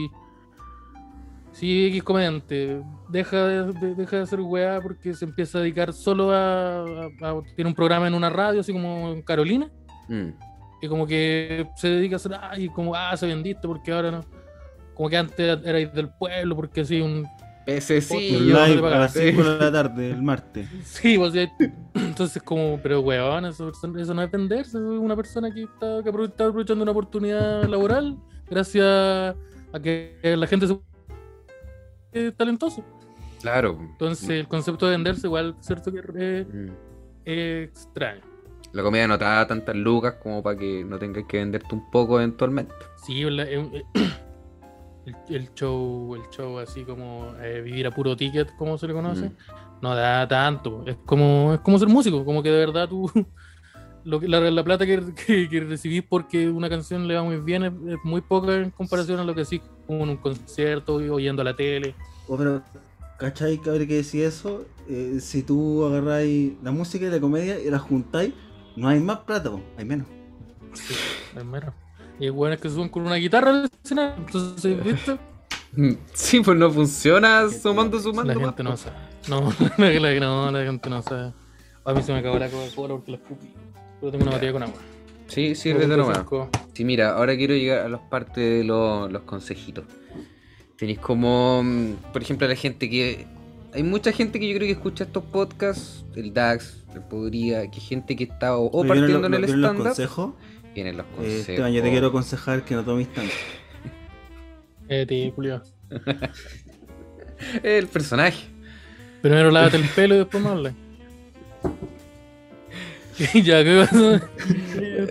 Si 1.52 1.86
X 1.86 2.02
comediante 2.02 2.82
deja 3.08 3.46
de, 3.46 3.72
de- 3.72 3.94
deja 3.94 4.16
de 4.16 4.22
hacer 4.24 4.40
weá 4.42 4.78
porque 4.82 5.14
se 5.14 5.24
empieza 5.24 5.56
a 5.56 5.62
dedicar 5.62 5.90
solo 5.94 6.30
a, 6.30 6.82
a- 6.82 7.06
a- 7.30 7.42
Tiene 7.54 7.70
un 7.70 7.74
programa 7.74 8.06
en 8.06 8.12
una 8.12 8.28
radio, 8.28 8.60
así 8.60 8.72
como 8.72 9.08
en 9.12 9.22
Carolina, 9.22 9.70
Mm. 10.08 10.28
Y 10.86 10.88
como 10.88 11.06
que 11.06 11.68
se 11.76 11.88
dedica 11.88 12.14
a 12.14 12.16
hacer. 12.16 12.32
Ay, 12.40 12.68
como, 12.68 12.94
ah, 12.94 13.16
se 13.16 13.26
vendiste 13.26 13.66
porque 13.68 13.92
ahora 13.92 14.10
no. 14.10 14.24
Como 14.94 15.10
que 15.10 15.16
antes 15.16 15.58
erais 15.64 15.92
del 15.92 16.08
pueblo 16.08 16.56
porque 16.56 16.80
así 16.80 17.00
un. 17.00 17.26
Live 17.66 18.86
a 18.86 18.98
las 19.00 19.12
5 19.12 19.42
de 19.42 19.58
la 19.58 19.72
tarde, 19.72 20.10
el 20.10 20.22
martes. 20.22 20.68
Sí, 20.84 21.18
pues 21.18 21.34
entonces 21.94 22.40
como, 22.42 22.78
pero 22.80 23.00
weón, 23.00 23.44
eso, 23.44 23.70
eso 23.70 24.14
no 24.14 24.22
es 24.22 24.30
venderse, 24.30 24.78
es 24.78 24.84
una 24.84 25.16
persona 25.16 25.52
que 25.52 25.64
está, 25.64 26.00
que 26.04 26.10
está 26.10 26.46
aprovechando 26.46 26.82
una 26.84 26.92
oportunidad 26.92 27.64
laboral 27.64 28.16
gracias 28.48 28.84
a 28.84 29.80
que 29.82 30.16
la 30.22 30.46
gente 30.46 30.68
se 30.68 30.78
es 32.12 32.36
talentoso. 32.36 32.84
Claro. 33.40 33.76
Entonces 33.80 34.30
el 34.30 34.48
concepto 34.48 34.86
de 34.86 34.92
venderse 34.92 35.26
igual 35.26 35.56
es 35.58 35.66
cierto 35.66 35.92
que 35.92 35.98
es, 35.98 36.46
Mm. 36.46 36.68
es 37.24 37.68
extraño. 37.68 38.35
La 38.76 38.82
comida 38.82 39.06
no 39.08 39.16
te 39.18 39.24
da 39.24 39.46
tantas 39.46 39.74
lucas 39.74 40.16
como 40.22 40.42
para 40.42 40.58
que 40.58 40.84
no 40.84 40.98
tengas 40.98 41.24
que 41.24 41.38
venderte 41.38 41.74
un 41.74 41.90
poco 41.90 42.18
eventualmente. 42.20 42.74
Sí, 43.06 43.22
el, 43.22 43.84
el 45.30 45.54
show, 45.54 46.14
el 46.14 46.22
show 46.30 46.58
así 46.58 46.84
como 46.84 47.32
eh, 47.40 47.62
vivir 47.62 47.86
a 47.86 47.90
puro 47.90 48.14
ticket, 48.14 48.54
como 48.56 48.76
se 48.76 48.86
le 48.86 48.92
conoce, 48.92 49.30
Mm. 49.30 49.34
no 49.80 49.94
da 49.94 50.28
tanto. 50.28 50.84
Es 50.86 50.96
como, 51.06 51.54
es 51.54 51.60
como 51.60 51.78
ser 51.78 51.88
músico, 51.88 52.22
como 52.22 52.42
que 52.42 52.50
de 52.50 52.58
verdad 52.58 52.86
tú 52.86 53.10
lo 54.04 54.20
que, 54.20 54.28
la, 54.28 54.40
la 54.40 54.62
plata 54.62 54.84
que, 54.84 55.02
que, 55.26 55.48
que 55.48 55.60
recibís 55.60 56.02
porque 56.02 56.50
una 56.50 56.68
canción 56.68 57.08
le 57.08 57.14
va 57.14 57.22
muy 57.22 57.38
bien 57.38 57.64
es, 57.64 57.72
es 57.88 57.98
muy 58.04 58.20
poca 58.20 58.56
en 58.56 58.70
comparación 58.70 59.20
a 59.20 59.24
lo 59.24 59.34
que 59.34 59.46
sí 59.46 59.62
como 59.86 60.04
en 60.04 60.10
un 60.10 60.16
concierto 60.18 60.96
o 60.96 61.14
oyendo 61.14 61.40
a 61.40 61.46
la 61.46 61.56
tele. 61.56 61.94
Oh, 62.28 62.36
pero, 62.36 62.62
¿cachai? 63.18 63.56
Que 63.56 63.70
habría 63.70 63.86
que 63.86 63.94
decir 63.94 64.24
eso. 64.26 64.66
Eh, 64.86 65.16
si 65.20 65.42
tú 65.42 65.84
agarráis 65.86 66.52
la 66.62 66.72
música 66.72 67.06
y 67.06 67.10
la 67.10 67.20
comedia 67.20 67.58
y 67.58 67.70
la 67.70 67.78
juntáis, 67.78 68.34
no 68.76 68.88
hay 68.88 69.00
más 69.00 69.18
plata, 69.20 69.50
po, 69.50 69.60
hay 69.76 69.84
menos. 69.84 70.06
Sí, 70.74 70.94
es 71.36 71.44
mero. 71.44 71.72
Y 72.18 72.24
hay 72.24 72.30
buenos 72.30 72.60
que 72.60 72.68
suben 72.70 72.88
con 72.88 73.06
una 73.06 73.16
guitarra 73.16 73.50
al 73.50 73.70
escenario. 73.82 74.14
Entonces, 74.18 74.84
¿viste? 74.84 75.16
Sí, 76.14 76.40
pues 76.40 76.56
no 76.56 76.70
funciona 76.70 77.48
sumando, 77.50 77.98
La 77.98 78.02
sumando. 78.02 78.40
gente 78.40 78.62
no 78.62 78.76
sabe. 78.78 78.96
No, 79.28 79.52
la, 79.76 79.90
la- 80.00 80.20
no, 80.20 80.50
la 80.50 80.64
gente 80.64 80.88
no 80.88 81.02
sabe. 81.02 81.34
A 81.84 81.92
mí 81.92 82.02
se 82.02 82.12
me 82.14 82.20
acabó 82.20 82.38
la 82.38 82.48
Coca-Cola 82.48 82.94
porque 82.94 83.10
la 83.10 83.16
escupí. 83.18 83.52
Pero 84.00 84.10
tengo 84.12 84.24
una 84.24 84.32
botella 84.32 84.52
con 84.52 84.62
agua. 84.62 84.76
Sí, 85.28 85.54
sí, 85.54 85.72
Coca-Cola 85.74 85.96
de 85.96 86.00
nomás. 86.00 86.50
Sí, 86.72 86.84
mira, 86.84 87.10
ahora 87.16 87.36
quiero 87.36 87.52
llegar 87.54 87.80
a 87.84 87.88
las 87.90 88.00
partes 88.00 88.36
de 88.36 88.64
lo- 88.64 89.08
los 89.08 89.22
consejitos. 89.22 89.84
Tenéis 90.78 90.98
como, 90.98 91.62
mm, 91.62 91.92
por 92.12 92.22
ejemplo, 92.22 92.48
la 92.48 92.54
gente 92.56 92.88
que... 92.88 93.26
Hay 93.74 93.82
mucha 93.82 94.12
gente 94.12 94.40
que 94.40 94.48
yo 94.48 94.56
creo 94.56 94.66
que 94.68 94.72
escucha 94.72 95.04
estos 95.04 95.24
podcasts, 95.24 96.06
el 96.14 96.32
DAX, 96.32 96.84
Podría, 97.02 97.70
que 97.70 97.80
gente 97.80 98.16
que 98.16 98.24
está 98.24 98.56
o, 98.56 98.66
o 98.66 98.82
¿Vienen 98.82 98.88
partiendo 98.88 99.18
los- 99.20 99.26
en 99.28 99.34
el 99.34 99.40
vienen 99.46 99.60
los 99.60 99.70
stand-up. 99.70 99.84
consejos? 99.86 100.34
Vienen 100.74 100.96
los 100.96 101.06
Eh, 101.06 101.10
consejos. 101.16 101.48
Esteban, 101.48 101.72
yo 101.72 101.82
te 101.82 101.90
quiero 101.90 102.06
aconsejar 102.08 102.64
que 102.64 102.74
no 102.74 102.84
tomes 102.84 103.12
tanto. 103.12 103.32
Eh, 104.88 105.04
te 105.04 105.32
culiao. 105.34 105.62
El 107.62 107.88
personaje. 107.88 108.46
Primero 109.20 109.50
lávate 109.50 109.78
el 109.78 109.88
pelo 109.88 110.14
y 110.14 110.18
después 110.18 110.42
me 110.42 110.48
hablas. 110.50 110.74
ya, 113.34 113.64
¿qué 113.64 113.86
pasa? 113.90 114.30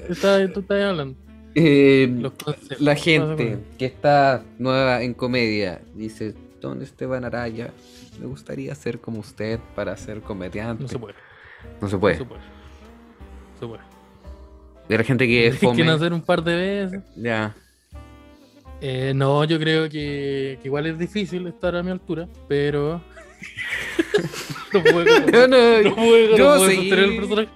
Estás- 0.10 0.54
Tú 0.54 0.60
estás 0.62 0.82
hablando. 0.84 1.18
Eh, 1.56 2.08
Los 2.20 2.34
consejos. 2.34 2.82
la 2.82 2.96
¿Qué 2.96 3.20
pasa 3.20 3.36
gente 3.38 3.58
que 3.78 3.86
está 3.86 4.44
nueva 4.60 5.02
en 5.04 5.14
comedia 5.14 5.82
dice, 5.94 6.34
Don 6.62 6.82
Esteban 6.82 7.24
Araya, 7.26 7.72
me 8.20 8.26
gustaría 8.28 8.74
ser 8.76 9.00
como 9.00 9.20
usted 9.20 9.60
para 9.76 9.96
ser 9.98 10.22
comediante. 10.22 10.84
No 10.84 10.90
se 10.90 11.00
puede. 11.00 11.16
No 11.82 11.88
se 11.88 11.96
No 11.96 12.00
puede. 12.00 12.18
se 12.18 12.26
puede. 12.26 12.42
No 12.42 13.60
se 13.60 13.68
puede. 13.68 13.82
De 14.90 14.98
la 14.98 15.04
gente 15.04 15.28
que 15.28 15.52
fome. 15.60 15.84
nacer 15.84 16.14
un 16.14 16.22
par 16.22 16.44
de 16.44 16.56
veces. 16.56 17.04
Ya. 17.16 17.56
Eh, 18.82 19.14
no, 19.16 19.44
yo 19.46 19.58
creo 19.60 19.84
que, 19.90 20.60
que 20.62 20.68
igual 20.68 20.86
es 20.86 20.98
difícil 21.00 21.48
estar 21.48 21.76
a 21.76 21.84
mi 21.84 21.92
altura, 21.92 22.28
pero. 22.48 23.02
no 24.74 24.84
puedo, 24.84 25.06
No, 25.32 25.48
no, 25.48 25.82
no 25.82 25.96
puedo, 25.96 26.30
no 26.32 26.36
puedo 26.36 26.60
sostener 26.60 27.00
el 27.00 27.16
personaje. 27.18 27.50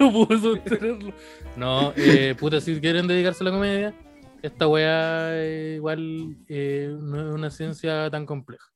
No 0.00 0.12
puedo 0.12 0.38
sostenerlo. 0.40 1.12
No, 1.56 1.92
eh, 1.96 2.34
puta, 2.38 2.60
si 2.60 2.80
quieren 2.80 3.06
dedicarse 3.06 3.42
a 3.42 3.46
la 3.46 3.50
comedia, 3.52 3.94
esta 4.42 4.66
weá 4.68 5.30
eh, 5.34 5.74
igual 5.76 6.36
eh, 6.48 6.94
no 7.00 7.20
es 7.28 7.34
una 7.34 7.50
ciencia 7.50 8.10
tan 8.10 8.26
compleja. 8.26 8.66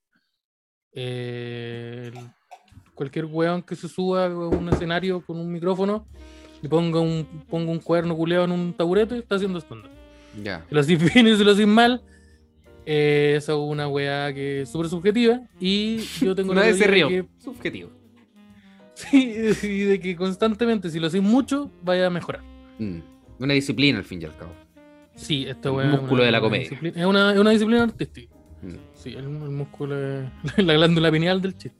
Eh, 0.92 2.10
el- 2.14 2.30
cualquier 2.96 3.26
weón 3.26 3.62
que 3.62 3.76
se 3.76 3.88
suba 3.88 4.26
a 4.26 4.28
un 4.48 4.68
escenario 4.70 5.20
con 5.24 5.38
un 5.38 5.52
micrófono 5.52 6.06
y 6.62 6.66
ponga 6.66 6.98
un, 6.98 7.24
ponga 7.48 7.70
un 7.70 7.78
cuaderno 7.78 8.16
culeado 8.16 8.46
en 8.46 8.50
un 8.50 8.72
taburete, 8.72 9.18
está 9.18 9.36
haciendo 9.36 9.58
estándar. 9.60 9.90
Ya. 10.42 10.64
Si 10.68 10.74
lo 10.74 10.80
haces 10.80 11.14
bien 11.14 11.28
y 11.28 11.36
si 11.36 11.44
lo 11.44 11.52
haces 11.52 11.66
mal, 11.66 12.02
eh, 12.86 13.34
esa 13.36 13.52
es 13.52 13.58
una 13.58 13.86
weá 13.88 14.32
que 14.34 14.62
es 14.62 14.68
súper 14.70 14.88
subjetiva. 14.88 15.40
Y 15.60 15.98
yo 16.20 16.34
tengo 16.34 16.52
la 16.54 16.62
teoría 16.62 16.86
rió. 16.88 17.08
de 17.08 17.22
que, 17.22 17.28
Subjetivo. 17.38 17.90
sí, 18.94 19.34
y 19.62 19.78
de 19.84 20.00
que 20.00 20.16
constantemente, 20.16 20.90
si 20.90 20.98
lo 20.98 21.06
haces 21.06 21.22
mucho, 21.22 21.70
vaya 21.82 22.06
a 22.06 22.10
mejorar. 22.10 22.42
Mm. 22.78 22.98
Una 23.38 23.52
disciplina 23.54 23.98
al 23.98 24.04
fin 24.04 24.22
y 24.22 24.24
al 24.24 24.36
cabo. 24.36 24.52
Sí, 25.14 25.44
esta 25.48 25.68
El 25.68 25.74
weá. 25.74 25.86
es 25.86 25.92
músculo 25.92 26.14
una- 26.14 26.24
de 26.24 26.32
la 26.32 26.40
comedia. 26.40 26.68
disciplina- 26.70 27.00
Es 27.00 27.06
una, 27.06 27.32
es 27.34 27.38
una 27.38 27.50
disciplina 27.50 27.82
artística. 27.82 28.34
Mm. 28.62 28.74
Sí, 28.94 29.10
el, 29.10 29.24
el 29.24 29.28
músculo 29.28 29.96
es 29.98 30.24
la 30.58 30.72
glándula 30.74 31.10
pineal 31.12 31.40
del 31.42 31.56
chiste. 31.56 31.78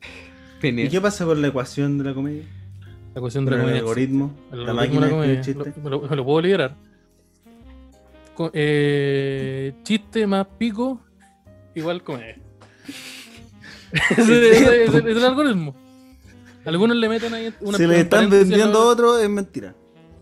¿Y 0.63 0.89
qué 0.89 1.01
pasa 1.01 1.25
con 1.25 1.41
la 1.43 1.49
ecuación 1.49 1.99
de 1.99 2.05
la 2.05 2.15
comedia? 2.15 2.45
La 3.15 3.21
cuestión 3.21 3.45
de 3.45 3.51
la 3.53 3.57
el 3.57 3.63
comedia. 3.63 3.81
algoritmo, 3.81 4.35
El 4.53 4.65
la 4.65 4.71
algoritmo 4.73 5.01
máquina 5.01 5.23
de 5.23 5.41
chistes. 5.41 5.75
Lo, 5.79 5.83
me 5.83 5.91
lo- 6.09 6.17
lo 6.17 6.25
puedo 6.25 6.41
liberar. 6.43 6.75
eh, 8.53 9.73
chiste 9.83 10.27
más 10.27 10.47
pico, 10.59 11.01
igual 11.75 12.03
comedia. 12.03 12.37
ese, 14.11 14.51
ese- 14.51 14.85
ese- 14.85 14.99
ese 14.99 15.11
es 15.11 15.17
el 15.17 15.25
algoritmo. 15.25 15.75
Algunos 16.65 16.97
le 16.97 17.09
meten 17.09 17.33
ahí 17.33 17.55
una 17.61 17.79
Si 17.79 17.87
le 17.87 18.01
están 18.01 18.29
vendiendo 18.29 18.79
a 18.81 18.87
otro, 18.87 19.19
es 19.19 19.29
mentira. 19.31 19.75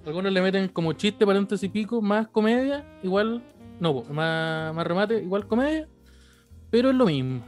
Algunos 0.06 0.30
le 0.32 0.42
meten 0.42 0.68
como 0.68 0.92
chiste, 0.92 1.24
paréntesis 1.24 1.70
pico, 1.70 2.02
más 2.02 2.28
comedia, 2.28 2.84
igual. 3.02 3.42
No, 3.80 4.02
más, 4.12 4.74
más 4.74 4.86
remate, 4.86 5.22
igual 5.22 5.46
comedia. 5.46 5.88
Pero 6.70 6.90
es 6.90 6.96
lo 6.96 7.06
mismo. 7.06 7.42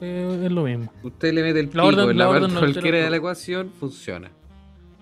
Eh, 0.00 0.42
es 0.44 0.52
lo 0.52 0.64
mismo. 0.64 0.92
Usted 1.02 1.32
le 1.32 1.42
mete 1.42 1.60
el 1.60 1.66
La 1.66 1.70
pico 1.72 1.86
orden- 1.86 2.10
en 2.10 2.18
la 2.18 2.24
la 2.24 2.30
orden 2.30 2.40
parte 2.42 2.54
no 2.54 2.60
cualquiera 2.60 2.98
de 3.04 3.10
la 3.10 3.16
ecuación, 3.16 3.70
funciona. 3.80 4.30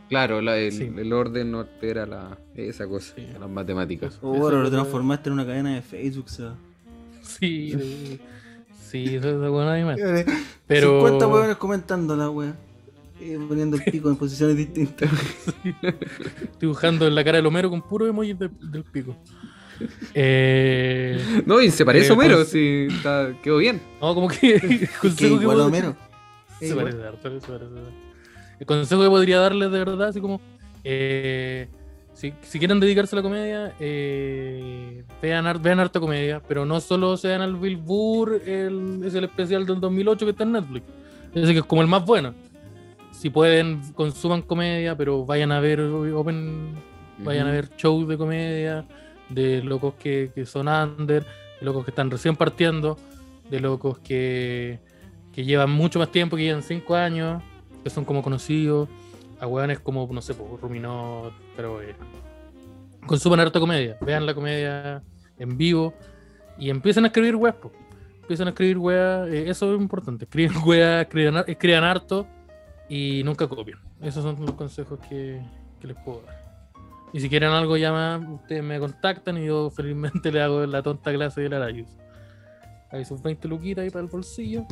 Claro, 0.09 0.41
la- 0.41 0.57
el, 0.59 0.73
Sí. 0.73 0.91
el 0.97 1.13
orden 1.13 1.51
no 1.51 1.61
altera 1.61 2.07
la, 2.07 2.39
esa 2.55 2.87
cosa, 2.87 3.15
Sí. 3.17 3.27
las 3.39 3.49
matemáticas. 3.51 4.19
O 4.23 4.33
Eso 4.35 4.43
bueno, 4.43 4.59
es 4.59 4.65
lo 4.65 4.71
transformaste 4.71 5.29
en 5.31 5.33
una 5.33 5.47
cadena 5.47 5.75
de 5.75 5.83
Facebook, 5.83 6.27
va. 6.43 6.55
Sí, 7.23 8.21
sí, 8.91 9.17
eso 9.17 9.29
es 9.45 9.51
bueno 9.51 9.71
animal. 9.71 9.97
Pero. 10.67 11.01
50 11.01 11.27
hueones 11.27 11.57
comentando 11.57 12.15
la 12.17 12.31
wea. 12.31 12.55
Y 13.21 13.37
poniendo 13.37 13.77
el 13.77 13.85
pico 13.85 14.11
en 14.11 14.17
posiciones 14.17 14.57
distintas. 14.57 15.09
dibujando 16.61 17.07
en 17.07 17.15
la 17.15 17.25
cara 17.25 17.39
del 17.39 17.47
Homero 17.47 17.71
con 17.71 17.81
puro 17.83 18.07
emoji 18.07 18.35
de- 18.35 18.51
del 18.61 18.85
pico. 18.85 19.17
Eh, 20.15 21.43
No, 21.47 21.61
y 21.61 21.71
se 21.71 21.85
parece 21.85 22.09
Eh, 22.09 22.11
a 22.11 22.15
Homero, 22.15 22.37
pues- 22.37 22.49
sí, 22.51 22.87
está, 22.91 23.33
quedó 23.43 23.59
bien. 23.59 23.81
no, 24.01 24.15
como 24.15 24.29
que. 24.29 24.55
el 24.63 24.79
que 24.81 24.89
consejo 25.01 25.37
que 25.39 25.43
igual 25.43 25.61
a 25.61 25.65
pod- 25.65 25.67
Homero. 25.67 25.97
Se 26.61 26.67
Igual. 26.69 26.85
parece 26.87 27.07
harto, 27.09 27.41
se 27.41 27.47
parece. 27.49 27.71
El 28.61 28.67
consejo 28.67 29.03
que 29.03 29.09
podría 29.09 29.41
darles 29.41 29.71
de 29.73 29.79
verdad, 29.79 30.09
así 30.09 30.21
como. 30.21 30.41
eh, 30.85 31.69
si, 32.13 32.33
si 32.43 32.59
quieren 32.61 32.79
dedicarse 32.79 33.17
a 33.17 33.19
la 33.19 33.23
comedia, 33.23 33.75
eh, 33.81 35.03
vean, 35.21 35.61
vean 35.61 35.81
harta 35.81 35.99
comedia, 35.99 36.41
pero 36.47 36.65
no 36.65 36.81
solo 36.81 37.17
sean 37.17 37.41
al 37.43 37.57
Bill 37.57 37.77
Burr, 37.77 38.41
el, 38.47 39.01
es 39.05 39.15
el 39.15 39.25
especial 39.25 39.67
del 39.67 39.81
2008 39.81 40.25
que 40.25 40.31
está 40.31 40.45
en 40.45 40.53
Netflix. 40.53 40.87
Ese 41.35 41.53
que 41.53 41.59
es 41.59 41.65
como 41.65 41.83
el 41.83 41.89
más 41.89 42.05
bueno. 42.05 42.33
Si 43.11 43.31
pueden, 43.31 43.81
consuman 43.95 44.43
comedia, 44.43 44.97
pero 44.97 45.25
vayan 45.27 45.51
a 45.51 45.59
ver 45.61 45.81
Open 45.81 46.73
Vayan 47.19 47.47
a 47.47 47.51
Ujú. 47.51 47.57
ver 47.57 47.69
shows 47.77 48.09
de 48.09 48.17
comedia, 48.17 48.85
de 49.29 49.63
locos 49.63 49.95
que, 49.95 50.31
que 50.35 50.47
son 50.47 50.69
under, 50.69 51.25
de 51.61 51.67
locos 51.67 51.85
que 51.85 51.91
están 51.91 52.11
recién 52.11 52.37
partiendo, 52.37 52.97
de 53.51 53.61
locos 53.61 53.99
que, 53.99 54.81
que 55.33 55.45
llevan 55.45 55.71
mucho 55.71 55.99
más 55.99 56.11
tiempo, 56.11 56.37
que 56.37 56.45
llevan 56.45 56.63
5 56.63 56.95
años, 56.95 57.43
que 57.83 57.91
son 57.91 58.05
como 58.05 58.23
conocidos, 58.23 58.89
a 59.41 59.47
hueones 59.47 59.81
como, 59.81 60.09
no 60.11 60.23
sé, 60.23 60.35
pues, 60.35 60.61
Ruminot, 60.61 61.33
pero 61.57 61.83
eh, 61.83 61.95
consuman 63.07 63.41
harta 63.41 63.61
comedia, 63.61 63.97
vean 64.01 64.27
la 64.27 64.35
comedia 64.35 65.03
en 65.39 65.57
vivo 65.57 65.95
y 66.59 66.71
empiecen 66.71 67.05
a 67.05 67.09
escribir 67.09 67.37
weas, 67.37 67.57
po. 67.57 67.73
empiezan 68.23 68.47
a 68.49 68.51
escribir 68.51 68.79
weas, 68.79 69.29
eh, 69.29 69.51
eso 69.51 69.75
es 69.75 69.81
importante, 69.81 70.25
escriban 70.25 70.57
weas, 70.67 71.03
escriban, 71.03 71.45
escriban 71.47 71.85
harto 71.85 72.27
y 72.89 73.23
nunca 73.25 73.49
copien. 73.49 73.79
Esos 74.01 74.23
son 74.23 74.41
los 74.41 74.53
consejos 74.53 74.99
que, 75.09 75.41
que 75.81 75.87
les 75.87 75.97
puedo 76.05 76.23
dar. 76.23 76.44
Y 77.15 77.21
si 77.21 77.29
quieren 77.31 77.51
algo 77.51 77.77
ya 77.77 77.93
más, 77.93 78.21
ustedes 78.29 78.63
me 78.63 78.79
contactan 78.81 79.39
y 79.39 79.47
yo 79.47 79.71
felizmente 79.75 80.31
le 80.33 80.43
hago 80.43 80.67
la 80.67 80.83
tonta 80.83 81.13
clase 81.13 81.41
de 81.43 81.49
la 81.49 81.57
Arayus. 81.57 81.89
Ahí 82.91 83.05
sus 83.05 83.23
20 83.23 83.49
luquitas 83.49 83.85
ahí 83.85 83.91
para 83.91 84.05
el 84.05 84.11
bolsillo. 84.11 84.67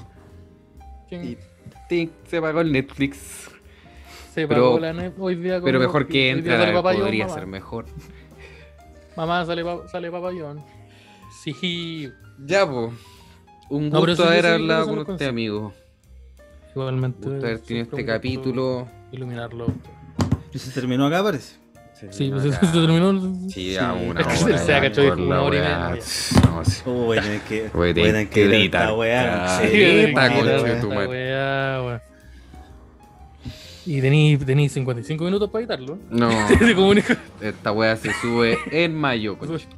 ¿Quién 1.09 1.25
Y 1.25 1.39
tic, 1.89 2.11
se 2.27 2.41
pagó 2.41 2.61
el 2.61 2.71
Netflix. 2.73 3.49
se 4.35 4.47
pero- 4.49 4.65
pagó 4.65 4.81
la 4.81 4.93
net 4.93 5.15
hoy 5.19 5.37
día 5.37 5.55
con 5.61 5.65
Pero 5.65 5.79
mejor 5.79 6.07
que 6.07 6.31
entra, 6.31 6.59
sale 6.59 6.73
papayón, 6.73 7.03
podría 7.03 7.25
mamá. 7.27 7.35
ser 7.39 7.47
mejor. 7.47 7.87
Mamá 9.17 9.45
sale, 9.47 9.65
pa- 9.65 9.87
sale 9.89 10.11
papayón. 10.11 10.63
Sí, 11.43 12.11
Ya, 12.45 12.69
po. 12.69 12.93
Un 13.71 13.89
No, 13.89 14.01
pero 14.01 14.13
gusto 14.13 14.25
haber 14.25 14.43
sí, 14.43 14.49
sí, 14.49 14.55
hablado 14.55 14.87
con 14.89 14.99
usted, 15.13 15.29
amigo. 15.29 15.73
igualmente. 16.75 17.27
Un 17.29 17.33
gusto 17.35 17.47
haber 17.47 17.59
tenido 17.61 17.85
este 17.85 18.05
capítulo. 18.05 18.89
Iluminarlo. 19.13 19.67
Y 20.53 20.59
se 20.59 20.71
terminó 20.73 21.07
acá, 21.07 21.23
parece. 21.23 21.62
Sí, 22.11 22.31
pues 22.31 22.45
acá. 22.47 22.57
eso 22.67 22.67
se 22.73 22.81
terminó. 22.81 23.21
Sí, 23.49 23.71
Sí. 23.73 23.77
a 23.77 23.93
una 23.93 24.21
Es 24.21 24.27
que 24.27 24.37
se 24.37 24.73
cachado, 24.81 25.09
por 25.09 25.17
dijo 25.17 25.29
una 25.29 25.43
hora 25.43 25.57
y 25.57 25.61
media. 25.61 26.05
No, 26.51 26.65
sí. 26.65 26.83
Oh, 26.87 27.13
a 27.13 27.15
tener 27.17 27.41
que. 27.43 27.67
A 27.67 27.95
tener 27.95 28.29
que 28.29 28.65
esta 28.65 28.95
weá. 28.95 29.59
Sí, 29.61 29.69
Sí, 29.69 29.77
weá. 29.83 30.65
de 30.65 30.81
tu 30.81 30.87
Esta 30.87 30.95
madre. 30.95 31.09
weá, 31.09 31.83
weá. 31.87 32.03
Y 33.85 34.01
tenéis 34.01 34.45
tení 34.47 34.69
55 34.69 35.25
minutos 35.25 35.51
para 35.51 35.61
editarlo. 35.61 35.99
No, 36.11 36.31
Se 36.49 36.57
esta 37.41 37.73
weá 37.73 37.97
se 37.97 38.13
sube 38.21 38.57
en 38.71 38.95
mayo. 38.95 39.37
Pues. 39.39 39.67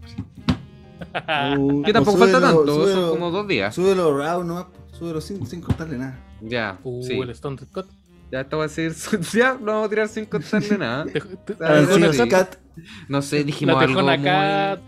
Uh, 1.59 1.83
Que 1.83 1.93
tampoco 1.93 2.17
falta 2.19 2.41
tanto, 2.41 2.65
súbelo- 2.65 2.93
son 2.93 3.11
como 3.11 3.31
dos 3.31 3.47
días. 3.47 3.73
Súbelo 3.75 4.17
raw 4.17 4.43
nomás. 4.43 4.67
Súbelo 4.99 5.21
sin, 5.21 5.47
sin 5.47 5.61
cortarle 5.61 5.97
nada. 5.99 6.19
Ya, 6.41 6.79
Uh, 6.83 7.03
sí. 7.05 7.19
el 7.19 7.31
Stone 7.31 7.57
Scott. 7.59 7.87
Ya 8.35 8.41
esto 8.41 8.59
va 8.59 8.65
a 8.65 8.69
ser. 8.69 8.93
Ya, 9.33 9.53
lo 9.53 9.67
vamos 9.67 9.87
a 9.87 9.89
tirar 9.89 10.09
sin 10.09 10.25
contarle 10.25 10.77
nada. 10.77 11.05
Te- 11.05 11.21
te- 11.21 12.13
sí, 12.13 12.29
cat. 12.29 12.57
No 13.09 13.23
sé, 13.23 13.45
dijimos 13.45 13.81
algo 13.81 14.03
muy... 14.03 14.25
cat. 14.25 14.81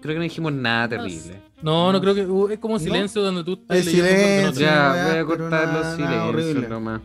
Creo 0.00 0.14
que 0.14 0.18
no 0.18 0.22
dijimos 0.22 0.52
nada 0.52 0.88
terrible. 0.90 1.42
No, 1.60 1.90
no 1.92 2.00
creo 2.00 2.14
que. 2.14 2.24
uh, 2.24 2.48
es 2.50 2.60
como 2.60 2.78
silencio 2.78 3.20
donde 3.20 3.42
tú 3.42 3.54
estás 3.54 3.84
no 3.84 3.90
silencio. 3.90 4.52
te- 4.52 4.60
Ya, 4.60 5.08
voy 5.10 5.18
a 5.18 5.24
cortar 5.24 5.50
nada- 5.66 5.72
los 5.72 6.32
silencios 6.36 6.68
nomás. 6.68 7.00